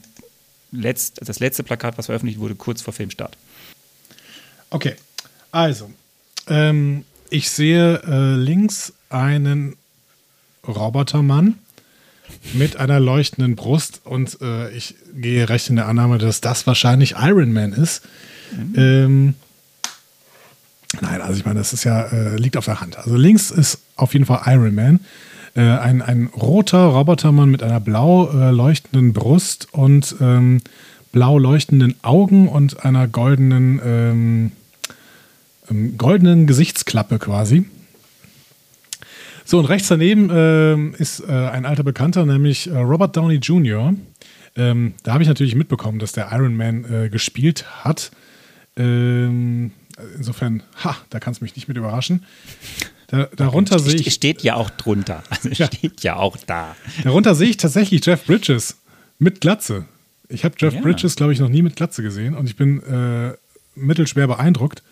letzt, 0.71 1.19
das 1.23 1.39
letzte 1.39 1.61
Plakat, 1.63 1.99
was 1.99 2.07
veröffentlicht 2.07 2.39
wurde, 2.39 2.55
kurz 2.55 2.81
vor 2.81 2.93
Filmstart. 2.93 3.37
Okay, 4.71 4.95
also 5.51 5.91
ähm, 6.47 7.05
ich 7.29 7.51
sehe 7.51 8.01
äh, 8.03 8.35
links 8.35 8.93
einen 9.09 9.75
Robotermann 10.67 11.59
mit 12.53 12.77
einer 12.77 12.99
leuchtenden 12.99 13.55
Brust 13.55 14.01
und 14.03 14.39
äh, 14.41 14.71
ich 14.71 14.95
gehe 15.15 15.49
recht 15.49 15.69
in 15.69 15.75
der 15.75 15.87
Annahme, 15.87 16.17
dass 16.17 16.41
das 16.41 16.67
wahrscheinlich 16.67 17.15
Iron 17.19 17.53
Man 17.53 17.73
ist. 17.73 18.03
Mhm. 18.55 18.73
Ähm, 18.75 19.33
nein, 21.01 21.21
also 21.21 21.37
ich 21.37 21.45
meine, 21.45 21.59
das 21.59 21.73
ist 21.73 21.83
ja, 21.83 22.01
äh, 22.03 22.37
liegt 22.37 22.57
auf 22.57 22.65
der 22.65 22.81
Hand. 22.81 22.97
Also 22.97 23.15
links 23.15 23.51
ist 23.51 23.79
auf 23.95 24.13
jeden 24.13 24.25
Fall 24.25 24.41
Iron 24.45 24.75
Man. 24.75 24.99
Äh, 25.55 25.61
ein, 25.61 26.01
ein 26.01 26.27
roter 26.27 26.85
Robotermann 26.85 27.49
mit 27.49 27.63
einer 27.63 27.79
blau 27.79 28.29
äh, 28.29 28.51
leuchtenden 28.51 29.13
Brust 29.13 29.67
und 29.71 30.15
ähm, 30.21 30.61
blau 31.11 31.39
leuchtenden 31.39 31.95
Augen 32.03 32.47
und 32.47 32.85
einer 32.85 33.07
goldenen, 33.07 33.81
ähm, 33.83 34.51
ähm 35.69 35.97
goldenen 35.97 36.47
Gesichtsklappe 36.47 37.17
quasi. 37.19 37.65
So, 39.49 39.59
und 39.59 39.65
rechts 39.65 39.87
daneben 39.87 40.29
ähm, 40.29 40.93
ist 40.97 41.21
äh, 41.21 41.31
ein 41.31 41.65
alter 41.65 41.83
Bekannter, 41.83 42.25
nämlich 42.25 42.67
äh, 42.67 42.77
Robert 42.79 43.15
Downey 43.15 43.35
Jr. 43.35 43.93
Ähm, 44.57 44.93
da 45.03 45.13
habe 45.13 45.23
ich 45.23 45.29
natürlich 45.29 45.55
mitbekommen, 45.55 45.99
dass 45.99 46.11
der 46.11 46.27
Iron 46.33 46.57
Man 46.57 46.83
äh, 46.83 47.07
gespielt 47.07 47.63
hat. 47.85 48.11
Ähm, 48.75 49.71
insofern, 50.17 50.63
ha, 50.83 50.97
da 51.09 51.21
kannst 51.21 51.39
du 51.39 51.45
mich 51.45 51.55
nicht 51.55 51.69
mit 51.69 51.77
überraschen. 51.77 52.25
Da, 53.07 53.29
darunter 53.37 53.79
sehe 53.79 53.95
ich. 53.95 54.13
Steht 54.13 54.43
ja 54.43 54.55
auch 54.55 54.69
drunter. 54.69 55.23
Also 55.29 55.47
ja. 55.47 55.67
steht 55.67 56.03
ja 56.03 56.17
auch 56.17 56.35
da. 56.45 56.75
Darunter 57.05 57.33
sehe 57.33 57.47
ich 57.47 57.55
tatsächlich 57.55 58.05
Jeff 58.05 58.25
Bridges 58.25 58.75
mit 59.17 59.39
Glatze. 59.39 59.85
Ich 60.27 60.43
habe 60.43 60.55
Jeff 60.57 60.73
ja. 60.73 60.81
Bridges, 60.81 61.15
glaube 61.15 61.31
ich, 61.31 61.39
noch 61.39 61.47
nie 61.47 61.61
mit 61.61 61.77
Glatze 61.77 62.03
gesehen 62.03 62.35
und 62.35 62.49
ich 62.49 62.57
bin 62.57 62.83
äh, 62.83 63.31
mittelschwer 63.75 64.27
beeindruckt 64.27 64.83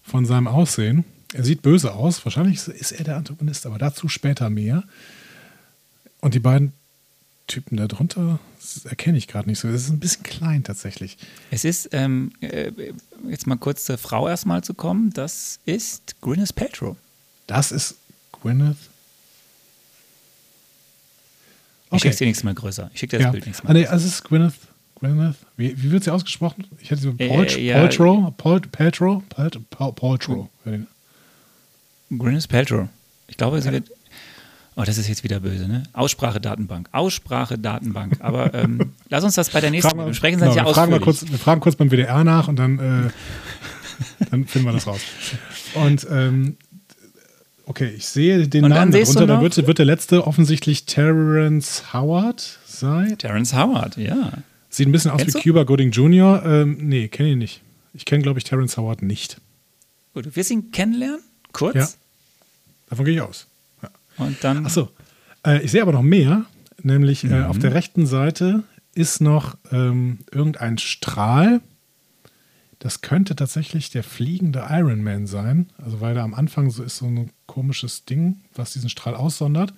von 0.00 0.24
seinem 0.26 0.46
Aussehen. 0.46 1.04
Er 1.32 1.44
sieht 1.44 1.62
böse 1.62 1.92
aus. 1.94 2.24
Wahrscheinlich 2.24 2.66
ist 2.68 2.92
er 2.92 3.04
der 3.04 3.16
Antagonist, 3.16 3.66
aber 3.66 3.78
dazu 3.78 4.08
später 4.08 4.50
mehr. 4.50 4.84
Und 6.20 6.34
die 6.34 6.40
beiden 6.40 6.72
Typen 7.46 7.76
da 7.76 7.86
drunter 7.86 8.38
erkenne 8.84 9.18
ich 9.18 9.28
gerade 9.28 9.48
nicht 9.48 9.58
so. 9.58 9.68
Es 9.68 9.84
ist 9.84 9.90
ein 9.90 10.00
bisschen 10.00 10.24
klein 10.24 10.64
tatsächlich. 10.64 11.16
Es 11.50 11.64
ist, 11.64 11.90
ähm, 11.92 12.32
äh, 12.40 12.72
jetzt 13.28 13.46
mal 13.46 13.56
kurz 13.56 13.84
zur 13.84 13.98
Frau 13.98 14.28
erstmal 14.28 14.64
zu 14.64 14.74
kommen, 14.74 15.12
das 15.12 15.60
ist 15.64 16.20
Gwyneth 16.20 16.54
Paltrow. 16.54 16.96
Das 17.46 17.70
ist 17.70 17.96
Gwyneth. 18.32 18.76
Okay. 21.88 21.96
Ich 21.96 22.02
schicke 22.02 22.16
dir 22.16 22.26
nichts 22.26 22.42
mehr 22.42 22.54
größer. 22.54 22.90
Ich 22.92 23.00
schicke 23.00 23.16
dir 23.16 23.18
das 23.18 23.26
ja. 23.26 23.30
Bild 23.30 23.46
nichts 23.46 23.62
mehr. 23.62 23.70
Ah, 23.70 23.74
nee, 23.74 23.86
also 23.86 24.06
es 24.06 24.14
ist 24.14 24.24
Gwyneth. 24.24 24.54
Gwyneth. 24.96 25.36
Wie, 25.56 25.80
wie 25.80 25.90
wird 25.92 26.04
sie 26.04 26.10
ausgesprochen? 26.10 26.66
Ich 26.80 26.90
hätte 26.90 27.02
so 27.02 27.12
Paul, 27.12 27.46
äh, 27.46 27.60
ja, 27.60 27.78
Paltrow. 27.78 28.36
Paltrow. 28.36 29.22
Paul, 29.28 29.92
Paltrow. 29.92 30.48
Gwyneth 32.10 32.48
Paltrow. 32.48 32.88
Ich 33.28 33.36
glaube, 33.36 33.60
sie 33.60 33.72
wird. 33.72 33.90
Oh, 34.78 34.82
das 34.84 34.98
ist 34.98 35.08
jetzt 35.08 35.24
wieder 35.24 35.40
böse, 35.40 35.66
ne? 35.66 35.84
Aussprache-Datenbank. 35.94 36.90
Aussprache-Datenbank. 36.92 38.18
Aber 38.20 38.52
ähm, 38.52 38.92
lass 39.08 39.24
uns 39.24 39.34
das 39.34 39.48
bei 39.48 39.62
der 39.62 39.70
nächsten 39.70 39.90
fragen 39.90 40.06
besprechen. 40.06 40.38
Genau, 40.38 40.54
wir, 40.54 40.74
fragen 40.74 41.00
kurz, 41.00 41.24
wir 41.26 41.38
fragen 41.38 41.60
kurz 41.62 41.76
beim 41.76 41.90
WDR 41.90 42.24
nach 42.24 42.48
und 42.48 42.56
dann, 42.56 42.78
äh, 42.78 43.10
dann 44.30 44.46
finden 44.46 44.68
wir 44.68 44.72
das 44.72 44.86
raus. 44.86 45.00
Und 45.74 46.06
ähm, 46.10 46.58
okay, 47.64 47.90
ich 47.96 48.06
sehe 48.06 48.46
den 48.48 48.64
und 48.64 48.70
Namen 48.70 48.92
darunter. 48.92 49.26
Da 49.26 49.40
wird, 49.40 49.66
wird, 49.66 49.78
der 49.78 49.86
letzte 49.86 50.26
offensichtlich 50.26 50.84
Terrence 50.84 51.94
Howard 51.94 52.58
sein. 52.66 53.16
Terrence 53.16 53.54
Howard, 53.54 53.96
ja. 53.96 54.32
Sieht 54.68 54.88
ein 54.88 54.92
bisschen 54.92 55.10
aus 55.10 55.22
Kennst 55.22 55.36
wie 55.36 55.40
du? 55.40 55.52
Cuba 55.52 55.62
Gooding 55.62 55.90
Jr. 55.90 56.42
Ähm, 56.44 56.76
nee, 56.82 57.08
kenne 57.08 57.30
ich 57.30 57.36
nicht. 57.36 57.62
Ich 57.94 58.04
kenne, 58.04 58.22
glaube 58.22 58.38
ich, 58.38 58.44
Terrence 58.44 58.76
Howard 58.76 59.00
nicht. 59.00 59.38
Gut, 60.12 60.26
du 60.26 60.36
wirst 60.36 60.50
ihn 60.50 60.70
kennenlernen? 60.70 61.20
Kurz? 61.56 61.74
Ja. 61.74 61.88
Davon 62.90 63.06
gehe 63.06 63.14
ich 63.14 63.20
aus. 63.20 63.46
Ja. 63.82 63.90
Und 64.18 64.44
dann. 64.44 64.66
Achso. 64.66 64.90
Äh, 65.44 65.62
ich 65.62 65.70
sehe 65.70 65.80
aber 65.80 65.92
noch 65.92 66.02
mehr. 66.02 66.44
Nämlich 66.82 67.24
mhm. 67.24 67.32
äh, 67.32 67.42
auf 67.44 67.58
der 67.58 67.72
rechten 67.72 68.06
Seite 68.06 68.62
ist 68.94 69.22
noch 69.22 69.56
ähm, 69.72 70.18
irgendein 70.30 70.76
Strahl. 70.76 71.62
Das 72.78 73.00
könnte 73.00 73.34
tatsächlich 73.34 73.90
der 73.90 74.02
fliegende 74.02 74.66
Iron 74.68 75.02
Man 75.02 75.26
sein. 75.26 75.70
Also, 75.82 76.02
weil 76.02 76.14
da 76.14 76.22
am 76.22 76.34
Anfang 76.34 76.70
so 76.70 76.82
ist 76.82 76.98
so 76.98 77.06
ein 77.06 77.30
komisches 77.46 78.04
Ding, 78.04 78.42
was 78.54 78.74
diesen 78.74 78.90
Strahl 78.90 79.14
aussondert. 79.14 79.72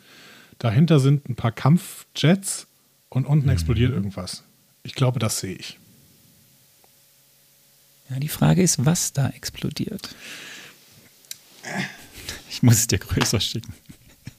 Dahinter 0.58 0.98
sind 0.98 1.28
ein 1.28 1.36
paar 1.36 1.52
Kampfjets 1.52 2.66
und 3.08 3.24
unten 3.24 3.46
mhm. 3.46 3.52
explodiert 3.52 3.92
irgendwas. 3.92 4.42
Ich 4.82 4.94
glaube, 4.94 5.20
das 5.20 5.38
sehe 5.38 5.54
ich. 5.54 5.78
Ja, 8.10 8.18
die 8.18 8.28
Frage 8.28 8.62
ist, 8.62 8.84
was 8.84 9.12
da 9.12 9.28
explodiert. 9.28 10.14
Ich 12.50 12.62
muss 12.62 12.74
es 12.74 12.86
dir 12.86 12.98
größer 12.98 13.40
schicken. 13.40 13.72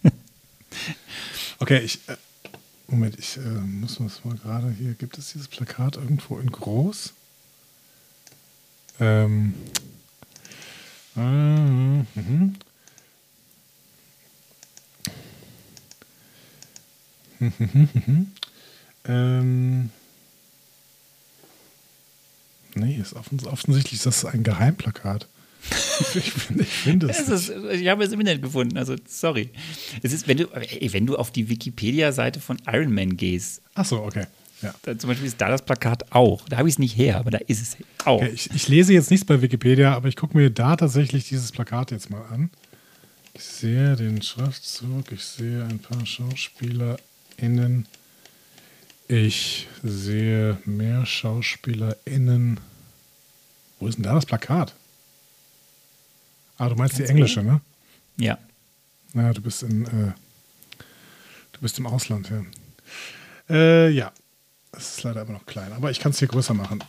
Okay, 1.62 1.80
ich. 1.80 2.00
Äh, 2.08 2.16
Moment, 2.88 3.20
ich 3.20 3.36
äh, 3.36 3.42
muss 3.42 3.98
das 3.98 4.24
mal 4.24 4.36
gerade 4.38 4.72
hier. 4.72 4.94
Gibt 4.94 5.18
es 5.18 5.34
dieses 5.34 5.50
Plakat 5.50 5.98
irgendwo 5.98 6.40
in 6.40 6.50
groß? 6.50 7.14
Ähm. 9.02 9.54
Äh, 11.18 11.20
mhm. 11.20 12.56
ähm. 19.06 19.90
Nee, 22.76 22.96
ist 22.96 23.14
offensichtlich 23.14 23.94
ist 23.94 24.06
das 24.06 24.24
ein 24.26 24.44
Geheimplakat 24.44 25.28
ich 26.16 26.32
finde 26.32 26.64
find 26.64 27.04
das. 27.04 27.28
Ist, 27.28 27.50
ich 27.50 27.88
habe 27.88 28.04
es 28.04 28.12
im 28.12 28.20
Internet 28.20 28.42
gefunden, 28.42 28.78
also 28.78 28.96
sorry. 29.08 29.50
Es 30.02 30.14
ist, 30.14 30.28
wenn 30.28 30.38
du, 30.38 30.46
wenn 30.46 31.06
du 31.06 31.18
auf 31.18 31.32
die 31.32 31.50
Wikipedia-Seite 31.50 32.40
von 32.40 32.58
Iron 32.68 32.94
Man 32.94 33.18
gehst. 33.18 33.62
Ach 33.76 33.86
so, 33.86 34.02
okay. 34.04 34.26
Ja. 34.62 34.74
Da, 34.84 34.98
zum 34.98 35.10
Beispiel 35.10 35.28
ist 35.28 35.40
da 35.40 35.50
das 35.50 35.62
Plakat 35.64 36.12
auch. 36.12 36.48
Da 36.50 36.58
habe 36.58 36.68
ich 36.68 36.76
es 36.76 36.80
nicht 36.80 36.98
her, 36.98 37.18
aber 37.18 37.32
da 37.32 37.38
ist 37.48 37.62
es 37.62 37.78
auch. 38.06 38.22
Okay, 38.22 38.32
ich, 38.34 38.50
ich, 38.54 38.68
lese 38.68 38.94
jetzt 38.94 39.12
nichts 39.12 39.26
bei 39.26 39.42
Wikipedia, 39.42 39.94
aber 39.94 40.08
ich 40.10 40.16
gucke 40.16 40.38
mir 40.38 40.50
da 40.50 40.76
tatsächlich 40.76 41.28
dieses 41.30 41.52
Plakat 41.52 41.92
jetzt 41.92 42.10
mal 42.10 42.24
an. 42.32 42.50
Ich 43.34 43.44
sehe 43.44 43.96
den 43.96 44.22
Schriftzug, 44.22 45.12
ich 45.12 45.24
sehe 45.24 45.64
ein 45.64 45.80
paar 45.80 46.06
SchauspielerInnen. 46.06 47.86
Ich 49.08 49.68
sehe 49.82 50.58
mehr 50.66 51.06
SchauspielerInnen. 51.06 52.60
Wo 53.80 53.88
ist 53.88 53.96
denn 53.96 54.04
da 54.04 54.14
das 54.14 54.26
Plakat? 54.26 54.76
Ah, 56.60 56.70
du 56.70 56.76
meinst 56.76 56.98
Ganz 56.98 57.08
die 57.08 57.12
englische, 57.12 57.42
ne? 57.42 57.62
Ja. 58.18 58.38
Naja, 59.14 59.34
du 59.34 59.42
bist 59.42 59.64
in, 59.64 59.86
äh, 59.86 60.12
du 61.54 61.62
bist 61.62 61.80
im 61.80 61.88
Ausland, 61.88 62.30
ja. 62.30 62.44
Äh, 63.50 63.90
ja. 63.90 64.12
Das 64.72 64.98
ist 64.98 65.04
leider 65.04 65.24
immer 65.24 65.34
noch 65.34 65.46
klein, 65.46 65.72
aber 65.74 65.90
ich 65.90 66.00
kann 66.00 66.12
es 66.12 66.20
hier 66.20 66.28
größer 66.28 66.54
machen. 66.54 66.84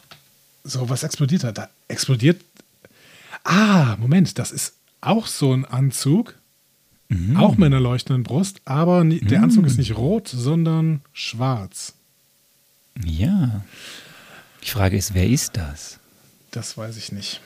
So, 0.65 0.89
was 0.91 1.03
explodiert 1.03 1.45
da? 1.45 1.53
Da 1.53 1.71
explodiert. 1.89 2.43
Ah, 3.45 3.97
Moment, 3.99 4.39
das 4.39 4.53
ist 4.53 4.75
auch 5.01 5.27
so 5.27 5.55
ein 5.55 5.65
Anzug. 5.65 6.35
Mhm. 7.09 7.37
Auch 7.37 7.57
mit 7.57 7.67
einer 7.67 7.81
leuchtenden 7.81 8.23
Brust, 8.23 8.61
aber 8.65 9.03
nie, 9.03 9.21
der 9.21 9.39
mhm. 9.39 9.45
Anzug 9.45 9.67
ist 9.67 9.79
nicht 9.79 9.97
rot, 9.97 10.29
sondern 10.29 11.01
schwarz. 11.13 11.95
Ja. 13.05 13.65
Die 14.63 14.69
Frage 14.71 14.97
ist, 14.97 15.15
wer 15.15 15.27
ist 15.27 15.57
das? 15.57 15.99
Das 16.51 16.77
weiß 16.77 16.97
ich 16.97 17.13
nicht. 17.13 17.41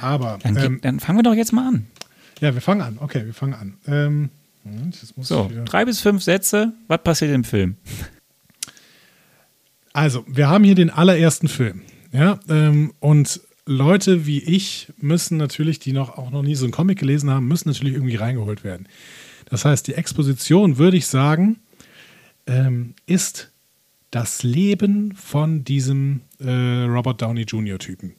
Aber. 0.00 0.38
Dann, 0.42 0.56
ähm, 0.56 0.80
dann, 0.82 1.00
fangen 1.00 1.18
wir 1.18 1.22
doch 1.22 1.34
jetzt 1.34 1.52
mal 1.52 1.68
an. 1.68 1.86
Ja, 2.40 2.54
wir 2.54 2.60
fangen 2.60 2.80
an. 2.80 2.98
Okay, 3.00 3.26
wir 3.26 3.34
fangen 3.34 3.54
an. 3.54 3.74
Ähm, 3.86 4.30
so, 5.20 5.50
drei 5.64 5.84
bis 5.84 6.00
fünf 6.00 6.22
Sätze. 6.22 6.72
Was 6.88 7.02
passiert 7.02 7.32
im 7.32 7.44
Film? 7.44 7.76
Also, 9.92 10.24
wir 10.28 10.48
haben 10.48 10.64
hier 10.64 10.74
den 10.74 10.90
allerersten 10.90 11.48
Film. 11.48 11.82
Ja, 12.12 12.38
ähm, 12.48 12.92
und 13.00 13.40
Leute 13.66 14.26
wie 14.26 14.42
ich 14.42 14.88
müssen 14.98 15.36
natürlich, 15.36 15.78
die 15.78 15.92
noch 15.92 16.18
auch 16.18 16.30
noch 16.30 16.42
nie 16.42 16.54
so 16.54 16.64
einen 16.64 16.72
Comic 16.72 16.98
gelesen 16.98 17.30
haben, 17.30 17.46
müssen 17.46 17.68
natürlich 17.68 17.94
irgendwie 17.94 18.16
reingeholt 18.16 18.64
werden. 18.64 18.88
Das 19.48 19.64
heißt, 19.64 19.86
die 19.86 19.94
Exposition, 19.94 20.78
würde 20.78 20.96
ich 20.96 21.06
sagen, 21.06 21.60
ähm, 22.46 22.94
ist 23.06 23.50
das 24.10 24.42
Leben 24.42 25.14
von 25.14 25.64
diesem 25.64 26.22
äh, 26.40 26.84
Robert 26.84 27.22
Downey 27.22 27.42
Jr. 27.42 27.78
Typen. 27.78 28.14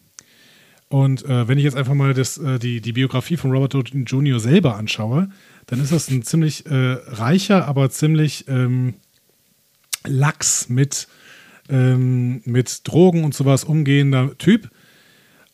Und 0.92 1.24
äh, 1.24 1.48
wenn 1.48 1.58
ich 1.58 1.64
jetzt 1.64 1.78
einfach 1.78 1.94
mal 1.94 2.14
das, 2.14 2.38
äh, 2.38 2.60
die, 2.60 2.82
die 2.82 2.92
Biografie 2.92 3.38
von 3.38 3.50
Robert 3.50 3.74
Downey 3.74 4.04
Jr. 4.04 4.42
selber 4.42 4.76
anschaue, 4.76 5.30
dann 5.68 5.82
ist 5.82 5.94
das 5.94 6.10
ein 6.10 6.22
ziemlich 6.22 6.66
äh, 6.66 6.98
reicher, 7.08 7.66
aber 7.66 7.90
ziemlich 7.90 8.46
ähm, 8.50 8.96
lax 10.06 10.68
mit, 10.68 11.08
ähm, 11.70 12.42
mit 12.44 12.82
Drogen 12.86 13.24
und 13.24 13.34
sowas 13.34 13.64
umgehender 13.64 14.38
Typ. 14.38 14.70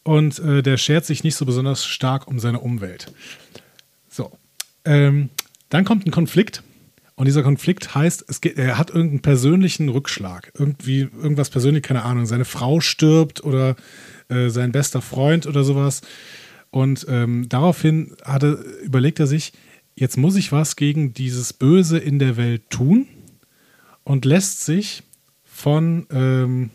Und 0.02 0.40
äh, 0.40 0.64
der 0.64 0.78
schert 0.78 1.06
sich 1.06 1.24
nicht 1.24 1.36
so 1.36 1.46
besonders 1.46 1.86
stark 1.86 2.28
um 2.28 2.40
seine 2.40 2.60
Umwelt. 2.60 3.14
So. 4.10 4.32
Ähm, 4.86 5.30
dann 5.70 5.86
kommt 5.86 6.08
ein 6.08 6.12
Konflikt. 6.12 6.64
Und 7.14 7.26
dieser 7.26 7.44
Konflikt 7.44 7.94
heißt, 7.94 8.26
es 8.28 8.42
geht, 8.42 8.58
er 8.58 8.80
hat 8.80 8.90
irgendeinen 8.90 9.22
persönlichen 9.22 9.90
Rückschlag. 9.90 10.52
Irgendwie, 10.58 11.02
irgendwas 11.02 11.52
persönlich, 11.52 11.84
keine 11.84 12.04
Ahnung. 12.04 12.26
Seine 12.26 12.46
Frau 12.46 12.80
stirbt 12.80 13.44
oder 13.44 13.76
äh, 14.30 14.50
sein 14.50 14.72
bester 14.72 15.02
Freund 15.02 15.48
oder 15.48 15.64
sowas. 15.64 16.02
Und 16.70 17.06
ähm, 17.10 17.48
daraufhin 17.50 18.16
hatte, 18.24 18.64
überlegt 18.84 19.20
er 19.20 19.28
sich, 19.28 19.54
jetzt 19.96 20.18
muss 20.18 20.36
ich 20.36 20.52
was 20.52 20.76
gegen 20.76 21.14
dieses 21.14 21.54
Böse 21.54 21.98
in 21.98 22.20
der 22.20 22.38
Welt 22.38 22.70
tun 22.70 23.08
und 24.04 24.26
lässt 24.26 24.66
sich 24.66 25.04
von 25.44 26.06
ähm, 26.12 26.70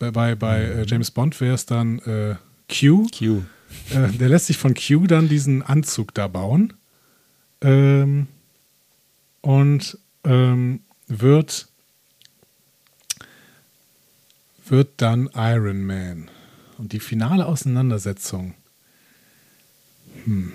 bei, 0.00 0.10
bei, 0.10 0.34
bei 0.34 0.62
äh, 0.62 0.86
James 0.86 1.10
Bond 1.10 1.40
wäre 1.40 1.54
es 1.54 1.66
dann 1.66 1.98
äh, 2.00 2.36
Q. 2.68 3.06
Q. 3.16 3.42
Äh, 3.90 4.08
der 4.18 4.28
lässt 4.30 4.46
sich 4.46 4.56
von 4.56 4.74
Q 4.74 5.06
dann 5.06 5.28
diesen 5.28 5.62
Anzug 5.62 6.14
da 6.14 6.26
bauen 6.26 6.72
ähm, 7.60 8.26
und 9.42 9.98
ähm, 10.24 10.80
wird 11.06 11.69
wird 14.70 14.94
dann 14.98 15.28
Iron 15.34 15.84
Man. 15.84 16.30
Und 16.78 16.92
die 16.92 17.00
finale 17.00 17.46
Auseinandersetzung. 17.46 18.54
Hm. 20.24 20.52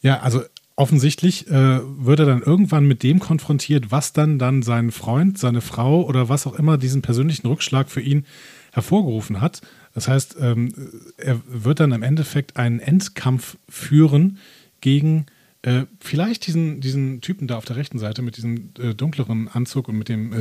Ja, 0.00 0.20
also 0.20 0.42
offensichtlich 0.74 1.48
äh, 1.48 1.80
wird 2.04 2.18
er 2.18 2.26
dann 2.26 2.42
irgendwann 2.42 2.86
mit 2.86 3.02
dem 3.02 3.20
konfrontiert, 3.20 3.90
was 3.90 4.12
dann 4.12 4.38
dann 4.38 4.62
seinen 4.62 4.90
Freund, 4.90 5.38
seine 5.38 5.60
Frau 5.60 6.02
oder 6.02 6.28
was 6.28 6.46
auch 6.46 6.54
immer 6.54 6.78
diesen 6.78 7.02
persönlichen 7.02 7.46
Rückschlag 7.46 7.90
für 7.90 8.00
ihn 8.00 8.26
hervorgerufen 8.72 9.40
hat. 9.40 9.60
Das 9.94 10.08
heißt, 10.08 10.36
ähm, 10.40 10.74
er 11.18 11.40
wird 11.46 11.78
dann 11.78 11.92
im 11.92 12.02
Endeffekt 12.02 12.56
einen 12.56 12.80
Endkampf 12.80 13.58
führen 13.68 14.38
gegen 14.80 15.26
äh, 15.60 15.84
vielleicht 16.00 16.46
diesen, 16.46 16.80
diesen 16.80 17.20
Typen 17.20 17.46
da 17.46 17.56
auf 17.56 17.64
der 17.66 17.76
rechten 17.76 17.98
Seite 17.98 18.22
mit 18.22 18.36
diesem 18.36 18.70
äh, 18.80 18.94
dunkleren 18.94 19.48
Anzug 19.48 19.88
und 19.88 19.98
mit 19.98 20.08
dem 20.08 20.32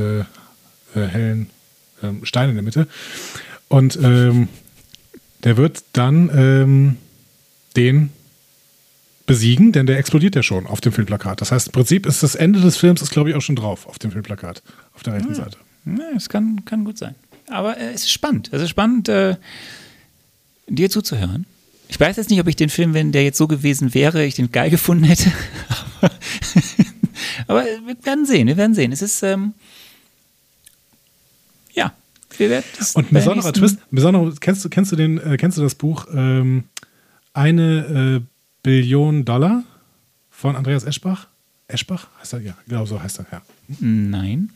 äh, 0.95 0.99
äh 0.99 1.07
hellen 1.07 1.49
ähm, 2.03 2.25
Stein 2.25 2.49
in 2.49 2.55
der 2.55 2.63
Mitte. 2.63 2.87
Und 3.67 3.97
ähm, 4.01 4.47
der 5.43 5.57
wird 5.57 5.83
dann 5.93 6.29
ähm, 6.33 6.97
den 7.75 8.11
besiegen, 9.25 9.71
denn 9.71 9.85
der 9.85 9.97
explodiert 9.97 10.35
ja 10.35 10.43
schon 10.43 10.67
auf 10.67 10.81
dem 10.81 10.91
Filmplakat. 10.91 11.41
Das 11.41 11.51
heißt, 11.51 11.67
im 11.67 11.73
Prinzip 11.73 12.05
ist 12.05 12.21
das 12.21 12.35
Ende 12.35 12.59
des 12.59 12.77
Films, 12.77 13.01
ist 13.01 13.11
glaube 13.11 13.29
ich 13.29 13.35
auch 13.35 13.41
schon 13.41 13.55
drauf 13.55 13.87
auf 13.87 13.97
dem 13.97 14.11
Filmplakat, 14.11 14.61
auf 14.93 15.03
der 15.03 15.13
rechten 15.13 15.29
ja. 15.29 15.35
Seite. 15.35 15.57
Ja, 15.85 16.13
das 16.13 16.29
kann, 16.29 16.65
kann 16.65 16.83
gut 16.83 16.97
sein. 16.97 17.15
Aber 17.47 17.77
äh, 17.77 17.93
es 17.93 18.03
ist 18.03 18.11
spannend. 18.11 18.49
Es 18.51 18.61
ist 18.61 18.69
spannend, 18.69 19.09
äh, 19.09 19.35
dir 20.67 20.89
zuzuhören. 20.89 21.45
Ich 21.87 21.99
weiß 21.99 22.17
jetzt 22.17 22.29
nicht, 22.29 22.39
ob 22.39 22.47
ich 22.47 22.55
den 22.55 22.69
Film, 22.69 22.93
wenn 22.93 23.11
der 23.11 23.23
jetzt 23.23 23.37
so 23.37 23.47
gewesen 23.47 23.93
wäre, 23.93 24.23
ich 24.25 24.35
den 24.35 24.51
geil 24.51 24.69
gefunden 24.69 25.03
hätte. 25.03 25.31
Aber 27.47 27.63
wir 27.63 28.05
werden 28.05 28.25
sehen, 28.25 28.47
wir 28.47 28.57
werden 28.57 28.73
sehen. 28.73 28.91
Es 28.91 29.01
ist, 29.01 29.23
ähm, 29.23 29.53
ja, 31.73 31.93
das 32.77 32.95
Und 32.95 33.11
ein 33.11 33.13
besonderer 33.13 33.53
Twist, 33.53 33.79
besonderer, 33.91 34.33
kennst 34.39 34.65
du, 34.65 34.69
kennst 34.69 34.91
du 34.91 34.95
den, 34.95 35.17
äh, 35.17 35.37
kennst 35.37 35.57
du 35.57 35.61
das 35.61 35.75
Buch 35.75 36.07
ähm, 36.13 36.65
Eine 37.33 38.21
äh, 38.21 38.27
Billion 38.63 39.25
Dollar 39.25 39.63
von 40.29 40.55
Andreas 40.55 40.83
Eschbach. 40.83 41.27
Eschbach? 41.67 42.07
Heißt 42.19 42.33
er? 42.33 42.41
Ja, 42.41 42.57
genau 42.67 42.85
so 42.85 43.01
heißt 43.01 43.19
er, 43.19 43.25
ja. 43.31 43.41
Nein. 43.79 44.51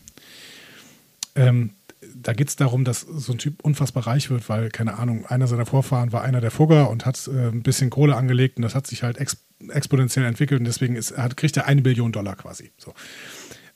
Ähm, 1.34 1.70
da 2.14 2.32
geht 2.32 2.48
es 2.48 2.56
darum, 2.56 2.84
dass 2.84 3.00
so 3.00 3.32
ein 3.32 3.38
Typ 3.38 3.62
unfassbar 3.62 4.06
reich 4.06 4.30
wird, 4.30 4.48
weil, 4.48 4.70
keine 4.70 4.98
Ahnung, 4.98 5.26
einer 5.26 5.46
seiner 5.46 5.66
Vorfahren 5.66 6.12
war 6.12 6.22
einer 6.22 6.40
der 6.40 6.50
Fugger 6.50 6.90
und 6.90 7.04
hat 7.06 7.28
äh, 7.28 7.48
ein 7.48 7.62
bisschen 7.62 7.90
Kohle 7.90 8.16
angelegt 8.16 8.56
und 8.56 8.62
das 8.62 8.74
hat 8.74 8.86
sich 8.86 9.02
halt 9.02 9.18
ex 9.18 9.38
exponentiell 9.70 10.26
entwickelt 10.26 10.60
und 10.60 10.66
deswegen 10.66 10.96
ist, 10.96 11.16
hat, 11.16 11.36
kriegt 11.38 11.56
er 11.56 11.66
eine 11.66 11.80
Billion 11.80 12.12
Dollar 12.12 12.36
quasi. 12.36 12.72
So. 12.76 12.92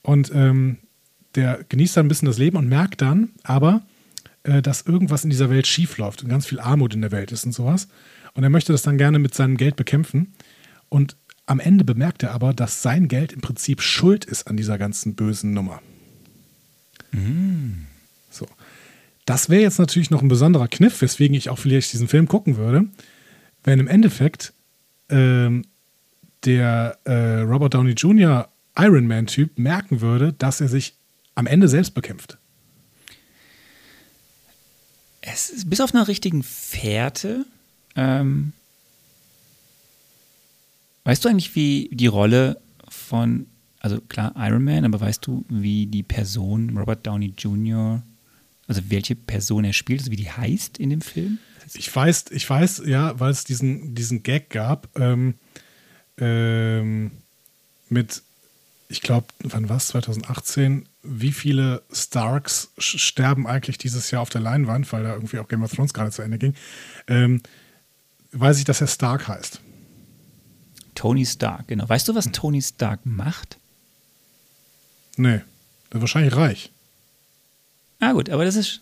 Und 0.03 0.31
ähm, 0.33 0.77
der 1.35 1.63
genießt 1.67 1.97
dann 1.97 2.05
ein 2.05 2.09
bisschen 2.09 2.27
das 2.27 2.37
Leben 2.37 2.57
und 2.57 2.67
merkt 2.67 3.01
dann 3.01 3.29
aber, 3.43 3.81
äh, 4.43 4.61
dass 4.61 4.81
irgendwas 4.81 5.23
in 5.23 5.29
dieser 5.29 5.49
Welt 5.49 5.67
schief 5.67 5.97
läuft 5.97 6.23
und 6.23 6.29
ganz 6.29 6.45
viel 6.45 6.59
Armut 6.59 6.93
in 6.93 7.01
der 7.01 7.11
Welt 7.11 7.31
ist 7.31 7.45
und 7.45 7.53
sowas. 7.53 7.87
Und 8.33 8.43
er 8.43 8.49
möchte 8.49 8.71
das 8.71 8.81
dann 8.81 8.97
gerne 8.97 9.19
mit 9.19 9.33
seinem 9.33 9.57
Geld 9.57 9.75
bekämpfen. 9.75 10.33
Und 10.89 11.17
am 11.45 11.59
Ende 11.59 11.83
bemerkt 11.83 12.23
er 12.23 12.31
aber, 12.31 12.53
dass 12.53 12.81
sein 12.81 13.07
Geld 13.07 13.33
im 13.33 13.41
Prinzip 13.41 13.81
schuld 13.81 14.25
ist 14.25 14.47
an 14.47 14.57
dieser 14.57 14.77
ganzen 14.77 15.15
bösen 15.15 15.53
Nummer. 15.53 15.81
Mm. 17.11 17.87
So. 18.29 18.47
Das 19.25 19.49
wäre 19.49 19.61
jetzt 19.61 19.79
natürlich 19.79 20.09
noch 20.09 20.21
ein 20.21 20.27
besonderer 20.27 20.67
Kniff, 20.67 21.01
weswegen 21.01 21.35
ich 21.35 21.49
auch 21.49 21.59
vielleicht 21.59 21.93
diesen 21.93 22.07
Film 22.07 22.27
gucken 22.27 22.57
würde, 22.57 22.85
wenn 23.63 23.79
im 23.79 23.87
Endeffekt 23.87 24.53
ähm, 25.09 25.65
der 26.45 26.97
äh, 27.03 27.41
Robert 27.41 27.73
Downey 27.73 27.91
Jr. 27.91 28.49
Iron 28.77 29.07
Man-Typ 29.07 29.59
merken 29.59 30.01
würde, 30.01 30.33
dass 30.33 30.61
er 30.61 30.69
sich 30.69 30.95
am 31.35 31.47
Ende 31.47 31.67
selbst 31.67 31.93
bekämpft. 31.93 32.37
Es 35.21 35.49
ist 35.49 35.69
bis 35.69 35.81
auf 35.81 35.93
einer 35.93 36.07
richtigen 36.07 36.43
Fährte 36.43 37.45
ähm, 37.95 38.53
weißt 41.03 41.23
du 41.23 41.29
eigentlich, 41.29 41.55
wie 41.55 41.89
die 41.91 42.07
Rolle 42.07 42.59
von, 42.87 43.47
also 43.79 43.99
klar 44.01 44.33
Iron 44.37 44.63
Man, 44.63 44.85
aber 44.85 45.01
weißt 45.01 45.25
du, 45.25 45.45
wie 45.49 45.87
die 45.87 46.03
Person 46.03 46.77
Robert 46.77 47.05
Downey 47.05 47.33
Jr., 47.37 48.03
also 48.67 48.81
welche 48.89 49.15
Person 49.15 49.65
er 49.65 49.73
spielt, 49.73 50.01
also 50.01 50.11
wie 50.11 50.17
die 50.17 50.31
heißt 50.31 50.77
in 50.77 50.89
dem 50.91 51.01
Film? 51.01 51.39
Ich 51.73 51.93
weiß, 51.93 52.25
ich 52.31 52.49
weiß, 52.49 52.83
ja, 52.85 53.19
weil 53.19 53.31
es 53.31 53.43
diesen, 53.43 53.95
diesen 53.95 54.23
Gag 54.23 54.49
gab 54.49 54.87
ähm, 54.99 55.35
ähm, 56.17 57.11
mit, 57.89 58.23
ich 58.91 59.01
glaube, 59.01 59.27
wann 59.39 59.69
war 59.69 59.77
es, 59.77 59.87
2018, 59.87 60.87
wie 61.01 61.31
viele 61.31 61.81
Starks 61.91 62.71
sterben 62.77 63.47
eigentlich 63.47 63.77
dieses 63.77 64.11
Jahr 64.11 64.21
auf 64.21 64.29
der 64.29 64.41
Leinwand, 64.41 64.91
weil 64.91 65.03
da 65.03 65.13
irgendwie 65.13 65.39
auch 65.39 65.47
Game 65.47 65.63
of 65.63 65.71
Thrones 65.71 65.93
gerade 65.93 66.11
zu 66.11 66.21
Ende 66.21 66.37
ging. 66.37 66.53
Ähm, 67.07 67.41
weiß 68.33 68.59
ich, 68.59 68.65
dass 68.65 68.81
er 68.81 68.87
Stark 68.87 69.27
heißt. 69.27 69.61
Tony 70.93 71.25
Stark, 71.25 71.69
genau. 71.69 71.87
Weißt 71.87 72.07
du, 72.07 72.15
was 72.15 72.25
hm. 72.25 72.33
Tony 72.33 72.61
Stark 72.61 73.05
macht? 73.05 73.57
Nee, 75.15 75.41
ist 75.89 76.01
wahrscheinlich 76.01 76.35
reich. 76.35 76.71
Ah, 77.99 78.11
gut, 78.11 78.29
aber 78.29 78.43
das 78.43 78.55
ist. 78.55 78.81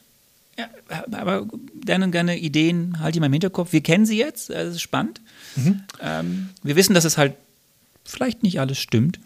Ja, 0.58 0.68
aber 1.12 1.48
deine, 1.86 2.10
deine 2.10 2.38
Ideen 2.38 3.00
halte 3.00 3.18
ich 3.18 3.20
mal 3.20 3.28
im 3.28 3.34
Hinterkopf. 3.34 3.72
Wir 3.72 3.82
kennen 3.82 4.06
sie 4.06 4.18
jetzt, 4.18 4.50
das 4.50 4.76
ist 4.76 4.82
spannend. 4.82 5.22
Mhm. 5.56 5.84
Ähm, 6.02 6.50
wir 6.64 6.76
wissen, 6.76 6.94
dass 6.94 7.06
es 7.06 7.18
halt 7.18 7.36
vielleicht 8.04 8.44
nicht 8.44 8.60
alles 8.60 8.80
stimmt. 8.80 9.20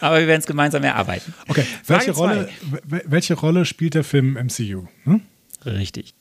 Aber 0.00 0.20
wir 0.20 0.26
werden 0.26 0.40
es 0.40 0.46
gemeinsam 0.46 0.82
erarbeiten. 0.82 1.34
Okay, 1.48 1.64
welche 1.86 2.12
Rolle, 2.12 2.48
welche 2.84 3.34
Rolle 3.34 3.64
spielt 3.64 3.94
der 3.94 4.04
Film 4.04 4.34
MCU? 4.34 4.86
Hm? 5.04 5.22
Richtig. 5.64 6.14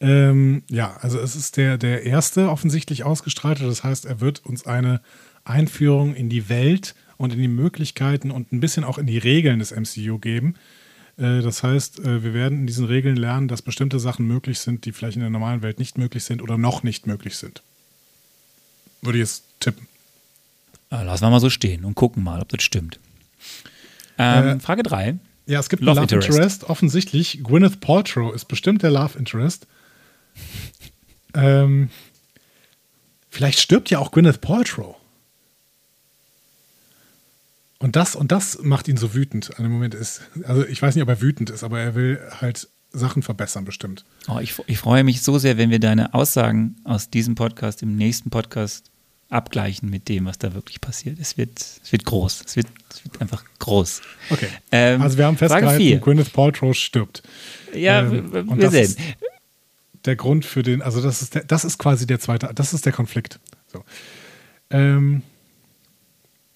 Ähm, 0.00 0.62
ja, 0.70 0.96
also 1.00 1.18
es 1.18 1.34
ist 1.34 1.56
der, 1.56 1.76
der 1.76 2.04
erste 2.04 2.50
offensichtlich 2.50 3.04
ausgestrahlte. 3.04 3.64
Das 3.64 3.82
heißt, 3.82 4.04
er 4.04 4.20
wird 4.20 4.44
uns 4.44 4.66
eine 4.66 5.00
Einführung 5.44 6.14
in 6.14 6.28
die 6.28 6.48
Welt 6.48 6.94
und 7.16 7.32
in 7.32 7.40
die 7.40 7.48
Möglichkeiten 7.48 8.30
und 8.30 8.52
ein 8.52 8.60
bisschen 8.60 8.84
auch 8.84 8.98
in 8.98 9.06
die 9.06 9.18
Regeln 9.18 9.58
des 9.58 9.72
MCU 9.72 10.18
geben. 10.18 10.54
Äh, 11.16 11.40
das 11.40 11.62
heißt, 11.62 12.00
äh, 12.00 12.22
wir 12.22 12.32
werden 12.32 12.60
in 12.60 12.66
diesen 12.66 12.86
Regeln 12.86 13.16
lernen, 13.16 13.48
dass 13.48 13.62
bestimmte 13.62 13.98
Sachen 13.98 14.26
möglich 14.26 14.60
sind, 14.60 14.84
die 14.84 14.92
vielleicht 14.92 15.16
in 15.16 15.22
der 15.22 15.30
normalen 15.30 15.62
Welt 15.62 15.78
nicht 15.78 15.98
möglich 15.98 16.24
sind 16.24 16.42
oder 16.42 16.56
noch 16.56 16.82
nicht 16.82 17.06
möglich 17.06 17.36
sind. 17.36 17.62
Würde 19.02 19.18
ich 19.18 19.22
jetzt 19.22 19.44
tippen. 19.60 19.88
Lassen 20.90 21.24
wir 21.24 21.30
mal 21.30 21.40
so 21.40 21.50
stehen 21.50 21.84
und 21.84 21.94
gucken 21.94 22.22
mal, 22.22 22.40
ob 22.40 22.48
das 22.48 22.62
stimmt. 22.62 22.98
Ähm, 24.18 24.58
äh, 24.58 24.60
Frage 24.60 24.82
3. 24.82 25.18
Ja, 25.46 25.60
es 25.60 25.68
gibt 25.68 25.82
Love, 25.82 26.00
Love 26.00 26.14
Interest. 26.14 26.28
Interest. 26.28 26.64
Offensichtlich, 26.64 27.40
Gwyneth 27.42 27.80
Paltrow 27.80 28.34
ist 28.34 28.46
bestimmt 28.46 28.82
der 28.82 28.90
Love 28.90 29.18
Interest 29.18 29.66
ähm, 31.34 31.90
vielleicht 33.28 33.60
stirbt 33.60 33.90
ja 33.90 33.98
auch 33.98 34.10
Gwyneth 34.10 34.40
Paltrow. 34.40 34.96
Und 37.78 37.94
das, 37.94 38.16
und 38.16 38.32
das 38.32 38.58
macht 38.62 38.88
ihn 38.88 38.96
so 38.96 39.14
wütend 39.14 39.56
an 39.56 39.62
dem 39.62 39.72
Moment 39.72 39.94
ist. 39.94 40.22
Also 40.44 40.66
ich 40.66 40.82
weiß 40.82 40.96
nicht, 40.96 41.02
ob 41.02 41.08
er 41.08 41.20
wütend 41.20 41.50
ist, 41.50 41.62
aber 41.62 41.78
er 41.78 41.94
will 41.94 42.20
halt 42.40 42.68
Sachen 42.90 43.22
verbessern, 43.22 43.64
bestimmt. 43.64 44.04
Oh, 44.26 44.38
ich, 44.40 44.54
ich 44.66 44.78
freue 44.78 45.04
mich 45.04 45.22
so 45.22 45.38
sehr, 45.38 45.58
wenn 45.58 45.70
wir 45.70 45.78
deine 45.78 46.14
Aussagen 46.14 46.76
aus 46.84 47.10
diesem 47.10 47.36
Podcast 47.36 47.82
im 47.82 47.94
nächsten 47.94 48.30
Podcast 48.30 48.87
abgleichen 49.30 49.90
mit 49.90 50.08
dem, 50.08 50.24
was 50.26 50.38
da 50.38 50.54
wirklich 50.54 50.80
passiert. 50.80 51.18
Es 51.18 51.36
wird, 51.36 51.58
es 51.58 51.92
wird 51.92 52.04
groß. 52.04 52.42
Es 52.46 52.56
wird, 52.56 52.66
es 52.90 53.04
wird 53.04 53.20
einfach 53.20 53.44
groß. 53.58 54.00
Okay. 54.30 54.48
Ähm, 54.72 55.02
also 55.02 55.18
wir 55.18 55.26
haben 55.26 55.36
festgehalten. 55.36 56.00
Gwyneth 56.00 56.32
Paltrow 56.32 56.74
stirbt. 56.74 57.22
Ja, 57.74 58.00
Ähm, 58.00 58.32
wir, 58.32 58.40
und 58.48 58.56
wir 58.56 58.64
das 58.70 58.72
sehen. 58.72 58.84
ist 58.84 58.98
der 60.06 60.16
Grund 60.16 60.44
für 60.46 60.62
den, 60.62 60.80
also 60.80 61.02
das 61.02 61.20
ist 61.20 61.34
der, 61.34 61.44
das 61.44 61.64
ist 61.64 61.78
quasi 61.78 62.06
der 62.06 62.20
zweite, 62.20 62.50
das 62.54 62.72
ist 62.72 62.86
der 62.86 62.92
Konflikt. 62.92 63.38
So. 63.66 63.84
Ähm, 64.70 65.22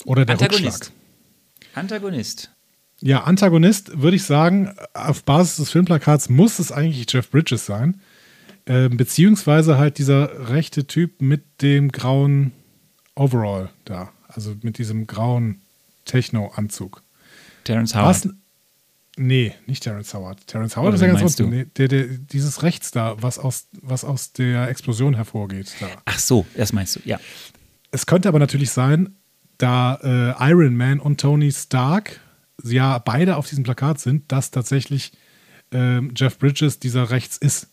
oder 0.04 0.24
der 0.24 0.34
Antagonist. 0.34 0.66
Rückschlag. 0.66 0.92
Antagonist. 1.74 2.50
Ja, 3.00 3.24
Antagonist 3.24 4.00
würde 4.00 4.16
ich 4.16 4.22
sagen, 4.24 4.74
auf 4.94 5.24
Basis 5.24 5.56
des 5.56 5.70
Filmplakats 5.70 6.28
muss 6.28 6.58
es 6.58 6.70
eigentlich 6.72 7.04
Jeff 7.12 7.30
Bridges 7.30 7.66
sein. 7.66 8.00
Ähm, 8.64 8.96
beziehungsweise 8.96 9.76
halt 9.76 9.98
dieser 9.98 10.48
rechte 10.50 10.86
Typ 10.86 11.20
mit 11.20 11.42
dem 11.62 11.90
grauen 11.90 12.52
Overall 13.14 13.70
da. 13.84 14.12
Also 14.28 14.54
mit 14.62 14.78
diesem 14.78 15.06
grauen 15.06 15.60
Techno-Anzug. 16.04 17.02
Terrence 17.64 17.94
Howard. 17.94 18.26
Was? 18.26 18.28
Nee, 19.16 19.54
nicht 19.66 19.82
Terrence 19.82 20.14
Howard. 20.14 20.46
Terrence 20.46 20.76
Howard 20.76 20.88
Oder 20.88 20.94
ist 20.96 21.02
ja 21.02 21.08
ganz 21.08 21.40
unten. 21.40 21.54
Nee, 21.54 21.66
der, 21.76 21.88
der, 21.88 22.04
dieses 22.06 22.62
rechts 22.62 22.90
da, 22.92 23.16
was 23.20 23.38
aus, 23.38 23.66
was 23.82 24.04
aus 24.04 24.32
der 24.32 24.68
Explosion 24.68 25.14
hervorgeht. 25.14 25.74
Da. 25.80 25.88
Ach 26.06 26.18
so, 26.18 26.46
das 26.56 26.72
meinst 26.72 26.96
du, 26.96 27.00
ja. 27.04 27.20
Es 27.90 28.06
könnte 28.06 28.28
aber 28.28 28.38
natürlich 28.38 28.70
sein, 28.70 29.16
da 29.58 29.96
äh, 30.02 30.50
Iron 30.50 30.76
Man 30.76 30.98
und 30.98 31.20
Tony 31.20 31.52
Stark 31.52 32.20
ja 32.64 32.98
beide 32.98 33.36
auf 33.36 33.48
diesem 33.48 33.64
Plakat 33.64 34.00
sind, 34.00 34.32
dass 34.32 34.50
tatsächlich 34.50 35.12
ähm, 35.72 36.14
Jeff 36.16 36.38
Bridges 36.38 36.78
dieser 36.78 37.10
rechts 37.10 37.36
ist. 37.36 37.68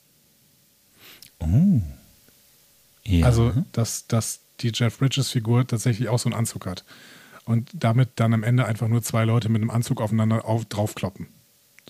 ja. 3.05 3.25
Also, 3.25 3.53
dass, 3.71 4.07
dass 4.07 4.41
die 4.61 4.71
Jeff 4.73 4.97
Bridges-Figur 4.97 5.67
tatsächlich 5.67 6.09
auch 6.09 6.19
so 6.19 6.29
einen 6.29 6.37
Anzug 6.37 6.65
hat. 6.65 6.83
Und 7.45 7.69
damit 7.73 8.09
dann 8.15 8.33
am 8.33 8.43
Ende 8.43 8.65
einfach 8.65 8.87
nur 8.87 9.01
zwei 9.01 9.25
Leute 9.25 9.49
mit 9.49 9.61
einem 9.61 9.71
Anzug 9.71 10.01
aufeinander 10.01 10.45
auf, 10.45 10.65
draufkloppen. 10.65 11.27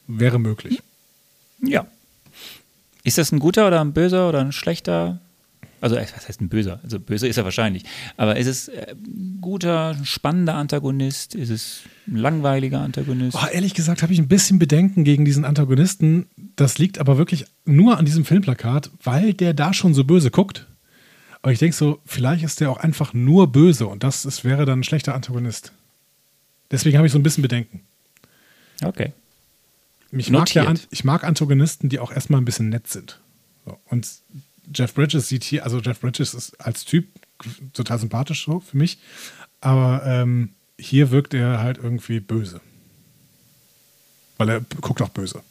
Wäre 0.07 0.39
möglich. 0.39 0.81
Ja. 1.61 1.85
Ist 3.03 3.17
das 3.17 3.31
ein 3.31 3.39
guter 3.39 3.67
oder 3.67 3.81
ein 3.81 3.93
böser 3.93 4.29
oder 4.29 4.39
ein 4.39 4.51
schlechter? 4.51 5.19
Also, 5.81 5.95
äh, 5.95 6.05
was 6.15 6.27
heißt 6.27 6.41
ein 6.41 6.49
böser? 6.49 6.79
Also, 6.83 6.99
böse 6.99 7.27
ist 7.27 7.37
er 7.37 7.43
wahrscheinlich. 7.43 7.83
Aber 8.17 8.37
ist 8.37 8.47
es 8.47 8.67
äh, 8.67 8.93
ein 8.93 9.39
guter, 9.41 9.89
ein 9.89 10.05
spannender 10.05 10.55
Antagonist? 10.55 11.35
Ist 11.35 11.49
es 11.49 11.81
ein 12.07 12.17
langweiliger 12.17 12.81
Antagonist? 12.81 13.37
Oh, 13.39 13.47
ehrlich 13.51 13.73
gesagt 13.73 14.01
habe 14.01 14.13
ich 14.13 14.19
ein 14.19 14.27
bisschen 14.27 14.59
Bedenken 14.59 15.03
gegen 15.03 15.25
diesen 15.25 15.45
Antagonisten. 15.45 16.27
Das 16.55 16.77
liegt 16.77 16.99
aber 16.99 17.17
wirklich 17.17 17.45
nur 17.65 17.97
an 17.97 18.05
diesem 18.05 18.25
Filmplakat, 18.25 18.91
weil 19.03 19.33
der 19.33 19.53
da 19.53 19.73
schon 19.73 19.93
so 19.93 20.03
böse 20.03 20.31
guckt. 20.31 20.65
Aber 21.41 21.51
ich 21.51 21.59
denke 21.59 21.75
so, 21.75 21.99
vielleicht 22.05 22.43
ist 22.43 22.59
der 22.59 22.69
auch 22.69 22.77
einfach 22.77 23.13
nur 23.13 23.51
böse 23.51 23.87
und 23.87 24.03
das 24.03 24.25
ist, 24.25 24.43
wäre 24.43 24.65
dann 24.65 24.79
ein 24.79 24.83
schlechter 24.83 25.15
Antagonist. 25.15 25.71
Deswegen 26.71 26.97
habe 26.97 27.07
ich 27.07 27.13
so 27.13 27.19
ein 27.19 27.23
bisschen 27.23 27.41
Bedenken. 27.41 27.81
Okay. 28.83 29.13
Ich 30.11 30.29
mag, 30.29 30.53
ja, 30.53 30.73
ich 30.89 31.03
mag 31.03 31.23
Antagonisten, 31.23 31.89
die 31.89 31.99
auch 31.99 32.11
erstmal 32.11 32.41
ein 32.41 32.45
bisschen 32.45 32.69
nett 32.69 32.87
sind. 32.87 33.19
So. 33.65 33.77
Und 33.85 34.07
Jeff 34.73 34.93
Bridges 34.93 35.27
sieht 35.27 35.43
hier, 35.43 35.63
also 35.63 35.79
Jeff 35.79 35.99
Bridges 35.99 36.33
ist 36.33 36.59
als 36.59 36.85
Typ 36.85 37.07
total 37.73 37.99
sympathisch 37.99 38.45
so 38.45 38.59
für 38.59 38.77
mich, 38.77 38.99
aber 39.61 40.03
ähm, 40.05 40.49
hier 40.77 41.11
wirkt 41.11 41.33
er 41.33 41.59
halt 41.59 41.77
irgendwie 41.77 42.19
böse. 42.19 42.61
Weil 44.37 44.49
er 44.49 44.61
guckt 44.81 45.01
auch 45.01 45.09
böse. 45.09 45.41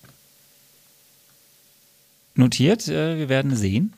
Notiert, 2.34 2.89
äh, 2.89 3.18
wir 3.18 3.28
werden 3.28 3.57
sehen. 3.57 3.93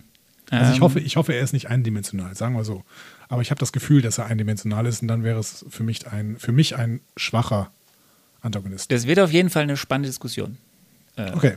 Also 0.50 0.72
ich 0.72 0.78
Ähm, 0.78 0.82
hoffe, 0.82 1.00
ich 1.00 1.16
hoffe, 1.16 1.32
er 1.32 1.42
ist 1.42 1.52
nicht 1.52 1.68
eindimensional, 1.70 2.34
sagen 2.34 2.54
wir 2.56 2.64
so. 2.64 2.82
Aber 3.28 3.40
ich 3.42 3.50
habe 3.50 3.58
das 3.60 3.72
Gefühl, 3.72 4.02
dass 4.02 4.18
er 4.18 4.26
eindimensional 4.26 4.84
ist 4.86 5.00
und 5.02 5.08
dann 5.08 5.22
wäre 5.22 5.38
es 5.38 5.64
für 5.70 5.84
mich 5.84 6.06
ein, 6.08 6.36
für 6.38 6.52
mich 6.52 6.76
ein 6.76 7.00
schwacher 7.16 7.70
Antagonist. 8.42 8.90
Das 8.90 9.06
wird 9.06 9.20
auf 9.20 9.30
jeden 9.32 9.50
Fall 9.50 9.62
eine 9.62 9.76
spannende 9.76 10.08
Diskussion 10.08 10.56
Okay. 11.16 11.56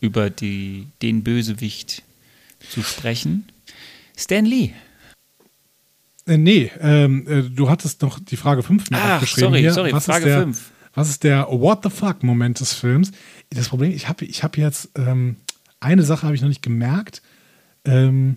über 0.00 0.30
die, 0.30 0.86
den 1.02 1.24
Bösewicht 1.24 2.02
zu 2.70 2.82
sprechen. 2.82 3.48
Stan 4.16 4.44
Lee. 4.44 4.72
Äh, 6.26 6.38
nee, 6.38 6.70
ähm, 6.80 7.26
äh, 7.26 7.42
du 7.42 7.68
hattest 7.68 8.00
noch 8.02 8.18
die 8.18 8.36
Frage 8.36 8.62
5 8.62 8.90
mit 8.90 9.00
Ach, 9.02 9.14
aufgeschrieben. 9.16 9.50
sorry, 9.50 9.60
hier. 9.60 9.72
sorry, 9.72 9.92
was 9.92 10.04
Frage 10.06 10.24
ist 10.26 10.30
der, 10.30 10.42
fünf. 10.42 10.70
Was 10.94 11.08
ist 11.08 11.24
der 11.24 11.46
What 11.50 11.80
the 11.82 11.90
fuck-Moment 11.90 12.60
des 12.60 12.72
Films? 12.74 13.10
Das 13.50 13.68
Problem, 13.68 13.90
ich 13.92 14.08
habe 14.08 14.24
ich 14.24 14.42
hab 14.42 14.56
jetzt 14.56 14.90
ähm, 14.96 15.36
eine 15.80 16.02
Sache 16.02 16.22
habe 16.26 16.34
ich 16.34 16.40
noch 16.40 16.48
nicht 16.48 16.62
gemerkt. 16.62 17.20
Ähm, 17.84 18.36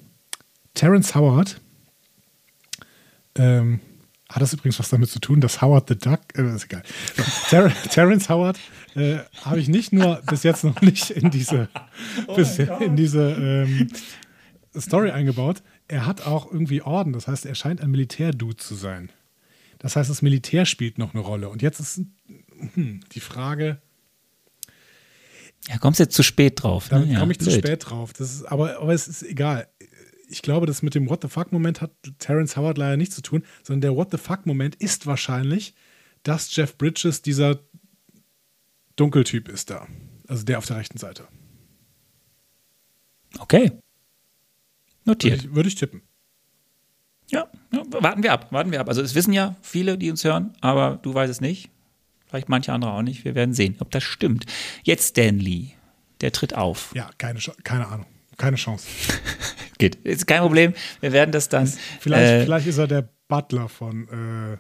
Terrence 0.74 1.16
Howard 1.16 1.60
ähm, 3.36 3.80
hat 4.30 4.42
das 4.42 4.54
übrigens 4.54 4.78
was 4.80 4.90
damit 4.90 5.10
zu 5.10 5.20
tun, 5.20 5.40
dass 5.40 5.62
Howard 5.62 5.88
the 5.88 5.98
Duck, 5.98 6.20
äh, 6.36 6.56
ist 6.56 6.66
egal. 6.66 6.84
So, 7.16 7.24
Ter 7.50 7.74
Terrence 7.90 8.30
Howard 8.30 8.60
äh, 8.96 9.20
habe 9.42 9.60
ich 9.60 9.70
nicht 9.70 9.94
nur 9.94 10.22
bis 10.28 10.44
jetzt 10.44 10.64
noch 10.64 10.82
nicht 10.82 11.12
in 11.12 11.32
diese, 11.32 11.70
bis 12.36 12.60
in 12.60 12.96
diese 12.96 13.32
ähm, 13.32 13.88
Story 14.76 15.12
eingebaut. 15.12 15.64
Er 15.88 16.06
hat 16.06 16.28
auch 16.28 16.52
irgendwie 16.52 16.82
Orden, 16.82 17.14
das 17.14 17.28
heißt, 17.28 17.46
er 17.46 17.56
scheint 17.56 17.82
ein 17.82 17.92
Militärdude 17.92 18.58
zu 18.58 18.76
sein. 18.76 19.10
Das 19.80 19.96
heißt, 19.96 20.10
das 20.10 20.22
Militär 20.22 20.66
spielt 20.66 20.98
noch 20.98 21.14
eine 21.14 21.24
Rolle. 21.24 21.50
Und 21.50 21.62
jetzt 21.62 21.80
ist 21.80 22.02
hm, 22.74 23.00
die 23.12 23.20
Frage, 23.20 23.80
Ja, 25.68 25.78
kommst 25.78 26.00
jetzt 26.00 26.16
zu 26.16 26.24
spät 26.24 26.64
drauf. 26.64 26.92
Ne? 26.92 27.06
ja, 27.10 27.20
komme 27.20 27.32
ich 27.34 27.40
zu 27.40 27.46
blöd. 27.46 27.58
spät 27.58 27.90
drauf. 27.90 28.14
Das 28.14 28.34
ist, 28.34 28.46
aber, 28.46 28.80
aber 28.80 28.94
es 28.94 29.08
ist 29.08 29.24
egal. 29.24 29.68
Ich 30.30 30.42
glaube, 30.42 30.66
das 30.66 30.82
mit 30.82 30.96
dem 30.96 31.10
What 31.10 31.22
the 31.22 31.30
fuck-Moment 31.30 31.82
hat 31.82 31.92
Terrence 32.20 32.58
Howard 32.58 32.78
leider 32.78 32.98
nichts 32.98 33.16
zu 33.16 33.22
tun, 33.22 33.44
sondern 33.64 33.82
der 33.82 33.96
What 33.96 34.12
the 34.12 34.18
fuck-Moment 34.18 34.76
ist 34.76 35.06
wahrscheinlich, 35.06 35.74
dass 36.24 36.54
Jeff 36.56 36.78
Bridges 36.78 37.22
dieser 37.22 37.60
Dunkeltyp 38.96 39.48
ist 39.48 39.70
da. 39.70 39.88
Also 40.28 40.44
der 40.44 40.58
auf 40.58 40.66
der 40.66 40.78
rechten 40.78 40.98
Seite. 40.98 41.28
Okay. 43.40 43.64
Würde 43.70 43.82
Notiert. 45.06 45.44
ich, 45.46 45.56
würde 45.56 45.70
ich 45.70 45.76
tippen. 45.76 46.02
Ja, 47.30 47.50
ja, 47.74 47.84
warten 47.90 48.24
wir 48.24 48.32
ab, 48.32 48.52
warten 48.52 48.72
wir 48.72 48.80
ab. 48.80 48.88
Also 48.88 49.02
es 49.02 49.16
wissen 49.16 49.34
ja 49.34 49.56
viele, 49.62 49.98
die 49.98 50.10
uns 50.10 50.24
hören, 50.24 50.54
aber 50.62 51.00
du 51.02 51.14
weißt 51.14 51.32
es 51.32 51.42
nicht. 51.42 51.70
Vielleicht 52.30 52.50
manche 52.50 52.74
andere 52.74 52.92
auch 52.92 53.02
nicht. 53.02 53.26
Wir 53.26 53.36
werden 53.36 53.54
sehen, 53.54 53.76
ob 53.80 53.92
das 53.92 54.04
stimmt. 54.04 54.46
Jetzt 54.84 55.10
Stan 55.10 55.38
Lee. 55.40 55.70
Der 56.22 56.32
tritt 56.32 56.56
auf. 56.56 56.92
Ja, 56.96 57.10
keine, 57.18 57.40
keine 57.64 57.88
Ahnung. 57.88 58.08
Keine 58.38 58.58
Chance. 58.58 58.88
Geht. 59.78 59.96
Ist 60.04 60.26
kein 60.28 60.42
Problem. 60.42 60.74
Wir 61.00 61.12
werden 61.12 61.32
das 61.32 61.50
dann. 61.50 61.68
Vielleicht, 62.00 62.32
äh, 62.32 62.44
vielleicht 62.44 62.68
ist 62.68 62.78
er 62.80 62.88
der 62.88 63.08
Butler 63.28 63.70
von 63.70 64.08
äh, 64.10 64.58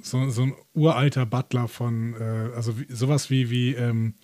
so, 0.00 0.28
so 0.30 0.42
ein 0.42 0.54
uralter 0.74 1.26
Butler 1.26 1.66
von, 1.66 2.14
äh, 2.14 2.54
also 2.54 2.78
wie, 2.78 2.86
sowas 2.92 3.30
wie, 3.30 3.50
wie 3.50 3.74
ähm, 3.74 4.14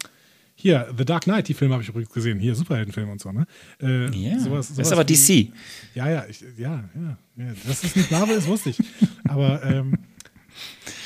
hier, 0.54 0.92
The 0.96 1.04
Dark 1.04 1.24
Knight, 1.24 1.48
die 1.48 1.54
Filme 1.54 1.72
habe 1.74 1.82
ich 1.82 1.88
übrigens 1.88 2.12
gesehen, 2.12 2.38
hier 2.38 2.54
Superheldenfilme 2.54 3.10
und 3.10 3.20
so, 3.20 3.32
ne? 3.32 3.46
Äh, 3.80 4.10
Ja, 4.10 4.38
sowas, 4.38 4.68
das 4.68 4.76
sowas 4.76 4.86
ist 4.88 4.92
aber 4.92 5.08
wie, 5.08 5.46
DC. 5.46 5.52
Ja, 5.94 6.10
ja, 6.10 6.26
ich, 6.28 6.44
ja, 6.58 6.84
ja, 6.94 7.18
ja. 7.36 7.52
Dass 7.66 7.82
es 7.82 7.96
nicht 7.96 8.10
Marvel 8.10 8.36
ist, 8.36 8.46
wusste 8.46 8.70
ich. 8.70 8.78
Aber 9.28 9.62
ähm, 9.62 9.96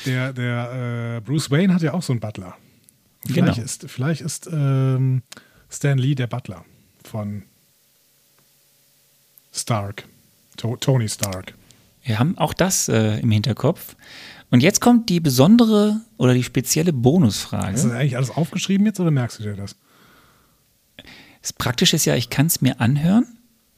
der, 0.05 0.33
der 0.33 1.17
äh, 1.17 1.21
Bruce 1.21 1.51
Wayne 1.51 1.73
hat 1.73 1.81
ja 1.81 1.93
auch 1.93 2.03
so 2.03 2.13
einen 2.13 2.19
Butler. 2.19 2.55
Und 3.25 3.33
Vielleicht 3.33 3.55
Genau. 3.55 3.65
ist, 3.65 3.85
vielleicht 3.89 4.21
ist 4.21 4.47
ähm, 4.51 5.23
Stan 5.69 5.97
Lee 5.97 6.15
der 6.15 6.27
Butler 6.27 6.63
von 7.03 7.43
Stark. 9.51 10.05
To 10.57 10.77
Tony 10.77 11.09
Stark. 11.09 11.53
Wir 12.03 12.17
haben 12.19 12.37
auch 12.37 12.53
das 12.53 12.87
äh, 12.87 13.19
im 13.19 13.31
Hinterkopf. 13.31 13.95
Und 14.51 14.61
jetzt 14.61 14.79
kommt 14.79 15.09
die 15.09 15.19
besondere 15.19 15.99
oder 16.17 16.33
die 16.33 16.43
spezielle 16.43 16.93
Bonusfrage. 16.93 17.73
Ist 17.75 17.83
das 17.83 17.91
eigentlich 17.91 18.15
alles 18.15 18.29
aufgeschrieben 18.29 18.85
jetzt 18.85 18.99
oder 18.99 19.11
merkst 19.11 19.39
du 19.39 19.43
dir 19.43 19.55
das? 19.55 19.75
Das 21.41 21.51
Praktische 21.51 21.95
ist 21.97 22.05
ja, 22.05 22.15
ich 22.15 22.29
kann 22.29 22.45
es 22.45 22.61
mir 22.61 22.79
anhören. 22.79 23.25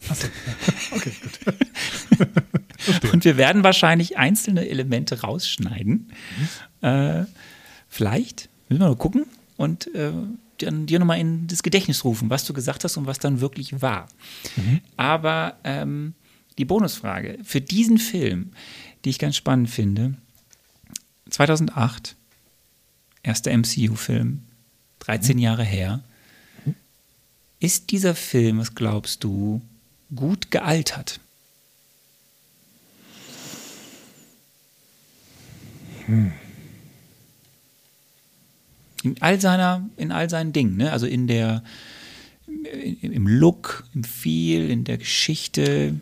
Achso, 0.10 0.28
okay, 0.96 1.12
gut. 1.22 2.28
Und 3.14 3.26
wir 3.26 3.38
werden 3.38 3.64
wahrscheinlich 3.64 4.18
einzelne 4.18 4.68
Elemente 4.68 5.22
rausschneiden. 5.22 6.12
Äh, 6.82 7.26
vielleicht, 7.88 8.50
müssen 8.70 8.82
wir 8.82 8.90
mal 8.90 8.96
gucken 8.96 9.26
und 9.58 9.94
äh, 9.96 10.12
dann 10.60 10.86
dir 10.86 11.00
nochmal 11.00 11.20
in 11.20 11.48
das 11.48 11.64
Gedächtnis 11.64 12.04
rufen, 12.04 12.30
was 12.30 12.46
du 12.46 12.54
gesagt 12.54 12.84
hast 12.84 12.98
und 12.98 13.06
was 13.06 13.20
dann 13.20 13.42
wirklich 13.42 13.82
war. 13.82 14.08
Aber 14.96 15.58
ähm, 15.64 16.14
die 16.58 16.66
Bonusfrage 16.66 17.38
für 17.44 17.62
diesen 17.62 17.98
Film, 17.98 18.52
die 19.06 19.10
ich 19.10 19.20
ganz 19.20 19.36
spannend 19.36 19.70
finde, 19.70 20.16
2008, 21.30 22.16
erster 23.24 23.56
MCU-Film, 23.56 24.44
13 25.00 25.38
Jahre 25.40 25.64
her. 25.64 26.04
Ist 27.60 27.92
dieser 27.92 28.16
Film, 28.16 28.60
was 28.60 28.76
glaubst 28.76 29.24
du, 29.24 29.62
gut 30.16 30.52
gealtert? 30.52 31.20
In 39.03 39.16
all 39.20 39.39
seiner, 39.39 39.88
in 39.97 40.12
all 40.12 40.30
seinen 40.30 40.53
Dingen, 40.53 40.78
ne? 40.78 40.91
Also 40.91 41.05
in 41.05 41.28
der, 41.28 41.64
im, 43.01 43.12
im 43.12 43.28
Look, 43.28 43.86
im 43.93 44.03
Feel, 44.03 44.70
in 44.70 44.84
der 44.84 44.97
Geschichte. 44.97 45.99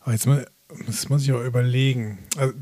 Aber 0.00 0.12
jetzt 0.12 0.26
mal, 0.26 0.46
das 0.86 1.08
muss 1.08 1.22
ich 1.22 1.32
auch 1.32 1.44
überlegen. 1.44 2.18
Also, 2.36 2.54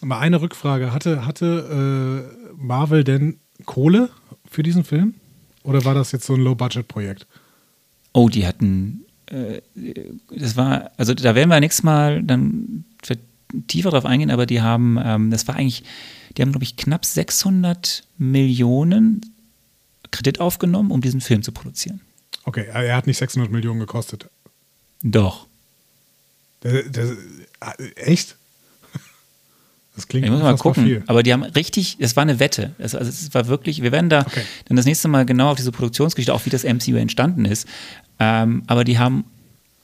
mal 0.00 0.20
eine 0.20 0.40
Rückfrage. 0.40 0.92
Hatte, 0.92 1.26
hatte 1.26 2.30
äh, 2.52 2.54
Marvel 2.56 3.04
denn 3.04 3.40
Kohle 3.64 4.10
für 4.48 4.62
diesen 4.62 4.84
Film? 4.84 5.14
Oder 5.62 5.84
war 5.84 5.94
das 5.94 6.12
jetzt 6.12 6.26
so 6.26 6.34
ein 6.34 6.40
Low-Budget-Projekt? 6.40 7.26
Oh, 8.12 8.28
die 8.28 8.46
hatten, 8.46 9.04
äh, 9.26 9.60
das 10.30 10.56
war, 10.56 10.92
also 10.96 11.12
da 11.12 11.34
werden 11.34 11.50
wir 11.50 11.60
nächstes 11.60 11.82
Mal 11.82 12.22
dann 12.22 12.84
tiefer 13.68 13.90
drauf 13.90 14.04
eingehen, 14.04 14.30
aber 14.30 14.46
die 14.46 14.60
haben, 14.62 14.98
ähm, 15.02 15.30
das 15.30 15.46
war 15.48 15.56
eigentlich, 15.56 15.84
die 16.36 16.42
haben, 16.42 16.52
glaube 16.52 16.64
ich, 16.64 16.76
knapp 16.76 17.04
600 17.04 18.04
Millionen 18.18 19.20
Kredit 20.10 20.40
aufgenommen, 20.40 20.90
um 20.90 21.00
diesen 21.00 21.20
Film 21.20 21.42
zu 21.42 21.52
produzieren. 21.52 22.00
Okay, 22.44 22.66
er 22.72 22.96
hat 22.96 23.06
nicht 23.06 23.18
600 23.18 23.50
Millionen 23.50 23.80
gekostet. 23.80 24.28
Doch. 25.02 25.46
Der, 26.62 26.82
der, 26.84 27.16
äh, 27.78 27.90
echt? 27.96 28.36
Das 29.94 30.08
klingt 30.08 30.26
Ich 30.26 30.30
muss 30.30 30.42
mal 30.42 30.54
gucken. 30.58 30.84
viel. 30.84 31.02
Aber 31.06 31.22
die 31.22 31.32
haben 31.32 31.42
richtig, 31.42 31.96
es 32.00 32.16
war 32.16 32.22
eine 32.22 32.38
Wette. 32.38 32.74
Es, 32.78 32.94
also 32.94 33.08
es 33.08 33.32
war 33.32 33.46
wirklich, 33.46 33.80
wir 33.82 33.92
werden 33.92 34.10
da 34.10 34.20
Okay. 34.26 34.42
dann 34.66 34.76
das 34.76 34.84
nächste 34.84 35.08
Mal 35.08 35.24
genau 35.24 35.50
auf 35.52 35.56
diese 35.56 35.72
Produktionsgeschichte, 35.72 36.34
auch 36.34 36.44
wie 36.44 36.50
das 36.50 36.64
MCU 36.64 36.96
entstanden 36.96 37.46
ist. 37.46 37.66
Ähm, 38.18 38.62
aber 38.66 38.84
die 38.84 38.98
haben 38.98 39.24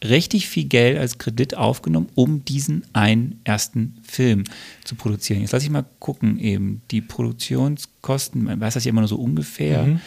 richtig 0.02 0.48
viel 0.48 0.64
Geld 0.64 0.98
als 0.98 1.18
Kredit 1.18 1.56
aufgenommen, 1.56 2.08
um 2.14 2.44
diesen 2.44 2.84
einen 2.92 3.40
ersten 3.44 3.96
Film 4.02 4.44
zu 4.84 4.94
produzieren. 4.96 5.40
Jetzt 5.42 5.52
lasse 5.52 5.64
ich 5.66 5.70
mal 5.70 5.84
gucken, 6.00 6.38
eben 6.38 6.82
die 6.90 7.00
Produktionskosten, 7.00 8.42
man 8.44 8.60
weiß 8.60 8.74
das 8.74 8.84
ja 8.84 8.90
immer 8.90 9.00
nur 9.02 9.08
so 9.08 9.16
ungefähr, 9.16 9.84
Mhm. 9.84 10.00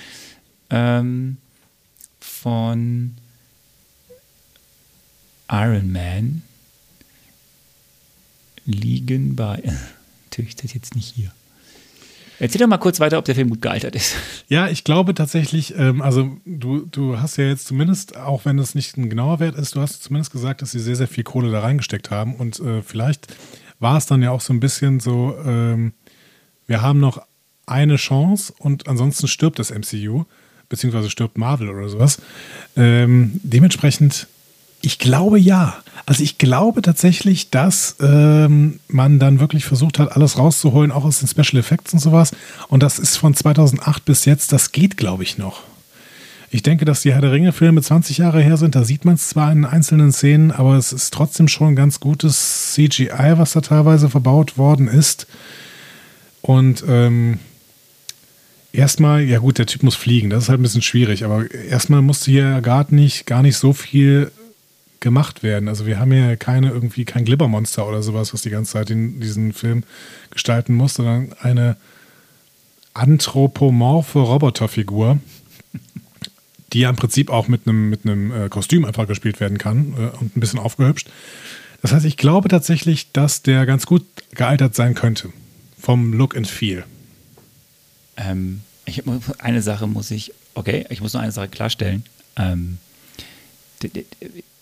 ähm, 0.70 1.38
von 2.20 3.16
Iron 5.50 5.92
Man 5.92 6.42
liegen 8.66 9.36
bei. 9.36 9.62
Natürlich 10.26 10.52
ist 10.52 10.64
das 10.64 10.74
jetzt 10.74 10.96
nicht 10.96 11.14
hier. 11.16 11.32
Erzähl 12.40 12.60
doch 12.60 12.68
mal 12.68 12.78
kurz 12.78 13.00
weiter, 13.00 13.18
ob 13.18 13.26
der 13.26 13.36
Film 13.36 13.50
gut 13.50 13.62
gealtert 13.62 13.96
ist. 13.96 14.16
Ja, 14.48 14.68
ich 14.68 14.84
glaube 14.84 15.14
tatsächlich, 15.14 15.74
ähm, 15.78 16.02
also 16.02 16.38
du, 16.46 16.86
du 16.86 17.20
hast 17.20 17.38
ja 17.38 17.46
jetzt 17.46 17.68
zumindest, 17.68 18.18
auch 18.18 18.46
wenn 18.46 18.60
es 18.60 18.76
nicht 18.76 18.98
ein 18.98 19.10
genauer 19.10 19.40
Wert 19.40 19.56
ist, 19.56 19.76
du 19.76 19.82
hast 19.82 20.04
zumindest 20.04 20.32
gesagt, 20.32 20.62
dass 20.62 20.72
sie 20.72 20.80
sehr, 20.80 20.96
sehr 20.96 21.08
viel 21.08 21.24
Kohle 21.24 21.52
da 21.52 21.62
reingesteckt 21.62 22.12
haben. 22.12 22.36
Und 22.36 22.60
äh, 22.60 22.82
vielleicht 22.82 23.28
war 23.80 23.98
es 23.98 24.06
dann 24.06 24.22
ja 24.22 24.32
auch 24.32 24.42
so 24.42 24.54
ein 24.54 24.60
bisschen 24.60 25.00
so, 25.00 25.36
ähm, 25.46 25.94
wir 26.68 26.82
haben 26.82 27.00
noch 27.00 27.22
eine 27.66 27.96
Chance 27.96 28.54
und 28.58 28.88
ansonsten 28.88 29.28
stirbt 29.28 29.60
das 29.60 29.72
MCU, 29.72 30.26
beziehungsweise 30.70 31.10
stirbt 31.10 31.38
Marvel 31.38 31.70
oder 31.70 31.90
sowas. 31.90 32.22
Ähm, 32.76 33.40
dementsprechend, 33.44 34.28
ich 34.86 35.00
glaube 35.00 35.40
ja. 35.40 35.76
Also 36.06 36.24
ich 36.24 36.38
glaube 36.38 36.82
tatsächlich, 36.82 37.50
dass 37.50 37.96
ähm, 38.00 38.80
man 38.88 39.18
dann 39.18 39.40
wirklich 39.40 39.66
versucht 39.66 39.98
hat, 39.98 40.16
alles 40.16 40.38
rauszuholen, 40.38 40.92
auch 40.92 41.04
aus 41.04 41.20
den 41.20 41.28
Special 41.28 41.60
Effects 41.60 41.94
und 41.94 42.00
sowas. 42.00 42.32
Und 42.68 42.84
das 42.84 43.00
ist 43.00 43.18
von 43.18 43.34
2008 43.34 44.06
bis 44.06 44.26
jetzt, 44.26 44.52
das 44.52 44.72
geht, 44.72 44.98
glaube 44.98 45.24
ich, 45.24 45.38
noch. 45.38 45.64
Ich 46.52 46.62
denke, 46.62 46.86
dass 46.86 47.02
die 47.02 47.12
Herr 47.12 47.22
der 47.22 47.32
Ringe-Filme 47.32 47.82
20 47.82 48.20
Jahre 48.20 48.42
her 48.42 48.58
sind. 48.58 48.76
Da 48.76 48.84
sieht 48.84 49.04
man 49.04 49.16
es 49.16 49.30
zwar 49.30 49.52
in 49.52 49.66
einzelnen 49.66 50.12
Szenen, 50.14 50.52
aber 50.52 50.76
es 50.76 50.94
ist 50.94 51.12
trotzdem 51.12 51.48
schon 51.48 51.76
ganz 51.76 52.00
gutes 52.00 52.74
CGI, 52.74 53.34
was 53.38 53.54
da 53.54 53.62
teilweise 53.62 54.10
verbaut 54.10 54.58
worden 54.58 54.88
ist. 54.88 55.26
Und 56.44 56.84
ähm, 56.88 57.40
erstmal, 58.72 59.24
ja 59.24 59.40
gut, 59.40 59.58
der 59.58 59.66
Typ 59.66 59.82
muss 59.82 59.96
fliegen, 59.96 60.30
das 60.30 60.44
ist 60.44 60.50
halt 60.50 60.60
ein 60.60 60.64
bisschen 60.64 60.84
schwierig, 60.84 61.26
aber 61.26 61.52
erstmal 61.52 62.04
musste 62.04 62.30
hier 62.30 62.62
gar 62.62 62.86
nicht, 62.92 63.26
gar 63.26 63.42
nicht 63.42 63.58
so 63.58 63.74
viel 63.74 64.32
gemacht 65.00 65.44
werden. 65.44 65.70
Also 65.70 65.86
wir 65.86 66.00
haben 66.00 66.12
ja 66.12 66.36
keine 66.36 66.70
irgendwie 66.70 67.06
kein 67.06 67.26
Glibbermonster 67.26 67.88
oder 67.88 68.02
sowas, 68.02 68.34
was 68.34 68.42
die 68.42 68.50
ganze 68.50 68.74
Zeit 68.74 68.90
in 68.90 69.20
diesen 69.20 69.54
Film 69.54 69.84
gestalten 70.32 70.74
muss, 70.74 70.96
sondern 70.96 71.34
eine 71.42 71.78
anthropomorphe 72.94 74.20
Roboterfigur, 74.20 75.20
die 76.74 76.80
ja 76.80 76.90
im 76.90 76.96
Prinzip 76.96 77.30
auch 77.30 77.48
mit 77.48 77.68
einem 77.68 77.90
mit 77.90 78.06
einem 78.06 78.32
äh, 78.32 78.50
Kostüm 78.50 78.86
einfach 78.86 79.08
gespielt 79.08 79.40
werden 79.40 79.58
kann 79.58 79.94
äh, 79.94 80.18
und 80.18 80.36
ein 80.36 80.40
bisschen 80.40 80.60
aufgehübscht. 80.60 81.10
Das 81.82 81.92
heißt, 81.92 82.06
ich 82.06 82.18
glaube 82.18 82.50
tatsächlich, 82.50 83.12
dass 83.12 83.44
der 83.44 83.66
ganz 83.66 83.86
gut 83.86 84.06
gealtert 84.32 84.76
sein 84.76 84.96
könnte 84.96 85.32
vom 85.80 86.14
Look 86.14 86.36
and 86.36 86.48
Feel. 86.48 86.84
Ähm, 88.18 88.62
ich, 88.86 89.04
eine 89.40 89.62
Sache 89.62 89.88
muss 89.88 90.10
ich, 90.12 90.34
okay, 90.56 90.86
ich 90.90 91.02
muss 91.02 91.14
noch 91.14 91.22
eine 91.22 91.32
Sache 91.32 91.50
klarstellen. 91.50 92.04
Ähm, 92.38 92.78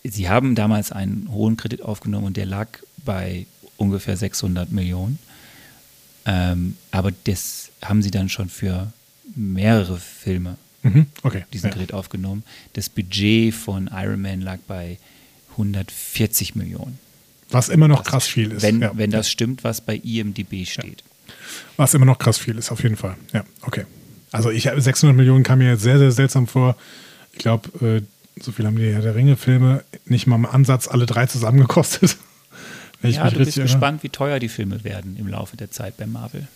Sie 0.04 0.28
haben 0.28 0.54
damals 0.54 0.92
einen 0.92 1.28
hohen 1.30 1.56
Kredit 1.56 1.82
aufgenommen 1.82 2.26
und 2.26 2.36
der 2.36 2.46
lag 2.46 2.68
bei 3.04 3.46
ungefähr 3.76 4.16
600 4.16 4.70
Millionen. 4.70 5.18
Ähm, 6.26 6.76
aber 6.90 7.12
das 7.24 7.70
haben 7.82 8.02
Sie 8.02 8.10
dann 8.10 8.28
schon 8.28 8.48
für 8.48 8.92
mehrere 9.34 9.98
Filme 9.98 10.56
Mhm, 10.84 11.06
okay. 11.22 11.44
diesen 11.52 11.70
ja. 11.70 11.74
Kredit 11.74 11.94
aufgenommen. 11.94 12.44
Das 12.74 12.90
Budget 12.90 13.54
von 13.54 13.90
Iron 13.92 14.20
Man 14.20 14.42
lag 14.42 14.58
bei 14.68 14.98
140 15.52 16.54
Millionen. 16.56 16.98
Was 17.50 17.70
immer 17.70 17.88
noch 17.88 18.04
krass 18.04 18.26
viel 18.26 18.52
ist. 18.52 18.62
Wenn, 18.62 18.82
ja. 18.82 18.92
wenn 18.94 19.10
das 19.10 19.30
stimmt, 19.30 19.64
was 19.64 19.80
bei 19.80 19.96
IMDb 19.96 20.66
steht. 20.66 21.02
Was 21.76 21.94
immer 21.94 22.04
noch 22.04 22.18
krass 22.18 22.38
viel 22.38 22.58
ist, 22.58 22.70
auf 22.70 22.82
jeden 22.82 22.96
Fall. 22.96 23.16
Ja, 23.32 23.44
okay. 23.62 23.86
Also 24.30 24.50
ich 24.50 24.68
600 24.76 25.16
Millionen 25.16 25.42
kam 25.42 25.60
mir 25.60 25.70
jetzt 25.70 25.82
sehr, 25.82 25.98
sehr 25.98 26.12
seltsam 26.12 26.46
vor. 26.46 26.76
Ich 27.32 27.38
glaube, 27.38 27.86
äh, 27.86 28.02
so 28.40 28.52
viel 28.52 28.66
haben 28.66 28.76
die 28.76 28.92
Herr 28.92 29.02
der 29.02 29.14
Ringe-Filme 29.14 29.84
nicht 30.06 30.26
mal 30.26 30.36
im 30.36 30.46
Ansatz 30.46 30.88
alle 30.88 31.06
drei 31.06 31.26
zusammen 31.26 31.60
gekostet. 31.60 32.16
Ich 33.02 33.16
ja, 33.16 33.28
du 33.28 33.36
bist 33.36 33.58
erinnere. 33.58 33.70
gespannt, 33.70 34.02
wie 34.02 34.08
teuer 34.08 34.38
die 34.38 34.48
Filme 34.48 34.82
werden 34.82 35.18
im 35.18 35.28
Laufe 35.28 35.58
der 35.58 35.70
Zeit 35.70 35.98
bei 35.98 36.06
Marvel. 36.06 36.48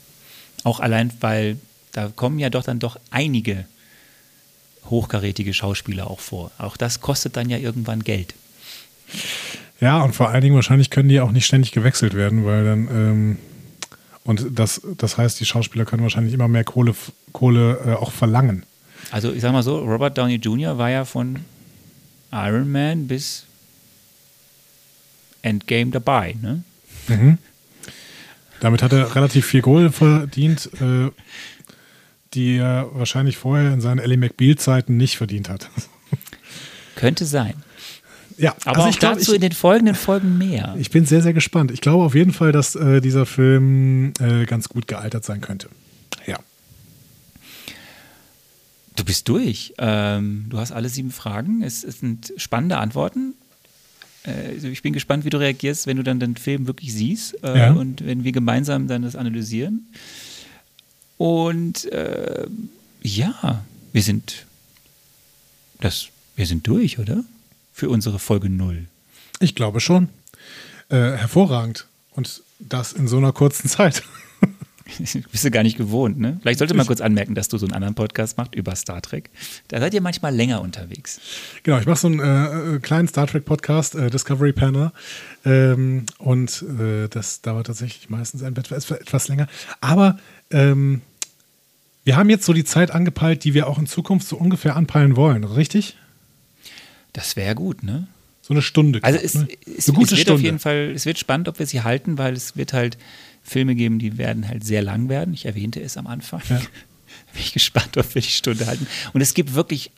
Auch 0.64 0.80
allein, 0.80 1.12
weil 1.20 1.58
da 1.92 2.08
kommen 2.08 2.38
ja 2.38 2.48
doch 2.48 2.64
dann 2.64 2.78
doch 2.78 2.98
einige 3.10 3.66
hochkarätige 4.86 5.52
Schauspieler 5.52 6.10
auch 6.10 6.20
vor. 6.20 6.50
Auch 6.56 6.78
das 6.78 7.02
kostet 7.02 7.36
dann 7.36 7.50
ja 7.50 7.58
irgendwann 7.58 8.02
Geld. 8.02 8.34
Ja, 9.78 10.00
und 10.00 10.14
vor 10.14 10.30
allen 10.30 10.40
Dingen 10.40 10.54
wahrscheinlich 10.54 10.88
können 10.88 11.10
die 11.10 11.20
auch 11.20 11.32
nicht 11.32 11.44
ständig 11.44 11.72
gewechselt 11.72 12.14
werden, 12.14 12.46
weil 12.46 12.64
dann 12.64 12.88
ähm, 12.90 13.38
und 14.24 14.58
das, 14.58 14.82
das 14.98 15.16
heißt, 15.16 15.40
die 15.40 15.46
Schauspieler 15.46 15.84
können 15.86 16.02
wahrscheinlich 16.02 16.34
immer 16.34 16.48
mehr 16.48 16.64
Kohle, 16.64 16.94
Kohle 17.32 17.78
äh, 17.86 17.92
auch 17.94 18.12
verlangen. 18.12 18.64
Also 19.10 19.32
ich 19.32 19.40
sag 19.40 19.52
mal 19.52 19.62
so, 19.62 19.78
Robert 19.78 20.18
Downey 20.18 20.34
Jr. 20.34 20.76
war 20.76 20.90
ja 20.90 21.04
von 21.04 21.38
Iron 22.32 22.70
Man 22.70 23.06
bis 23.08 23.44
Endgame 25.42 25.90
dabei, 25.90 26.36
ne? 26.40 26.62
Damit 28.60 28.82
hat 28.82 28.92
er 28.92 29.14
relativ 29.14 29.46
viel 29.46 29.62
Kohle 29.62 29.92
verdient, 29.92 30.68
äh, 30.80 31.10
die 32.34 32.56
er 32.56 32.88
wahrscheinlich 32.92 33.36
vorher 33.36 33.72
in 33.72 33.80
seinen 33.80 33.98
Ellie 33.98 34.18
McBeal-Zeiten 34.18 34.96
nicht 34.96 35.16
verdient 35.16 35.48
hat. 35.48 35.70
Könnte 36.96 37.24
sein. 37.24 37.54
Ja, 38.36 38.54
Aber 38.64 38.76
also 38.76 38.82
auch 38.82 38.88
ich 38.90 38.98
glaub, 38.98 39.14
dazu 39.14 39.32
ich, 39.32 39.36
in 39.36 39.40
den 39.40 39.52
folgenden 39.52 39.94
Folgen 39.94 40.38
mehr. 40.38 40.76
ich 40.78 40.90
bin 40.90 41.06
sehr, 41.06 41.22
sehr 41.22 41.32
gespannt. 41.32 41.70
Ich 41.72 41.80
glaube 41.80 42.04
auf 42.04 42.14
jeden 42.14 42.32
Fall, 42.32 42.52
dass 42.52 42.76
äh, 42.76 43.00
dieser 43.00 43.26
Film 43.26 44.12
äh, 44.20 44.44
ganz 44.44 44.68
gut 44.68 44.86
gealtert 44.86 45.24
sein 45.24 45.40
könnte. 45.40 45.68
Ja. 46.26 46.38
Du 48.98 49.04
bist 49.04 49.28
durch. 49.28 49.74
Ähm, 49.78 50.46
du 50.48 50.58
hast 50.58 50.72
alle 50.72 50.88
sieben 50.88 51.12
Fragen. 51.12 51.62
Es, 51.62 51.84
es 51.84 52.00
sind 52.00 52.32
spannende 52.36 52.78
Antworten. 52.78 53.34
Äh, 54.26 54.54
ich 54.54 54.82
bin 54.82 54.92
gespannt, 54.92 55.24
wie 55.24 55.30
du 55.30 55.38
reagierst, 55.38 55.86
wenn 55.86 55.96
du 55.96 56.02
dann 56.02 56.18
den 56.18 56.36
Film 56.36 56.66
wirklich 56.66 56.92
siehst 56.92 57.42
äh, 57.44 57.56
Ja. 57.58 57.72
und 57.72 58.04
wenn 58.04 58.24
wir 58.24 58.32
gemeinsam 58.32 58.88
dann 58.88 59.02
das 59.02 59.14
analysieren. 59.14 59.86
Und 61.16 61.84
äh, 61.92 62.46
ja, 63.02 63.64
wir 63.92 64.02
sind 64.02 64.46
das, 65.80 66.08
wir 66.34 66.46
sind 66.46 66.66
durch, 66.66 66.98
oder? 66.98 67.22
Für 67.72 67.90
unsere 67.90 68.18
Folge 68.18 68.50
null. 68.50 68.86
Ich 69.38 69.54
glaube 69.54 69.78
schon. 69.78 70.08
Äh, 70.88 70.96
hervorragend. 70.96 71.86
Und 72.10 72.42
das 72.58 72.92
in 72.92 73.06
so 73.06 73.18
einer 73.18 73.32
kurzen 73.32 73.68
Zeit. 73.68 74.02
Bist 75.30 75.44
du 75.44 75.50
gar 75.50 75.62
nicht 75.62 75.76
gewohnt, 75.76 76.18
ne? 76.18 76.38
Vielleicht 76.40 76.58
sollte 76.58 76.74
man 76.74 76.86
kurz 76.86 77.00
anmerken, 77.00 77.34
dass 77.34 77.48
du 77.48 77.58
so 77.58 77.66
einen 77.66 77.74
anderen 77.74 77.94
Podcast 77.94 78.36
machst 78.36 78.54
über 78.54 78.74
Star 78.74 79.02
Trek. 79.02 79.30
Da 79.68 79.80
seid 79.80 79.94
ihr 79.94 80.00
manchmal 80.00 80.34
länger 80.34 80.60
unterwegs. 80.60 81.20
Genau, 81.62 81.78
ich 81.78 81.86
mache 81.86 81.98
so 81.98 82.08
einen 82.08 82.20
äh, 82.20 82.76
äh, 82.76 82.78
kleinen 82.80 83.08
Star 83.08 83.26
Trek 83.26 83.44
Podcast, 83.44 83.94
äh, 83.94 84.10
Discovery 84.10 84.52
Panel. 84.52 84.92
Ähm, 85.44 86.06
und 86.18 86.62
äh, 86.62 87.08
das 87.08 87.42
dauert 87.42 87.66
tatsächlich 87.66 88.08
meistens 88.10 88.42
ein 88.42 88.56
etwas, 88.56 88.90
etwas 88.90 89.28
länger. 89.28 89.46
Aber 89.80 90.18
ähm, 90.50 91.02
wir 92.04 92.16
haben 92.16 92.30
jetzt 92.30 92.46
so 92.46 92.52
die 92.52 92.64
Zeit 92.64 92.90
angepeilt, 92.90 93.44
die 93.44 93.54
wir 93.54 93.66
auch 93.66 93.78
in 93.78 93.86
Zukunft 93.86 94.26
so 94.26 94.36
ungefähr 94.36 94.76
anpeilen 94.76 95.16
wollen, 95.16 95.44
richtig? 95.44 95.96
Das 97.12 97.36
wäre 97.36 97.54
gut, 97.54 97.82
ne? 97.82 98.06
So 98.40 98.54
eine 98.54 98.62
Stunde. 98.62 99.00
Also 99.02 99.18
es, 99.22 99.34
ne? 99.34 99.46
es, 99.76 99.88
eine 99.88 99.98
gute 99.98 100.06
es 100.06 100.10
wird 100.12 100.20
Stunde. 100.20 100.32
auf 100.34 100.40
jeden 100.40 100.58
Fall, 100.58 100.92
es 100.94 101.04
wird 101.04 101.18
spannend, 101.18 101.48
ob 101.48 101.58
wir 101.58 101.66
sie 101.66 101.82
halten, 101.82 102.16
weil 102.16 102.32
es 102.32 102.56
wird 102.56 102.72
halt 102.72 102.96
Filme 103.48 103.74
geben, 103.74 103.98
die 103.98 104.18
werden 104.18 104.46
halt 104.48 104.64
sehr 104.64 104.82
lang 104.82 105.08
werden. 105.08 105.34
Ich 105.34 105.46
erwähnte 105.46 105.80
es 105.80 105.96
am 105.96 106.06
Anfang. 106.06 106.42
Ja. 106.48 106.56
Bin 107.32 107.40
ich 107.42 107.52
gespannt, 107.52 107.96
ob 107.96 108.14
wir 108.14 108.22
die 108.22 108.28
Stunde 108.28 108.66
halten. 108.66 108.86
Und 109.12 109.20
es 109.20 109.34
gibt 109.34 109.54
wirklich, 109.54 109.90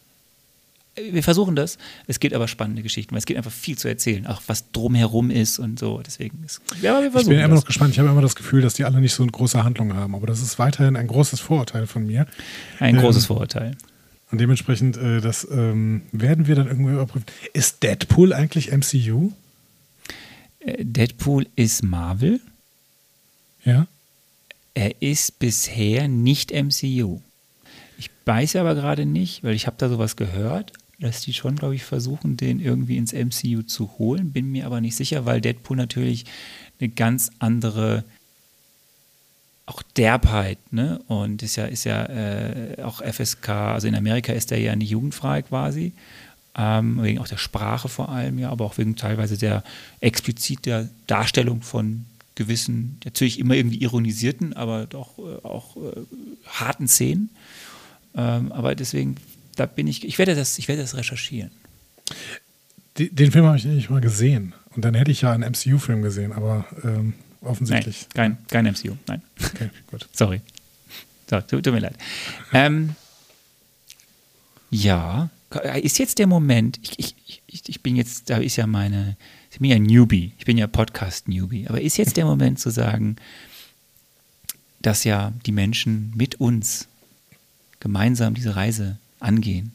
wir 0.96 1.22
versuchen 1.22 1.56
das, 1.56 1.78
es 2.06 2.20
gibt 2.20 2.34
aber 2.34 2.48
spannende 2.48 2.82
Geschichten, 2.82 3.12
weil 3.12 3.18
es 3.20 3.26
gibt 3.26 3.36
einfach 3.38 3.52
viel 3.52 3.76
zu 3.78 3.88
erzählen, 3.88 4.26
auch 4.26 4.42
was 4.46 4.70
drumherum 4.72 5.30
ist 5.30 5.58
und 5.58 5.78
so. 5.78 6.00
Deswegen 6.04 6.42
ist, 6.44 6.60
ja, 6.82 6.92
aber 6.92 7.00
wir 7.00 7.06
Ich 7.08 7.12
versuchen 7.12 7.30
bin 7.30 7.38
immer 7.40 7.48
das. 7.48 7.60
noch 7.60 7.66
gespannt. 7.66 7.92
Ich 7.92 7.98
habe 7.98 8.08
immer 8.08 8.22
das 8.22 8.36
Gefühl, 8.36 8.62
dass 8.62 8.74
die 8.74 8.84
alle 8.84 9.00
nicht 9.00 9.12
so 9.14 9.22
eine 9.22 9.32
große 9.32 9.62
Handlung 9.64 9.94
haben. 9.94 10.14
Aber 10.14 10.26
das 10.26 10.40
ist 10.42 10.58
weiterhin 10.58 10.96
ein 10.96 11.06
großes 11.06 11.40
Vorurteil 11.40 11.86
von 11.86 12.06
mir. 12.06 12.26
Ein 12.78 12.96
Ähm, 12.96 13.00
großes 13.02 13.26
Vorurteil. 13.26 13.76
Und 14.30 14.40
dementsprechend, 14.40 14.96
äh, 14.96 15.20
das 15.20 15.46
ähm, 15.50 16.02
werden 16.12 16.46
wir 16.46 16.54
dann 16.54 16.68
irgendwie 16.68 16.92
überprüfen. 16.92 17.26
Ist 17.52 17.82
Deadpool 17.82 18.32
eigentlich 18.32 18.70
MCU? 18.70 19.32
Äh, 20.60 20.84
Deadpool 20.84 21.46
ist 21.56 21.82
Marvel. 21.82 22.40
Ja. 23.64 23.86
Er 24.74 25.02
ist 25.02 25.38
bisher 25.38 26.08
nicht 26.08 26.52
MCU. 26.52 27.20
Ich 27.98 28.10
weiß 28.24 28.56
aber 28.56 28.74
gerade 28.74 29.04
nicht, 29.04 29.44
weil 29.44 29.54
ich 29.54 29.66
habe 29.66 29.76
da 29.78 29.88
sowas 29.88 30.16
gehört, 30.16 30.72
dass 31.00 31.22
die 31.22 31.32
schon, 31.34 31.56
glaube 31.56 31.74
ich, 31.74 31.84
versuchen, 31.84 32.36
den 32.36 32.60
irgendwie 32.60 32.96
ins 32.96 33.12
MCU 33.12 33.62
zu 33.62 33.98
holen. 33.98 34.32
Bin 34.32 34.52
mir 34.52 34.66
aber 34.66 34.80
nicht 34.80 34.96
sicher, 34.96 35.24
weil 35.24 35.40
Deadpool 35.40 35.76
natürlich 35.76 36.24
eine 36.78 36.90
ganz 36.90 37.30
andere 37.38 38.04
auch 39.66 39.82
Derbheit, 39.82 40.58
ne? 40.72 41.00
Und 41.06 41.42
ist 41.42 41.56
ja, 41.56 41.64
ist 41.64 41.84
ja 41.84 42.04
äh, 42.06 42.82
auch 42.82 43.02
FSK, 43.02 43.48
also 43.48 43.86
in 43.86 43.94
Amerika 43.94 44.32
ist 44.32 44.50
er 44.50 44.58
ja 44.58 44.74
nicht 44.74 44.90
jugendfrei 44.90 45.42
quasi. 45.42 45.92
Ähm, 46.56 47.00
wegen 47.02 47.20
auch 47.20 47.28
der 47.28 47.36
Sprache 47.36 47.88
vor 47.88 48.08
allem, 48.08 48.38
ja, 48.38 48.50
aber 48.50 48.64
auch 48.64 48.78
wegen 48.78 48.96
teilweise 48.96 49.38
der 49.38 49.62
explizit 50.00 50.66
der 50.66 50.88
Darstellung 51.06 51.62
von 51.62 52.04
gewissen, 52.40 52.98
natürlich 53.04 53.38
immer 53.38 53.54
irgendwie 53.54 53.82
ironisierten, 53.82 54.54
aber 54.54 54.86
doch 54.86 55.18
äh, 55.18 55.44
auch 55.44 55.76
äh, 55.76 56.00
harten 56.46 56.88
Szenen. 56.88 57.28
Ähm, 58.16 58.50
aber 58.50 58.74
deswegen, 58.74 59.16
da 59.56 59.66
bin 59.66 59.86
ich, 59.86 60.06
ich 60.06 60.16
werde 60.16 60.34
das, 60.34 60.58
ich 60.58 60.66
werde 60.66 60.80
das 60.80 60.96
recherchieren. 60.96 61.50
Die, 62.96 63.10
den 63.14 63.30
Film 63.30 63.44
habe 63.44 63.58
ich 63.58 63.66
nicht 63.66 63.90
mal 63.90 64.00
gesehen. 64.00 64.54
Und 64.74 64.86
dann 64.86 64.94
hätte 64.94 65.10
ich 65.10 65.20
ja 65.20 65.32
einen 65.32 65.50
MCU-Film 65.52 66.00
gesehen, 66.00 66.32
aber 66.32 66.64
ähm, 66.82 67.12
Nein, 67.42 67.50
offensichtlich. 67.50 68.06
kein, 68.14 68.38
kein 68.48 68.64
MCU, 68.64 68.96
nein. 69.06 69.20
Okay, 69.38 69.68
gut. 69.90 70.08
Sorry. 70.12 70.40
So, 71.28 71.40
tut, 71.42 71.62
tut 71.64 71.74
mir 71.74 71.80
leid. 71.80 71.96
Ähm, 72.54 72.94
ja, 74.70 75.28
ist 75.82 75.98
jetzt 75.98 76.18
der 76.18 76.26
Moment, 76.26 76.78
ich, 76.82 76.98
ich, 76.98 77.42
ich, 77.46 77.68
ich 77.68 77.82
bin 77.82 77.96
jetzt, 77.96 78.30
da 78.30 78.38
ist 78.38 78.56
ja 78.56 78.66
meine, 78.66 79.16
ich 79.50 79.58
bin 79.58 79.70
ja 79.70 79.78
Newbie, 79.78 80.32
ich 80.38 80.44
bin 80.44 80.58
ja 80.58 80.66
Podcast-Newbie, 80.66 81.68
aber 81.68 81.80
ist 81.80 81.96
jetzt 81.96 82.16
der 82.16 82.24
Moment 82.24 82.58
zu 82.58 82.70
sagen, 82.70 83.16
dass 84.80 85.04
ja 85.04 85.32
die 85.44 85.52
Menschen 85.52 86.12
mit 86.16 86.36
uns 86.36 86.88
gemeinsam 87.80 88.34
diese 88.34 88.56
Reise 88.56 88.98
angehen. 89.18 89.72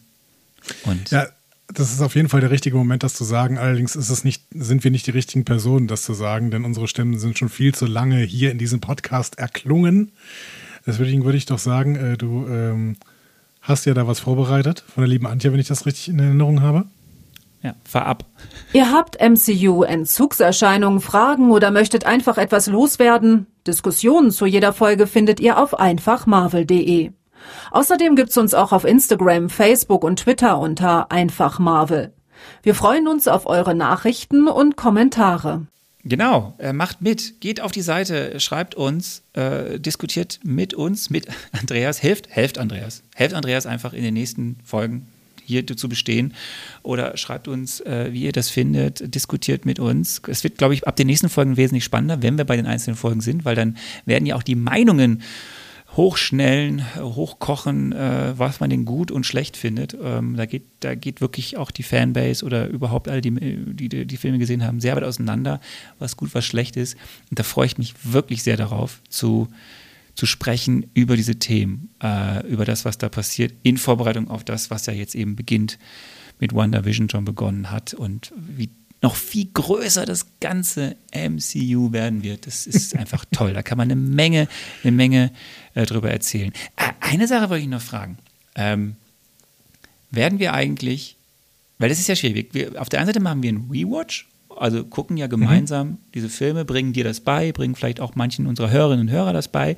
Und 0.84 1.12
Ja, 1.12 1.28
das 1.68 1.92
ist 1.92 2.02
auf 2.02 2.16
jeden 2.16 2.30
Fall 2.30 2.42
der 2.42 2.52
richtige 2.52 2.78
Moment, 2.78 3.04
das 3.04 3.16
zu 3.16 3.24
sagen. 3.24 3.58
Allerdings 3.58 3.96
ist 3.96 4.10
es 4.10 4.24
nicht, 4.24 4.44
sind 4.52 4.84
wir 4.84 4.92
nicht 4.92 5.08
die 5.08 5.12
richtigen 5.12 5.46
Personen, 5.46 5.88
das 5.88 6.04
zu 6.04 6.14
sagen, 6.14 6.52
denn 6.52 6.64
unsere 6.64 6.88
Stimmen 6.88 7.18
sind 7.20 7.38
schon 7.38 7.50
viel 7.50 7.74
zu 7.74 7.86
lange 7.86 8.20
hier 8.20 8.52
in 8.52 8.58
diesem 8.58 8.82
Podcast 8.82 9.38
erklungen. 9.40 10.12
Deswegen 10.86 11.26
würde 11.26 11.38
ich 11.38 11.48
doch 11.48 11.60
sagen, 11.60 11.96
äh, 11.96 12.18
du 12.18 12.48
ähm, 12.48 12.98
hast 13.62 13.86
ja 13.86 13.96
da 13.96 14.08
was 14.08 14.20
vorbereitet 14.20 14.84
von 14.88 15.02
der 15.02 15.10
lieben 15.10 15.26
Antje, 15.26 15.52
wenn 15.52 15.60
ich 15.60 15.68
das 15.68 15.86
richtig 15.86 16.10
in 16.10 16.20
Erinnerung 16.20 16.62
habe. 16.62 16.86
Ja, 17.66 17.74
fahr 17.84 18.06
ab. 18.06 18.26
Ihr 18.74 18.92
habt 18.92 19.20
MCU-Entzugserscheinungen, 19.20 21.02
Fragen 21.02 21.52
oder 21.52 21.72
möchtet 21.72 22.06
einfach 22.06 22.38
etwas 22.38 22.68
loswerden? 22.68 23.48
Diskussionen 23.66 24.30
zu 24.30 24.46
jeder 24.46 24.72
Folge 24.72 25.08
findet 25.08 25.40
ihr 25.40 25.58
auf 25.58 25.80
einfachmarvel.de. 25.80 27.12
Außerdem 27.72 28.16
gibt's 28.16 28.38
uns 28.38 28.54
auch 28.54 28.72
auf 28.72 28.86
Instagram, 28.86 29.50
Facebook 29.50 30.04
und 30.04 30.20
Twitter 30.20 30.60
unter 30.60 31.12
einfachmarvel. 31.12 32.14
Wir 32.62 32.76
freuen 32.76 33.08
uns 33.08 33.28
auf 33.28 33.48
eure 33.48 33.74
Nachrichten 33.74 34.48
und 34.48 34.78
Kommentare. 34.78 35.66
Genau, 36.04 36.54
äh, 36.60 36.72
macht 36.72 37.02
mit, 37.02 37.42
geht 37.42 37.62
auf 37.62 37.72
die 37.72 37.82
Seite, 37.82 38.40
schreibt 38.40 38.76
uns, 38.76 39.24
äh, 39.34 39.80
diskutiert 39.80 40.40
mit 40.44 40.76
uns, 40.76 41.10
mit 41.10 41.28
Andreas, 41.52 42.04
helft, 42.04 42.30
helft 42.30 42.60
Andreas, 42.60 43.02
helft 43.16 43.34
Andreas 43.34 43.66
einfach 43.66 43.94
in 43.94 44.04
den 44.04 44.14
nächsten 44.14 44.60
Folgen 44.64 45.08
hier 45.46 45.66
zu 45.66 45.90
bestehen 45.90 46.34
oder 46.84 47.16
schreibt 47.18 47.48
uns, 47.48 47.82
äh, 47.82 48.10
wie 48.12 48.24
ihr 48.24 48.32
das 48.32 48.50
findet, 48.50 49.14
diskutiert 49.14 49.66
mit 49.66 49.80
uns. 49.80 50.22
Es 50.28 50.44
wird, 50.44 50.58
glaube 50.58 50.74
ich, 50.74 50.88
ab 50.88 50.96
den 50.96 51.08
nächsten 51.08 51.30
Folgen 51.30 51.58
wesentlich 51.58 51.84
spannender, 51.84 52.22
wenn 52.22 52.38
wir 52.38 52.46
bei 52.46 52.56
den 52.56 52.66
einzelnen 52.66 52.98
Folgen 52.98 53.22
sind, 53.22 53.46
weil 53.46 53.56
dann 53.56 53.78
werden 54.06 54.26
ja 54.26 54.36
auch 54.36 54.44
die 54.44 54.56
Meinungen 54.56 55.22
hochschnellen, 55.96 56.84
hochkochen, 56.98 57.94
äh, 57.94 58.38
was 58.38 58.60
man 58.60 58.70
denn 58.70 58.86
gut 58.86 59.12
und 59.12 59.26
schlecht 59.26 59.56
findet. 59.56 59.96
Ähm, 60.02 60.36
da, 60.36 60.46
geht, 60.46 60.66
da 60.82 60.96
geht 60.96 61.22
wirklich 61.22 61.58
auch 61.58 61.72
die 61.72 61.84
Fanbase 61.84 62.46
oder 62.46 62.68
überhaupt 62.68 63.08
alle, 63.08 63.22
die, 63.22 63.32
die 63.32 64.06
die 64.06 64.18
Filme 64.18 64.38
gesehen 64.38 64.66
haben, 64.66 64.82
sehr 64.82 64.96
weit 64.96 65.04
auseinander, 65.04 65.62
was 66.00 66.18
gut, 66.18 66.36
was 66.36 66.46
schlecht 66.46 66.76
ist. 66.76 66.98
Und 67.30 67.40
da 67.40 67.44
freue 67.44 67.68
ich 67.68 67.78
mich 67.78 67.94
wirklich 68.04 68.44
sehr 68.44 68.58
darauf, 68.58 69.02
zu, 69.08 69.48
zu 70.16 70.26
sprechen 70.26 70.90
über 70.94 71.16
diese 71.18 71.36
Themen, 71.36 71.94
äh, 72.02 72.46
über 72.48 72.66
das, 72.66 72.86
was 72.86 72.98
da 72.98 73.10
passiert, 73.10 73.54
in 73.64 73.78
Vorbereitung 73.78 74.30
auf 74.30 74.44
das, 74.44 74.70
was 74.70 74.86
ja 74.86 74.94
jetzt 74.94 75.14
eben 75.14 75.36
beginnt, 75.36 75.78
mit 76.40 76.54
WandaVision 76.54 77.10
schon 77.10 77.26
begonnen 77.26 77.70
hat 77.72 77.94
und 77.94 78.34
wie 78.36 78.70
noch 79.02 79.16
viel 79.16 79.50
größer 79.54 80.06
das 80.06 80.40
ganze 80.40 80.96
MCU 81.14 81.92
werden 81.92 82.24
wird. 82.24 82.48
Das 82.48 82.66
ist 82.66 82.96
einfach 82.98 83.26
toll. 83.32 83.54
Da 83.54 83.62
kann 83.62 83.78
man 83.78 83.92
eine 83.92 84.00
Menge, 84.00 84.48
eine 84.84 84.92
Menge 84.92 85.32
äh, 85.74 85.86
drüber 85.86 86.10
erzählen. 86.10 86.52
Äh, 86.76 86.92
eine 87.02 87.28
Sache 87.28 87.50
wollte 87.50 87.64
ich 87.64 87.70
noch 87.70 87.82
fragen. 87.82 88.18
Ähm, 88.56 88.96
werden 90.12 90.40
wir 90.40 90.54
eigentlich, 90.54 91.18
weil 91.78 91.90
das 91.90 92.00
ist 92.00 92.08
ja 92.08 92.16
schwierig, 92.16 92.54
wir, 92.54 92.82
auf 92.82 92.90
der 92.90 93.00
einen 93.00 93.08
Seite 93.08 93.20
machen 93.20 93.44
wir 93.44 93.50
einen 93.50 93.70
Rewatch, 93.70 94.28
also 94.58 94.84
gucken 94.84 95.18
ja 95.18 95.28
gemeinsam 95.28 95.88
mhm. 95.88 95.98
diese 96.14 96.30
Filme, 96.30 96.66
bringen 96.66 96.94
dir 96.94 97.04
das 97.04 97.20
bei, 97.20 97.52
bringen 97.52 97.76
vielleicht 97.76 98.00
auch 98.00 98.16
manchen 98.16 98.48
unserer 98.48 98.70
Hörerinnen 98.70 99.08
und 99.08 99.14
Hörer 99.14 99.34
das 99.34 99.48
bei 99.48 99.78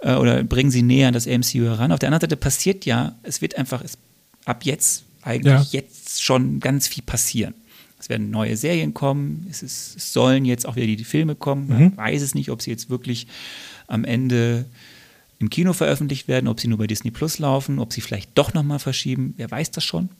äh, 0.00 0.14
oder 0.14 0.42
bringen 0.44 0.70
sie 0.70 0.82
näher 0.82 1.08
an 1.08 1.14
das 1.14 1.26
MCU 1.26 1.64
heran. 1.64 1.92
Auf 1.92 1.98
der 1.98 2.08
anderen 2.08 2.22
Seite 2.22 2.36
passiert 2.36 2.84
ja, 2.84 3.16
es 3.22 3.42
wird 3.42 3.56
einfach 3.56 3.82
es, 3.82 3.98
ab 4.44 4.64
jetzt 4.64 5.04
eigentlich 5.22 5.72
ja. 5.72 5.80
jetzt 5.80 6.22
schon 6.22 6.60
ganz 6.60 6.86
viel 6.88 7.02
passieren. 7.02 7.54
Es 7.98 8.08
werden 8.08 8.30
neue 8.30 8.56
Serien 8.56 8.94
kommen, 8.94 9.46
es, 9.50 9.62
ist, 9.62 9.96
es 9.96 10.12
sollen 10.12 10.44
jetzt 10.44 10.66
auch 10.66 10.76
wieder 10.76 10.86
die, 10.86 10.96
die 10.96 11.04
Filme 11.04 11.34
kommen. 11.34 11.68
Man 11.68 11.82
mhm. 11.82 11.96
weiß 11.96 12.22
es 12.22 12.34
nicht, 12.34 12.50
ob 12.50 12.62
sie 12.62 12.70
jetzt 12.70 12.90
wirklich 12.90 13.26
am 13.86 14.04
Ende 14.04 14.66
im 15.38 15.50
Kino 15.50 15.72
veröffentlicht 15.72 16.28
werden, 16.28 16.48
ob 16.48 16.60
sie 16.60 16.68
nur 16.68 16.78
bei 16.78 16.86
Disney 16.86 17.10
Plus 17.10 17.38
laufen, 17.38 17.78
ob 17.78 17.92
sie 17.92 18.00
vielleicht 18.00 18.30
doch 18.36 18.54
nochmal 18.54 18.78
verschieben. 18.78 19.34
Wer 19.36 19.50
weiß 19.50 19.70
das 19.70 19.84
schon. 19.84 20.10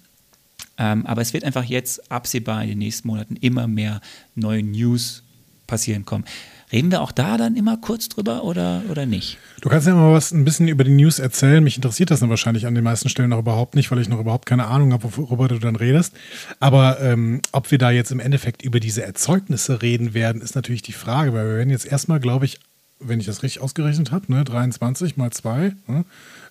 Ähm, 0.79 1.07
aber 1.07 1.23
es 1.23 1.33
wird 1.33 1.45
einfach 1.45 1.65
jetzt 1.65 2.11
absehbar 2.11 2.63
in 2.63 2.71
den 2.71 2.79
nächsten 2.79 3.09
Monaten 3.09 3.37
immer 3.37 3.67
mehr 3.67 4.01
neue 4.35 4.63
News 4.63 5.23
passieren 5.67 6.05
kommen. 6.05 6.25
Reden 6.73 6.91
wir 6.91 7.01
auch 7.01 7.13
da 7.13 7.37
dann 7.37 7.55
immer 7.55 7.77
kurz 7.77 8.09
drüber 8.09 8.43
oder, 8.43 8.83
oder 8.91 9.07
nicht? 9.07 9.39
Du 9.61 9.69
kannst 9.69 9.87
ja 9.87 9.95
mal 9.95 10.13
was 10.13 10.33
ein 10.33 10.45
bisschen 10.45 10.67
über 10.67 10.83
die 10.83 10.91
News 10.91 11.21
erzählen. 11.21 11.63
Mich 11.63 11.77
interessiert 11.77 12.11
das 12.11 12.21
dann 12.21 12.31
wahrscheinlich 12.31 12.67
an 12.67 12.75
den 12.75 12.83
meisten 12.83 13.09
Stellen 13.09 13.31
noch 13.31 13.39
überhaupt 13.39 13.77
nicht, 13.77 13.91
weil 13.93 14.01
ich 14.01 14.09
noch 14.09 14.19
überhaupt 14.19 14.47
keine 14.47 14.67
Ahnung 14.67 14.93
habe, 14.93 15.17
worüber 15.17 15.47
du 15.47 15.59
dann 15.59 15.77
redest. 15.77 16.15
Aber 16.59 17.01
ähm, 17.01 17.41
ob 17.53 17.71
wir 17.71 17.79
da 17.79 17.93
jetzt 17.93 18.11
im 18.11 18.19
Endeffekt 18.19 18.63
über 18.63 18.81
diese 18.81 19.05
Erzeugnisse 19.05 19.81
reden 19.81 20.13
werden, 20.13 20.43
ist 20.43 20.57
natürlich 20.57 20.83
die 20.83 20.93
Frage, 20.93 21.33
weil 21.33 21.47
wir 21.47 21.57
werden 21.57 21.71
jetzt 21.71 21.87
erstmal, 21.87 22.19
glaube 22.19 22.47
ich, 22.47 22.59
wenn 22.99 23.21
ich 23.21 23.27
das 23.27 23.43
richtig 23.43 23.63
ausgerechnet 23.63 24.11
habe, 24.11 24.33
ne, 24.33 24.43
23 24.43 25.17
mal 25.17 25.31
2, 25.31 25.73
ne, 25.87 26.05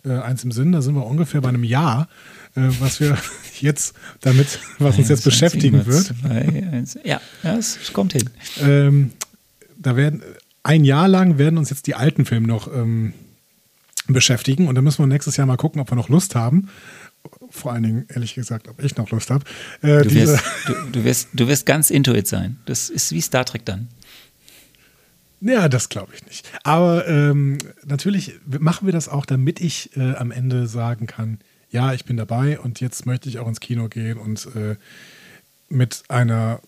äh, 0.06 0.20
eins 0.20 0.43
im 0.43 0.51
Sinn, 0.51 0.72
da 0.72 0.82
sind 0.82 0.95
wir 0.95 1.06
ungefähr 1.06 1.41
bei 1.41 1.49
einem 1.49 1.64
Jahr, 1.64 2.08
was 2.56 2.99
wir 2.99 3.18
jetzt 3.60 3.95
damit, 4.22 4.60
was 4.80 4.97
uns 4.97 5.10
jetzt 5.10 5.24
beschäftigen 5.24 5.86
wird. 5.86 6.14
Ja, 7.03 7.22
es 7.58 7.93
kommt 7.93 8.14
hin. 8.14 8.30
Ähm, 8.62 9.12
da 9.78 9.95
werden 9.95 10.24
ein 10.64 10.84
Jahr 10.84 11.08
lang 11.08 11.38
werden 11.38 11.58
uns 11.58 11.70
jetzt 11.70 11.86
die 11.88 11.95
alten 11.95 12.26
Filme 12.26 12.47
noch 12.47 12.68
ähm, 12.74 13.14
beschäftigen 14.08 14.68
und 14.68 14.76
dann 14.76 14.84
müssen 14.84 15.03
wir 15.03 15.08
nächstes 15.08 15.38
Jahr 15.38 15.45
mal 15.47 15.58
gucken, 15.58 15.80
ob 15.80 15.91
wir 15.91 15.95
noch 15.95 16.10
Lust 16.10 16.36
haben. 16.36 16.70
Vor 17.49 17.72
allen 17.72 17.84
Dingen, 17.84 18.06
ehrlich 18.10 18.36
gesagt, 18.36 18.68
ob 18.68 18.84
ich 18.84 18.95
noch 18.97 19.10
Lust 19.12 19.30
habe. 19.30 19.45
Äh, 19.82 20.03
du, 20.03 20.14
wirst, 20.14 20.43
du, 20.66 20.74
du, 20.91 21.03
wirst, 21.03 21.30
du 21.34 21.47
wirst 21.47 21.66
ganz 21.66 21.89
intuit 21.89 22.28
sein. 22.28 22.58
Das 22.66 22.89
ist 22.89 23.12
wie 23.12 23.22
Star 23.22 23.45
Trek 23.45 23.66
dann. 23.66 23.88
Ja, 25.41 25.70
das 25.70 25.89
glaube 25.89 26.14
ich 26.16 26.26
nicht. 26.26 26.49
Aber 26.64 27.08
ähm, 27.08 27.58
natürlich 27.86 28.39
machen 28.47 28.88
wir 28.88 28.93
das 28.93 29.10
auch, 29.10 29.26
damit 29.26 29.62
ich 29.62 29.95
äh, 29.95 30.16
am 30.16 30.32
Ende 30.32 30.68
sagen 30.68 31.08
kann, 31.08 31.39
ja, 31.76 31.93
ich 31.93 32.05
bin 32.05 32.15
dabei 32.15 32.57
und 32.57 32.80
jetzt 32.80 33.05
möchte 33.05 33.28
ich 33.28 33.38
auch 33.38 33.47
ins 33.49 33.59
Kino 33.59 33.89
gehen 33.89 34.17
und 34.17 34.47
äh, 34.55 34.78
mit 35.67 36.03
einer 36.07 36.61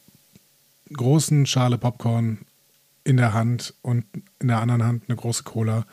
großen 0.91 1.45
Schale 1.45 1.77
Popcorn 1.77 2.39
in 3.05 3.15
der 3.15 3.33
Hand 3.33 3.73
und 3.81 4.03
in 4.39 4.49
der 4.49 4.59
anderen 4.59 4.83
Hand 4.83 5.03
eine 5.07 5.15
große 5.15 5.43
Cola 5.43 5.85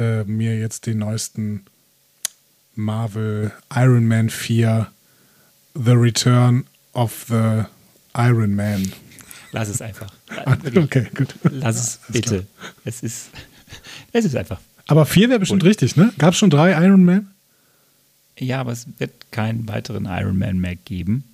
äh, 0.00 0.24
mir 0.24 0.58
jetzt 0.58 0.86
den 0.86 0.98
neuesten 0.98 1.64
Marvel 2.74 3.52
Iron 3.72 4.08
Man 4.08 4.30
4 4.30 4.90
The 5.74 5.92
Return 5.92 6.66
of 6.92 7.26
the 7.28 7.66
Iron 8.16 8.56
Man 8.56 8.92
Lass 9.52 9.68
es 9.68 9.80
einfach. 9.80 10.12
Ah, 10.44 10.56
okay, 10.76 11.06
gut. 11.14 11.34
Lass 11.44 11.76
es 11.76 12.00
bitte. 12.08 12.46
Es 12.84 13.02
ist, 13.02 13.30
es 14.12 14.24
ist 14.24 14.34
einfach. 14.34 14.60
Aber 14.88 15.06
vier 15.06 15.30
wäre 15.30 15.38
bestimmt 15.38 15.64
richtig, 15.64 15.96
ne? 15.96 16.12
Gab 16.18 16.32
es 16.32 16.38
schon 16.38 16.50
drei 16.50 16.72
Iron 16.84 17.04
Man? 17.04 17.35
Ja, 18.38 18.60
aber 18.60 18.72
es 18.72 18.86
wird 18.98 19.12
keinen 19.32 19.66
weiteren 19.68 20.06
Iron 20.06 20.38
Man 20.38 20.58
mehr 20.58 20.76
geben. 20.76 21.24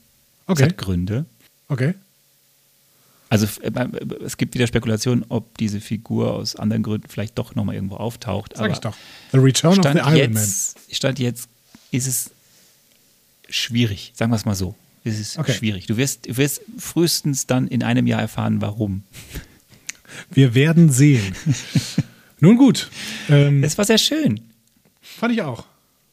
Okay. 0.46 0.62
Das 0.62 0.68
hat 0.70 0.78
Gründe. 0.78 1.24
Okay. 1.68 1.94
Also 3.28 3.46
es 4.24 4.36
gibt 4.36 4.55
wieder 4.55 4.66
Spekulationen, 4.66 5.24
ob 5.30 5.57
diese 5.57 5.80
Figur 5.80 6.34
aus 6.34 6.55
anderen 6.55 6.82
Gründen 6.82 7.09
vielleicht 7.09 7.38
doch 7.38 7.55
nochmal 7.55 7.74
irgendwo 7.76 7.96
auftaucht. 7.96 8.53
Sag 8.57 8.70
ich 8.72 8.78
doch. 8.78 8.94
The 9.32 9.38
Return 9.38 9.74
Stand 9.74 10.00
of 10.00 10.07
the 10.12 10.18
Iron 10.20 10.32
jetzt, 10.34 10.76
Stand 10.90 11.18
jetzt 11.18 11.48
ist 11.90 12.07
es 12.07 12.30
schwierig, 13.48 14.12
sagen 14.14 14.30
wir 14.32 14.36
es 14.36 14.44
mal 14.44 14.55
so. 14.55 14.74
Es 15.05 15.18
ist 15.18 15.38
Okay. 15.38 15.55
schwierig. 15.55 15.86
Du 15.86 15.96
wirst, 15.96 16.26
du 16.28 16.36
wirst 16.36 16.61
frühestens 16.78 17.46
dann 17.46 17.66
in 17.68 17.82
einem 17.82 18.07
Jahr 18.07 18.20
erfahren, 18.20 18.61
warum. 18.61 19.03
Man. 19.32 19.42
Wir 20.30 20.55
werden 20.55 20.90
sehen. 20.92 21.34
Nun 22.40 22.57
gut. 22.59 22.90
Ähm, 23.30 23.64
Es 23.64 23.78
war 23.78 23.84
sehr 23.86 23.96
schön. 23.98 24.40
fand 25.00 25.32
ich 25.32 25.40
auch. 25.42 25.64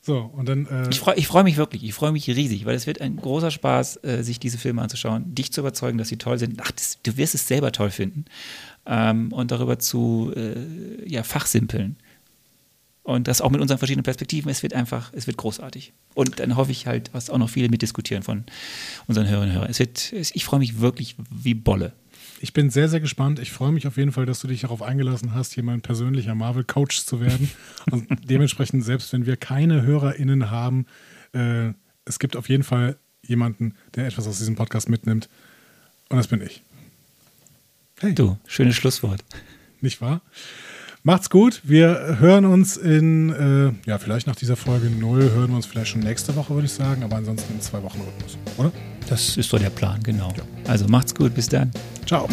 So, 0.01 0.31
und 0.33 0.47
dann. 0.47 0.65
Äh, 0.67 0.89
Ich 0.89 0.99
freue 0.99 1.15
ich 1.15 1.27
freu 1.27 1.43
mich 1.43 1.57
wirklich, 1.57 1.83
ich 1.83 1.93
freue 1.93 2.11
mich 2.11 2.27
riesig, 2.27 2.65
weil 2.65 2.75
es 2.75 2.87
wird 2.87 3.01
ein 3.01 3.17
großer 3.17 3.51
Spaß, 3.51 4.03
äh, 4.03 4.23
sich 4.23 4.39
diese 4.39 4.57
Filme 4.57 4.81
anzuschauen, 4.81 5.35
dich 5.35 5.51
zu 5.51 5.61
überzeugen, 5.61 5.97
dass 5.97 6.07
sie 6.07 6.17
toll 6.17 6.39
sind. 6.39 6.59
Ach, 6.63 6.71
das, 6.71 6.99
du 7.03 7.17
wirst 7.17 7.35
es 7.35 7.47
selber 7.47 7.71
toll 7.71 7.91
finden. 7.91 8.25
Ähm, 8.85 9.31
und 9.33 9.51
darüber 9.51 9.77
zu 9.77 10.33
äh, 10.35 11.07
ja, 11.07 11.23
fachsimpeln. 11.23 11.97
Und 13.03 13.27
das 13.27 13.41
auch 13.41 13.49
mit 13.49 13.59
unseren 13.59 13.79
verschiedenen 13.79 14.03
Perspektiven. 14.03 14.49
Es 14.51 14.61
wird 14.63 14.73
einfach, 14.73 15.11
es 15.13 15.25
wird 15.27 15.37
großartig. 15.37 15.93
Und 16.13 16.39
dann 16.39 16.55
hoffe 16.55 16.71
ich 16.71 16.85
halt, 16.85 17.09
dass 17.13 17.29
auch 17.29 17.37
noch 17.37 17.49
viele 17.49 17.67
mitdiskutieren 17.69 18.23
von 18.23 18.43
unseren 19.07 19.27
Hörerinnen 19.27 19.49
und 19.49 19.55
Hörern. 19.55 19.71
Es 19.71 19.79
wird, 19.79 20.13
es, 20.13 20.33
ich 20.35 20.45
freue 20.45 20.59
mich 20.59 20.79
wirklich 20.79 21.15
wie 21.31 21.55
Bolle. 21.55 21.93
Ich 22.41 22.53
bin 22.53 22.69
sehr, 22.69 22.87
sehr 22.87 23.01
gespannt. 23.01 23.39
Ich 23.39 23.51
freue 23.51 23.71
mich 23.73 23.85
auf 23.85 23.97
jeden 23.97 24.13
Fall, 24.13 24.25
dass 24.25 24.39
du 24.39 24.47
dich 24.47 24.61
darauf 24.61 24.81
eingelassen 24.81 25.33
hast, 25.33 25.53
hier 25.53 25.63
mein 25.63 25.81
persönlicher 25.81 26.35
Marvel-Coach 26.35 27.01
zu 27.05 27.19
werden. 27.19 27.51
Und 27.91 28.07
dementsprechend, 28.29 28.85
selbst 28.85 29.11
wenn 29.11 29.25
wir 29.25 29.35
keine 29.35 29.81
HörerInnen 29.81 30.49
haben, 30.49 30.85
äh, 31.33 31.73
es 32.05 32.17
gibt 32.17 32.37
auf 32.37 32.47
jeden 32.47 32.63
Fall 32.63 32.97
jemanden, 33.21 33.75
der 33.95 34.07
etwas 34.07 34.25
aus 34.25 34.37
diesem 34.37 34.55
Podcast 34.55 34.89
mitnimmt. 34.89 35.27
Und 36.09 36.17
das 36.17 36.27
bin 36.27 36.41
ich. 36.41 36.63
Hey, 37.99 38.15
Du, 38.15 38.37
schönes 38.47 38.75
Schlusswort. 38.75 39.23
nicht 39.81 39.99
wahr? 39.99 40.21
Macht's 41.03 41.29
gut. 41.29 41.61
Wir 41.63 42.17
hören 42.19 42.43
uns 42.43 42.75
in, 42.75 43.29
äh, 43.85 43.89
ja, 43.89 43.97
vielleicht 43.99 44.27
nach 44.27 44.35
dieser 44.35 44.57
Folge 44.57 44.89
0, 44.89 45.31
hören 45.31 45.49
wir 45.51 45.55
uns 45.55 45.65
vielleicht 45.65 45.91
schon 45.91 46.01
nächste 46.01 46.35
Woche, 46.35 46.53
würde 46.53 46.65
ich 46.65 46.73
sagen, 46.73 47.03
aber 47.03 47.15
ansonsten 47.15 47.53
in 47.53 47.61
zwei 47.61 47.81
Wochen 47.83 48.01
Rhythmus, 48.01 48.37
oder? 48.57 48.71
Das 49.07 49.37
ist 49.37 49.49
so 49.49 49.57
der 49.57 49.69
Plan, 49.69 50.01
genau. 50.03 50.33
Also 50.67 50.87
macht's 50.89 51.15
gut, 51.15 51.33
bis 51.33 51.47
dann. 51.47 51.71
Ciao. 52.05 52.27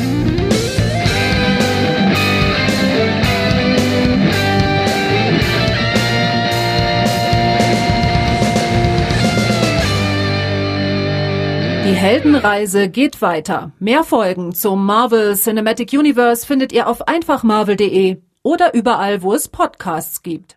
Die 11.84 11.94
Heldenreise 11.94 12.88
geht 12.88 13.22
weiter. 13.22 13.70
Mehr 13.78 14.02
Folgen 14.02 14.52
zum 14.52 14.84
Marvel 14.84 15.36
Cinematic 15.36 15.92
Universe 15.92 16.44
findet 16.44 16.72
ihr 16.72 16.88
auf 16.88 17.06
einfachmarvel.de 17.06 18.25
oder 18.46 18.74
überall, 18.74 19.22
wo 19.22 19.34
es 19.34 19.48
Podcasts 19.48 20.22
gibt. 20.22 20.54